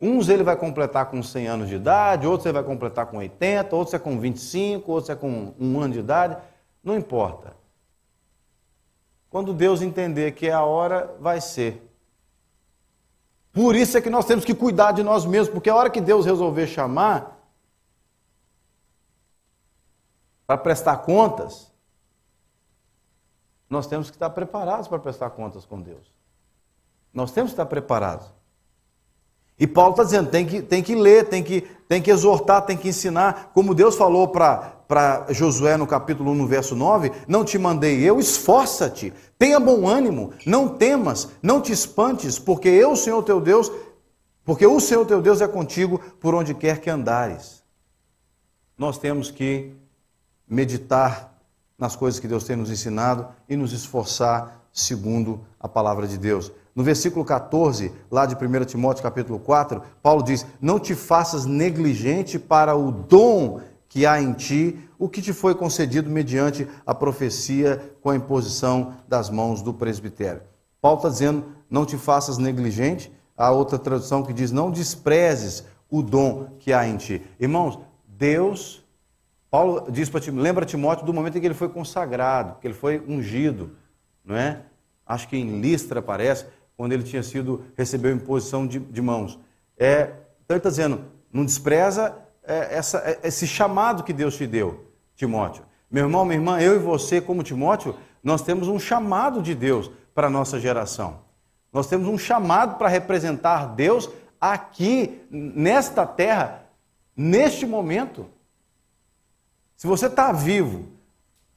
Uns 0.00 0.28
ele 0.28 0.42
vai 0.42 0.56
completar 0.56 1.06
com 1.06 1.22
100 1.22 1.46
anos 1.46 1.68
de 1.68 1.76
idade, 1.76 2.26
outros 2.26 2.44
ele 2.44 2.52
vai 2.52 2.62
completar 2.62 3.06
com 3.06 3.16
80, 3.16 3.74
outros 3.74 3.94
é 3.94 3.98
com 3.98 4.18
25, 4.18 4.92
outros 4.92 5.10
é 5.10 5.14
com 5.14 5.54
um 5.58 5.80
ano 5.80 5.94
de 5.94 6.00
idade. 6.00 6.36
Não 6.84 6.96
importa. 6.96 7.56
Quando 9.30 9.54
Deus 9.54 9.80
entender 9.80 10.32
que 10.32 10.46
é 10.46 10.52
a 10.52 10.62
hora, 10.62 11.14
vai 11.18 11.40
ser. 11.40 11.82
Por 13.52 13.74
isso 13.74 13.96
é 13.96 14.02
que 14.02 14.10
nós 14.10 14.26
temos 14.26 14.44
que 14.44 14.54
cuidar 14.54 14.92
de 14.92 15.02
nós 15.02 15.24
mesmos, 15.24 15.48
porque 15.48 15.70
a 15.70 15.74
hora 15.74 15.88
que 15.88 16.00
Deus 16.00 16.26
resolver 16.26 16.66
chamar 16.66 17.36
para 20.46 20.58
prestar 20.58 20.98
contas, 20.98 21.72
nós 23.68 23.86
temos 23.86 24.10
que 24.10 24.16
estar 24.16 24.30
preparados 24.30 24.86
para 24.88 24.98
prestar 24.98 25.30
contas 25.30 25.64
com 25.64 25.80
Deus. 25.80 26.12
Nós 27.12 27.32
temos 27.32 27.50
que 27.50 27.54
estar 27.54 27.66
preparados. 27.66 28.35
E 29.58 29.66
Paulo 29.66 29.92
está 29.92 30.04
dizendo, 30.04 30.30
tem 30.30 30.44
que, 30.44 30.60
tem 30.60 30.82
que 30.82 30.94
ler, 30.94 31.28
tem 31.28 31.42
que, 31.42 31.62
tem 31.88 32.02
que 32.02 32.10
exortar, 32.10 32.62
tem 32.62 32.76
que 32.76 32.88
ensinar. 32.88 33.50
Como 33.54 33.74
Deus 33.74 33.96
falou 33.96 34.28
para 34.28 35.26
Josué 35.30 35.76
no 35.76 35.86
capítulo 35.86 36.32
1, 36.32 36.34
no 36.34 36.46
verso 36.46 36.76
9, 36.76 37.10
não 37.26 37.44
te 37.44 37.58
mandei 37.58 38.02
eu, 38.02 38.20
esforça-te, 38.20 39.14
tenha 39.38 39.58
bom 39.58 39.88
ânimo, 39.88 40.32
não 40.44 40.68
temas, 40.68 41.30
não 41.42 41.60
te 41.60 41.72
espantes, 41.72 42.38
porque 42.38 42.68
eu, 42.68 42.94
Senhor 42.94 43.22
teu 43.22 43.40
Deus, 43.40 43.72
porque 44.44 44.66
o 44.66 44.78
Senhor 44.78 45.06
teu 45.06 45.22
Deus 45.22 45.40
é 45.40 45.48
contigo 45.48 45.98
por 46.20 46.34
onde 46.34 46.52
quer 46.52 46.80
que 46.80 46.90
andares. 46.90 47.62
Nós 48.76 48.98
temos 48.98 49.30
que 49.30 49.72
meditar 50.46 51.34
nas 51.78 51.96
coisas 51.96 52.20
que 52.20 52.28
Deus 52.28 52.44
tem 52.44 52.56
nos 52.56 52.70
ensinado 52.70 53.26
e 53.48 53.56
nos 53.56 53.72
esforçar 53.72 54.62
segundo 54.70 55.40
a 55.58 55.66
palavra 55.66 56.06
de 56.06 56.18
Deus. 56.18 56.52
No 56.76 56.84
versículo 56.84 57.24
14, 57.24 57.90
lá 58.10 58.26
de 58.26 58.34
1 58.34 58.64
Timóteo 58.66 59.02
capítulo 59.02 59.38
4, 59.38 59.80
Paulo 60.02 60.22
diz: 60.22 60.44
Não 60.60 60.78
te 60.78 60.94
faças 60.94 61.46
negligente 61.46 62.38
para 62.38 62.76
o 62.76 62.92
dom 62.92 63.62
que 63.88 64.04
há 64.04 64.20
em 64.20 64.34
ti, 64.34 64.78
o 64.98 65.08
que 65.08 65.22
te 65.22 65.32
foi 65.32 65.54
concedido 65.54 66.10
mediante 66.10 66.68
a 66.84 66.94
profecia 66.94 67.96
com 68.02 68.10
a 68.10 68.16
imposição 68.16 68.92
das 69.08 69.30
mãos 69.30 69.62
do 69.62 69.72
presbitério. 69.72 70.42
Paulo 70.78 70.98
está 70.98 71.08
dizendo: 71.08 71.46
Não 71.70 71.86
te 71.86 71.96
faças 71.96 72.36
negligente. 72.36 73.10
Há 73.34 73.50
outra 73.50 73.78
tradução 73.78 74.22
que 74.22 74.34
diz: 74.34 74.52
Não 74.52 74.70
desprezes 74.70 75.64
o 75.90 76.02
dom 76.02 76.48
que 76.58 76.74
há 76.74 76.86
em 76.86 76.98
ti. 76.98 77.22
Irmãos, 77.40 77.78
Deus, 78.06 78.84
Paulo 79.50 79.90
diz 79.90 80.10
para 80.10 80.20
Timóteo, 80.20 80.42
lembra 80.42 80.66
Timóteo 80.66 81.06
do 81.06 81.14
momento 81.14 81.38
em 81.38 81.40
que 81.40 81.46
ele 81.46 81.54
foi 81.54 81.70
consagrado, 81.70 82.60
que 82.60 82.66
ele 82.66 82.74
foi 82.74 83.02
ungido, 83.08 83.70
não 84.22 84.36
é? 84.36 84.60
Acho 85.06 85.28
que 85.28 85.36
em 85.36 85.60
Listra 85.60 86.00
aparece 86.00 86.44
quando 86.76 86.92
ele 86.92 87.02
tinha 87.02 87.22
sido, 87.22 87.64
recebeu 87.76 88.12
imposição 88.12 88.66
de, 88.66 88.78
de 88.78 89.00
mãos. 89.00 89.38
É, 89.78 90.12
então 90.44 90.54
ele 90.54 90.58
está 90.58 90.70
dizendo, 90.70 91.04
não 91.32 91.44
despreza 91.44 92.16
é, 92.42 92.76
essa, 92.76 92.98
é, 92.98 93.20
esse 93.24 93.46
chamado 93.46 94.04
que 94.04 94.12
Deus 94.12 94.36
te 94.36 94.46
deu, 94.46 94.86
Timóteo. 95.14 95.64
Meu 95.90 96.04
irmão, 96.04 96.24
minha 96.24 96.38
irmã, 96.38 96.60
eu 96.60 96.76
e 96.76 96.78
você, 96.78 97.20
como 97.20 97.42
Timóteo, 97.42 97.96
nós 98.22 98.42
temos 98.42 98.68
um 98.68 98.78
chamado 98.78 99.40
de 99.40 99.54
Deus 99.54 99.90
para 100.14 100.26
a 100.26 100.30
nossa 100.30 100.58
geração. 100.58 101.20
Nós 101.72 101.86
temos 101.86 102.08
um 102.08 102.18
chamado 102.18 102.76
para 102.76 102.88
representar 102.88 103.74
Deus 103.74 104.08
aqui, 104.40 105.20
nesta 105.30 106.06
terra, 106.06 106.64
neste 107.16 107.66
momento. 107.66 108.26
Se 109.76 109.86
você 109.86 110.06
está 110.06 110.32
vivo, 110.32 110.86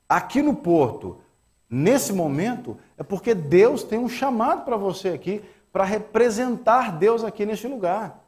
aqui 0.07 0.41
no 0.41 0.55
porto, 0.55 1.21
nesse 1.69 2.11
momento, 2.11 2.77
é 2.97 3.03
porque 3.03 3.35
Deus 3.35 3.83
tem 3.83 3.99
um 3.99 4.09
chamado 4.09 4.65
para 4.65 4.75
você 4.75 5.09
aqui, 5.09 5.43
para 5.71 5.83
representar 5.83 6.97
Deus 6.97 7.23
aqui 7.23 7.45
neste 7.45 7.67
lugar. 7.67 8.25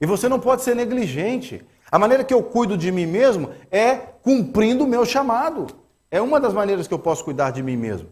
E 0.00 0.06
você 0.06 0.28
não 0.28 0.40
pode 0.40 0.62
ser 0.62 0.74
negligente. 0.74 1.64
A 1.90 1.98
maneira 1.98 2.24
que 2.24 2.32
eu 2.32 2.42
cuido 2.42 2.76
de 2.76 2.90
mim 2.90 3.06
mesmo 3.06 3.50
é 3.70 3.96
cumprindo 3.96 4.84
o 4.84 4.86
meu 4.86 5.04
chamado. 5.04 5.66
É 6.10 6.20
uma 6.20 6.40
das 6.40 6.54
maneiras 6.54 6.88
que 6.88 6.94
eu 6.94 6.98
posso 6.98 7.22
cuidar 7.24 7.50
de 7.50 7.62
mim 7.62 7.76
mesmo. 7.76 8.08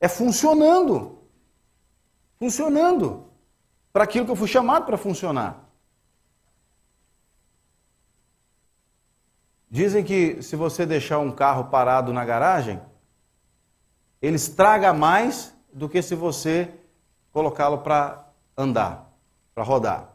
É 0.00 0.08
funcionando. 0.08 1.18
Funcionando. 2.38 3.24
Para 3.92 4.04
aquilo 4.04 4.26
que 4.26 4.30
eu 4.30 4.36
fui 4.36 4.48
chamado 4.48 4.84
para 4.84 4.96
funcionar. 4.96 5.64
Dizem 9.70 10.04
que 10.04 10.40
se 10.40 10.54
você 10.54 10.86
deixar 10.86 11.18
um 11.18 11.32
carro 11.32 11.64
parado 11.64 12.12
na 12.12 12.24
garagem, 12.24 12.80
ele 14.26 14.36
estraga 14.36 14.92
mais 14.92 15.54
do 15.72 15.88
que 15.88 16.00
se 16.00 16.14
você 16.14 16.70
colocá-lo 17.32 17.78
para 17.78 18.26
andar, 18.56 19.12
para 19.54 19.62
rodar. 19.62 20.14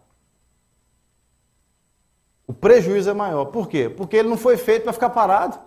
O 2.48 2.54
prejuízo 2.54 3.10
é 3.10 3.14
maior. 3.14 3.46
Por 3.46 3.68
quê? 3.70 3.88
Porque 3.88 4.18
ele 4.18 4.30
não 4.30 4.38
foi 4.38 4.58
feito 4.58 4.84
para 4.84 4.94
ficar 4.94 5.12
parado. 5.12 5.60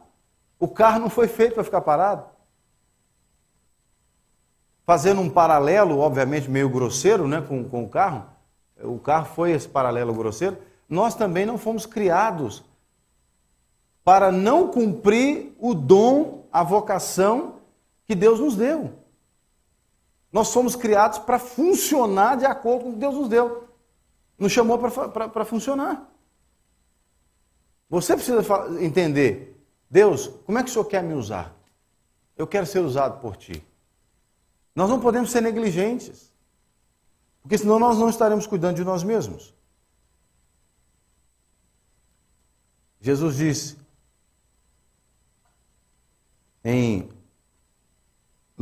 O 0.59 0.67
carro 0.67 0.99
não 0.99 1.09
foi 1.09 1.29
feito 1.29 1.55
para 1.55 1.63
ficar 1.63 1.83
parado. 1.83 2.25
Fazendo 4.85 5.21
um 5.21 5.31
paralelo, 5.31 6.01
obviamente 6.01 6.51
meio 6.51 6.69
grosseiro 6.69 7.29
né, 7.29 7.41
com, 7.41 7.63
com 7.63 7.85
o 7.85 7.89
carro, 7.89 8.27
o 8.83 8.99
carro 8.99 9.27
foi 9.27 9.53
esse 9.53 9.69
paralelo 9.69 10.13
grosseiro, 10.13 10.59
nós 10.89 11.15
também 11.15 11.47
não 11.47 11.57
fomos 11.57 11.87
criados 11.87 12.65
para 14.03 14.33
não 14.33 14.67
cumprir 14.67 15.55
o 15.61 15.73
dom, 15.75 16.45
a 16.53 16.65
vocação 16.65 17.62
que 18.07 18.15
Deus 18.15 18.41
nos 18.41 18.57
deu. 18.57 18.99
Nós 20.33 20.49
somos 20.49 20.75
criados 20.75 21.19
para 21.19 21.39
funcionar 21.39 22.37
de 22.37 22.47
acordo 22.47 22.85
com 22.85 22.91
o 22.91 22.93
que 22.95 22.99
Deus 22.99 23.15
nos 23.15 23.29
deu. 23.29 23.69
Nos 24.39 24.51
chamou 24.51 24.79
para 24.79 25.45
funcionar. 25.45 26.11
Você 27.89 28.15
precisa 28.15 28.43
entender, 28.83 29.63
Deus, 29.91 30.29
como 30.47 30.59
é 30.59 30.63
que 30.63 30.71
o 30.71 30.73
Senhor 30.73 30.87
quer 30.87 31.03
me 31.03 31.13
usar? 31.13 31.55
Eu 32.37 32.47
quero 32.47 32.65
ser 32.65 32.81
usado 32.81 33.21
por 33.21 33.37
Ti. 33.37 33.63
Nós 34.75 34.89
não 34.89 34.99
podemos 34.99 35.31
ser 35.31 35.43
negligentes, 35.43 36.33
porque 37.43 37.59
senão 37.59 37.79
nós 37.79 37.99
não 37.99 38.09
estaremos 38.09 38.47
cuidando 38.47 38.77
de 38.77 38.85
nós 38.85 39.03
mesmos. 39.03 39.55
Jesus 43.01 43.37
disse 43.37 43.77
em 46.65 47.11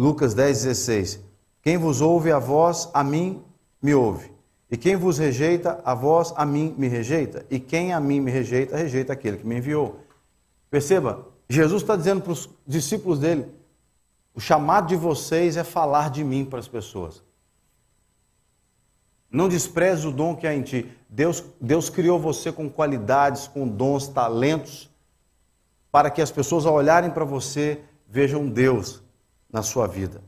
Lucas 0.01 0.33
10, 0.33 0.63
16. 0.63 1.21
Quem 1.61 1.77
vos 1.77 2.01
ouve 2.01 2.33
a 2.33 2.39
vós, 2.39 2.89
a 2.95 3.05
mim 3.05 3.45
me 3.83 3.95
ouve. 3.95 4.33
E 4.71 4.75
quem 4.75 4.97
vos 4.97 5.19
rejeita, 5.19 5.79
a 5.85 5.95
vós, 5.95 6.33
a 6.39 6.47
mim 6.47 6.75
me 6.79 6.89
rejeita. 6.89 7.45
E 7.51 7.61
quem 7.61 7.93
a 7.93 8.01
mim 8.01 8.19
me 8.19 8.31
rejeita, 8.31 8.79
rejeita 8.79 9.13
aquele 9.13 9.37
que 9.37 9.47
me 9.47 9.59
enviou. 9.59 10.01
Perceba, 10.71 11.27
Jesus 11.51 11.83
está 11.83 11.97
dizendo 11.97 12.23
para 12.23 12.33
os 12.33 12.49
discípulos 12.67 13.19
dele: 13.19 13.47
o 14.35 14.41
chamado 14.41 14.87
de 14.87 14.97
vocês 14.97 15.59
é 15.59 15.65
falar 15.65 16.09
de 16.09 16.25
mim 16.25 16.47
para 16.47 16.61
as 16.61 16.69
pessoas. 16.69 17.23
Não 19.31 19.51
despreze 19.51 20.07
o 20.07 20.11
dom 20.13 20.35
que 20.35 20.47
há 20.47 20.55
em 20.55 20.63
ti. 20.63 20.91
Deus, 21.11 21.45
Deus 21.61 21.91
criou 21.91 22.19
você 22.19 22.51
com 22.51 22.71
qualidades, 22.71 23.47
com 23.47 23.69
dons, 23.69 24.09
talentos, 24.09 24.89
para 25.93 26.09
que 26.09 26.23
as 26.23 26.31
pessoas, 26.31 26.65
ao 26.65 26.73
olharem 26.73 27.11
para 27.11 27.27
você, 27.27 27.83
vejam 28.09 28.49
Deus 28.49 29.03
na 29.53 29.63
sua 29.63 29.87
vida. 29.87 30.23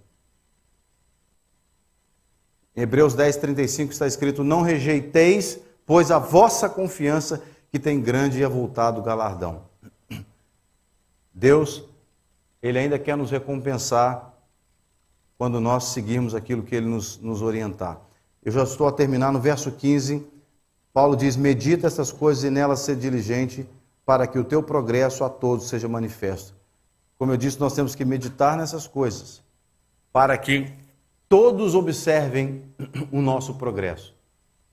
Em 2.74 2.82
Hebreus 2.82 3.14
10, 3.14 3.36
35 3.36 3.92
está 3.92 4.06
escrito: 4.06 4.42
Não 4.42 4.62
rejeiteis, 4.62 5.58
pois 5.84 6.10
a 6.10 6.18
vossa 6.18 6.68
confiança, 6.68 7.42
que 7.70 7.78
tem 7.78 8.00
grande 8.00 8.40
e 8.40 8.44
avultado 8.44 9.02
galardão. 9.02 9.62
Deus, 11.32 11.84
Ele 12.62 12.78
ainda 12.78 12.98
quer 12.98 13.16
nos 13.16 13.30
recompensar 13.30 14.32
quando 15.38 15.60
nós 15.60 15.84
seguirmos 15.84 16.34
aquilo 16.34 16.62
que 16.62 16.74
Ele 16.74 16.86
nos, 16.86 17.18
nos 17.18 17.42
orientar. 17.42 18.00
Eu 18.44 18.52
já 18.52 18.62
estou 18.62 18.86
a 18.86 18.92
terminar 18.92 19.32
no 19.32 19.40
verso 19.40 19.70
15. 19.70 20.26
Paulo 20.92 21.16
diz: 21.16 21.36
Medita 21.36 21.86
essas 21.86 22.10
coisas 22.10 22.44
e 22.44 22.50
nelas 22.50 22.80
ser 22.80 22.96
diligente, 22.96 23.68
para 24.04 24.26
que 24.26 24.38
o 24.38 24.44
teu 24.44 24.62
progresso 24.62 25.24
a 25.24 25.28
todos 25.30 25.68
seja 25.68 25.88
manifesto. 25.88 26.54
Como 27.22 27.30
eu 27.30 27.36
disse, 27.36 27.60
nós 27.60 27.72
temos 27.72 27.94
que 27.94 28.04
meditar 28.04 28.56
nessas 28.56 28.88
coisas, 28.88 29.40
para 30.12 30.36
que 30.36 30.72
todos 31.28 31.72
observem 31.72 32.64
o 33.12 33.22
nosso 33.22 33.54
progresso. 33.54 34.12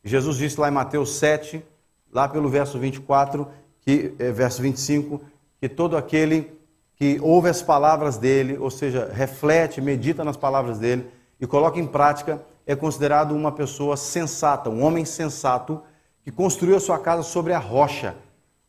Jesus 0.03 0.35
disse 0.35 0.59
lá 0.59 0.67
em 0.67 0.71
Mateus 0.71 1.11
7, 1.17 1.63
lá 2.11 2.27
pelo 2.27 2.49
verso 2.49 2.79
24, 2.79 3.47
que, 3.81 4.15
é, 4.17 4.31
verso 4.31 4.63
25, 4.63 5.21
que 5.61 5.69
todo 5.69 5.95
aquele 5.95 6.51
que 6.95 7.19
ouve 7.21 7.49
as 7.49 7.61
palavras 7.61 8.17
dele, 8.17 8.57
ou 8.57 8.71
seja, 8.71 9.11
reflete, 9.13 9.79
medita 9.79 10.23
nas 10.23 10.35
palavras 10.35 10.79
dele 10.79 11.05
e 11.39 11.45
coloca 11.45 11.79
em 11.79 11.85
prática, 11.85 12.41
é 12.65 12.75
considerado 12.75 13.35
uma 13.35 13.51
pessoa 13.51 13.95
sensata, 13.95 14.71
um 14.71 14.83
homem 14.83 15.05
sensato 15.05 15.83
que 16.23 16.31
construiu 16.31 16.77
a 16.77 16.79
sua 16.79 16.97
casa 16.97 17.21
sobre 17.21 17.53
a 17.53 17.59
rocha. 17.59 18.15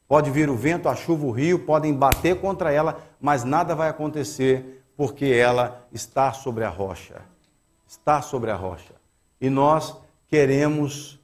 Pode 0.07 0.31
vir 0.31 0.51
o 0.51 0.55
vento, 0.55 0.87
a 0.87 0.95
chuva, 0.95 1.25
o 1.25 1.31
rio, 1.31 1.61
podem 1.61 1.95
bater 1.95 2.39
contra 2.43 2.71
ela, 2.71 3.09
mas 3.21 3.45
nada 3.45 3.75
vai 3.75 3.89
acontecer 3.89 4.83
porque 4.97 5.27
ela 5.27 5.87
está 5.93 6.33
sobre 6.33 6.65
a 6.65 6.69
rocha. 6.69 7.23
Está 7.87 8.23
sobre 8.23 8.51
a 8.51 8.57
rocha. 8.57 8.95
E 9.41 9.51
nós 9.51 9.97
queremos 10.29 11.19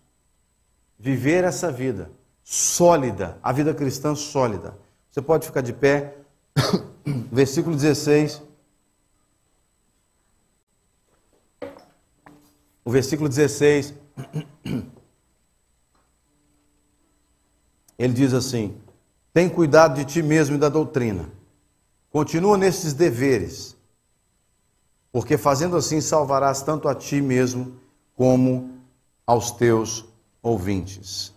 viver 0.99 1.45
essa 1.45 1.71
vida 1.71 2.11
sólida, 2.43 3.39
a 3.43 3.53
vida 3.53 3.75
cristã 3.75 4.15
sólida. 4.15 4.77
Você 5.11 5.21
pode 5.23 5.47
ficar 5.47 5.61
de 5.63 5.73
pé. 5.73 6.17
Versículo 7.33 7.75
16. 7.77 8.43
O 12.85 12.91
versículo 12.91 13.29
16. 13.29 13.95
Ele 17.99 18.13
diz 18.13 18.33
assim: 18.33 18.81
Tem 19.33 19.49
cuidado 19.49 19.97
de 19.97 20.05
ti 20.05 20.23
mesmo 20.23 20.55
e 20.57 20.59
da 20.59 20.69
doutrina. 20.69 21.36
Continua 22.17 22.57
nesses 22.57 22.95
deveres, 22.95 23.77
porque 25.13 25.37
fazendo 25.37 25.77
assim 25.77 26.01
salvarás 26.01 26.63
tanto 26.63 26.89
a 26.89 26.95
ti 26.95 27.21
mesmo 27.21 27.79
como 28.15 28.81
aos 29.27 29.51
teus 29.51 30.03
ouvintes. 30.43 31.35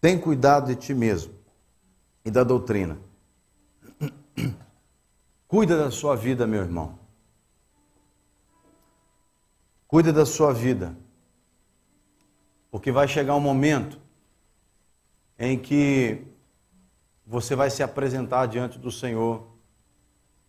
Tem 0.00 0.18
cuidado 0.18 0.66
de 0.66 0.74
ti 0.74 0.92
mesmo 0.92 1.32
e 2.24 2.32
da 2.32 2.42
doutrina. 2.42 2.98
Cuida 5.46 5.78
da 5.78 5.88
sua 5.88 6.16
vida, 6.16 6.48
meu 6.48 6.62
irmão. 6.62 6.98
Cuida 9.86 10.12
da 10.12 10.26
sua 10.26 10.52
vida. 10.52 10.98
Porque 12.72 12.90
vai 12.90 13.06
chegar 13.06 13.36
um 13.36 13.40
momento 13.40 14.00
em 15.38 15.56
que 15.56 16.24
você 17.24 17.54
vai 17.54 17.70
se 17.70 17.84
apresentar 17.84 18.46
diante 18.46 18.80
do 18.80 18.90
Senhor 18.90 19.57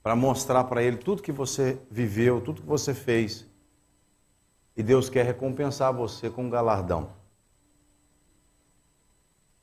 para 0.10 0.16
mostrar 0.16 0.64
para 0.64 0.82
Ele 0.82 0.98
tudo 0.98 1.22
que 1.22 1.32
você 1.32 1.78
viveu, 1.88 2.42
tudo 2.42 2.64
que 2.64 2.68
você 2.68 2.96
fez. 2.96 3.46
E 4.76 4.82
Deus 4.82 5.08
quer 5.08 5.24
recompensar 5.24 5.94
você 5.94 6.32
com 6.32 6.46
um 6.46 6.50
galardão. 6.50 7.12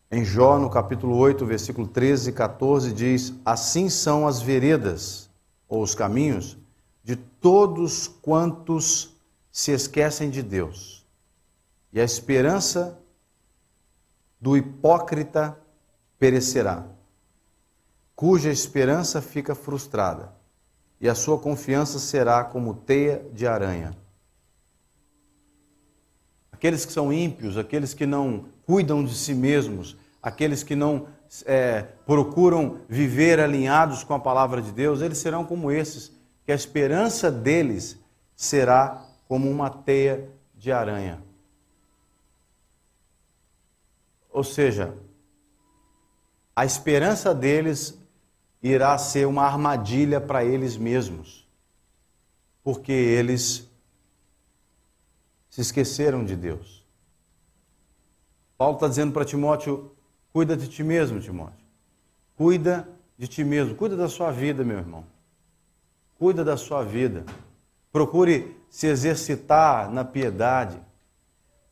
Em 0.09 0.25
Jó, 0.25 0.57
no 0.57 0.71
capítulo 0.71 1.17
8, 1.17 1.45
versículo 1.45 1.89
13 1.89 2.31
e 2.31 2.33
14, 2.33 2.93
diz: 2.93 3.35
Assim 3.45 3.89
são 3.89 4.25
as 4.25 4.41
veredas, 4.41 5.29
ou 5.69 5.83
os 5.83 5.97
caminhos, 5.97 6.57
de 7.03 7.17
todos 7.17 8.07
quantos 8.07 9.17
se 9.51 9.73
esquecem 9.73 10.31
de 10.31 10.45
Deus. 10.45 11.05
E 11.93 12.01
a 12.01 12.05
esperança 12.05 12.97
do 14.41 14.57
hipócrita 14.57 15.59
perecerá, 16.21 16.87
cuja 18.17 18.51
esperança 18.51 19.21
fica 19.21 19.55
frustrada, 19.55 20.33
e 20.99 21.07
a 21.07 21.15
sua 21.15 21.39
confiança 21.39 21.99
será 21.99 22.43
como 22.43 22.73
teia 22.73 23.23
de 23.35 23.47
aranha. 23.47 23.95
Aqueles 26.51 26.87
que 26.87 26.93
são 26.93 27.13
ímpios, 27.13 27.59
aqueles 27.59 27.93
que 27.93 28.07
não 28.07 28.47
cuidam 28.65 29.05
de 29.05 29.15
si 29.15 29.35
mesmos, 29.35 29.95
aqueles 30.23 30.63
que 30.63 30.75
não 30.75 31.09
é, 31.45 31.83
procuram 32.07 32.81
viver 32.89 33.39
alinhados 33.39 34.03
com 34.03 34.15
a 34.15 34.19
palavra 34.19 34.63
de 34.63 34.73
Deus, 34.73 35.03
eles 35.03 35.19
serão 35.19 35.45
como 35.45 35.71
esses, 35.71 36.11
que 36.47 36.51
a 36.51 36.55
esperança 36.55 37.31
deles 37.31 37.99
será 38.35 39.05
como 39.29 39.51
uma 39.51 39.69
teia 39.69 40.27
de 40.55 40.73
aranha. 40.73 41.23
Ou 44.33 44.43
seja, 44.43 44.95
a 46.55 46.65
esperança 46.65 47.35
deles 47.35 47.99
irá 48.67 48.97
ser 48.99 49.27
uma 49.27 49.43
armadilha 49.43 50.21
para 50.21 50.45
eles 50.45 50.77
mesmos, 50.77 51.49
porque 52.63 52.93
eles 52.93 53.69
se 55.49 55.61
esqueceram 55.61 56.25
de 56.25 56.37
Deus. 56.37 56.85
Paulo 58.59 58.75
está 58.77 58.89
dizendo 58.89 59.13
para 59.13 59.25
Timóteo: 59.25 59.93
cuida 60.33 60.57
de 60.57 60.69
ti 60.69 60.83
mesmo, 60.83 61.21
Timóteo. 61.21 61.65
Cuida 62.37 62.89
de 63.17 63.27
ti 63.27 63.45
mesmo, 63.45 63.75
cuida 63.75 63.97
da 63.97 64.09
sua 64.09 64.31
vida, 64.31 64.65
meu 64.65 64.79
irmão. 64.79 65.05
Cuida 66.19 66.45
da 66.45 66.57
sua 66.57 66.83
vida. 66.83 67.25
Procure 67.93 68.57
se 68.69 68.87
exercitar 68.87 69.91
na 69.91 70.05
piedade. 70.05 70.79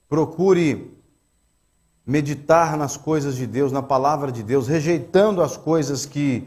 Procure 0.08 0.94
meditar 2.06 2.76
nas 2.76 2.96
coisas 2.96 3.36
de 3.36 3.46
Deus, 3.46 3.72
na 3.72 3.82
palavra 3.82 4.30
de 4.30 4.42
Deus, 4.42 4.68
rejeitando 4.68 5.42
as 5.42 5.56
coisas 5.56 6.04
que 6.04 6.46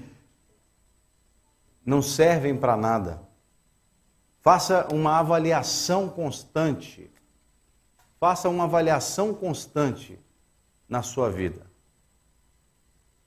não 1.88 2.03
servem 2.03 2.55
para 2.55 2.77
nada. 2.77 3.19
Faça 4.41 4.88
uma 4.93 5.17
avaliação 5.17 6.07
constante 6.07 7.11
Faça 8.19 8.49
uma 8.49 8.63
avaliação 8.63 9.33
constante 9.33 10.19
na 10.89 11.03
sua 11.03 11.29
vida. 11.29 11.67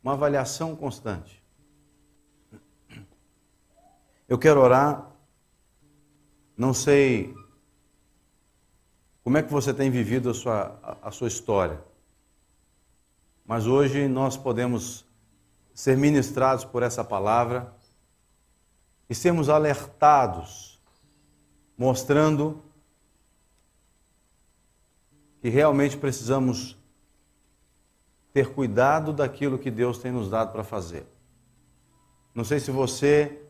Uma 0.03 0.15
avaliação 0.15 0.75
constante. 0.75 1.43
Eu 4.29 4.39
quero 4.39 4.61
orar. 4.61 5.09
Não 6.57 6.75
sei 6.75 7.35
como 9.23 9.39
é 9.39 9.43
que 9.43 9.53
você 9.53 9.73
tem 9.73 9.91
vivido 9.91 10.31
a 10.31 10.35
sua, 10.35 10.99
a, 11.03 11.11
sua 11.11 11.29
história. 11.29 11.81
Mas 13.47 13.67
hoje 13.67 14.09
nós 14.09 14.37
podemos 14.37 15.07
ser 15.73 15.97
ministrados 15.97 16.65
por 16.65 16.83
essa 16.83 17.05
palavra 17.05 17.75
e 19.11 19.15
sermos 19.15 19.49
alertados, 19.49 20.81
mostrando 21.77 22.63
que 25.41 25.49
realmente 25.49 25.97
precisamos 25.97 26.79
ter 28.33 28.53
cuidado 28.53 29.13
daquilo 29.13 29.59
que 29.59 29.69
Deus 29.69 29.99
tem 29.99 30.13
nos 30.13 30.31
dado 30.31 30.53
para 30.53 30.63
fazer. 30.63 31.05
Não 32.33 32.45
sei 32.45 32.61
se 32.61 32.71
você 32.71 33.43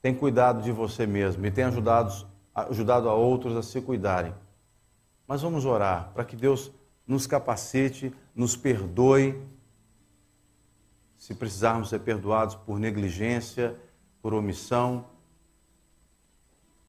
tem 0.00 0.14
cuidado 0.14 0.62
de 0.62 0.72
você 0.72 1.06
mesmo 1.06 1.44
e 1.44 1.50
tem 1.50 1.64
ajudado, 1.64 2.26
ajudado 2.54 3.10
a 3.10 3.14
outros 3.14 3.54
a 3.54 3.62
se 3.62 3.78
cuidarem. 3.82 4.34
Mas 5.28 5.42
vamos 5.42 5.66
orar 5.66 6.12
para 6.14 6.24
que 6.24 6.34
Deus 6.34 6.72
nos 7.06 7.26
capacite, 7.26 8.10
nos 8.34 8.56
perdoe, 8.56 9.38
se 11.18 11.34
precisarmos 11.34 11.90
ser 11.90 12.00
perdoados 12.00 12.54
por 12.54 12.78
negligência, 12.78 13.78
por 14.22 14.32
omissão, 14.32 15.04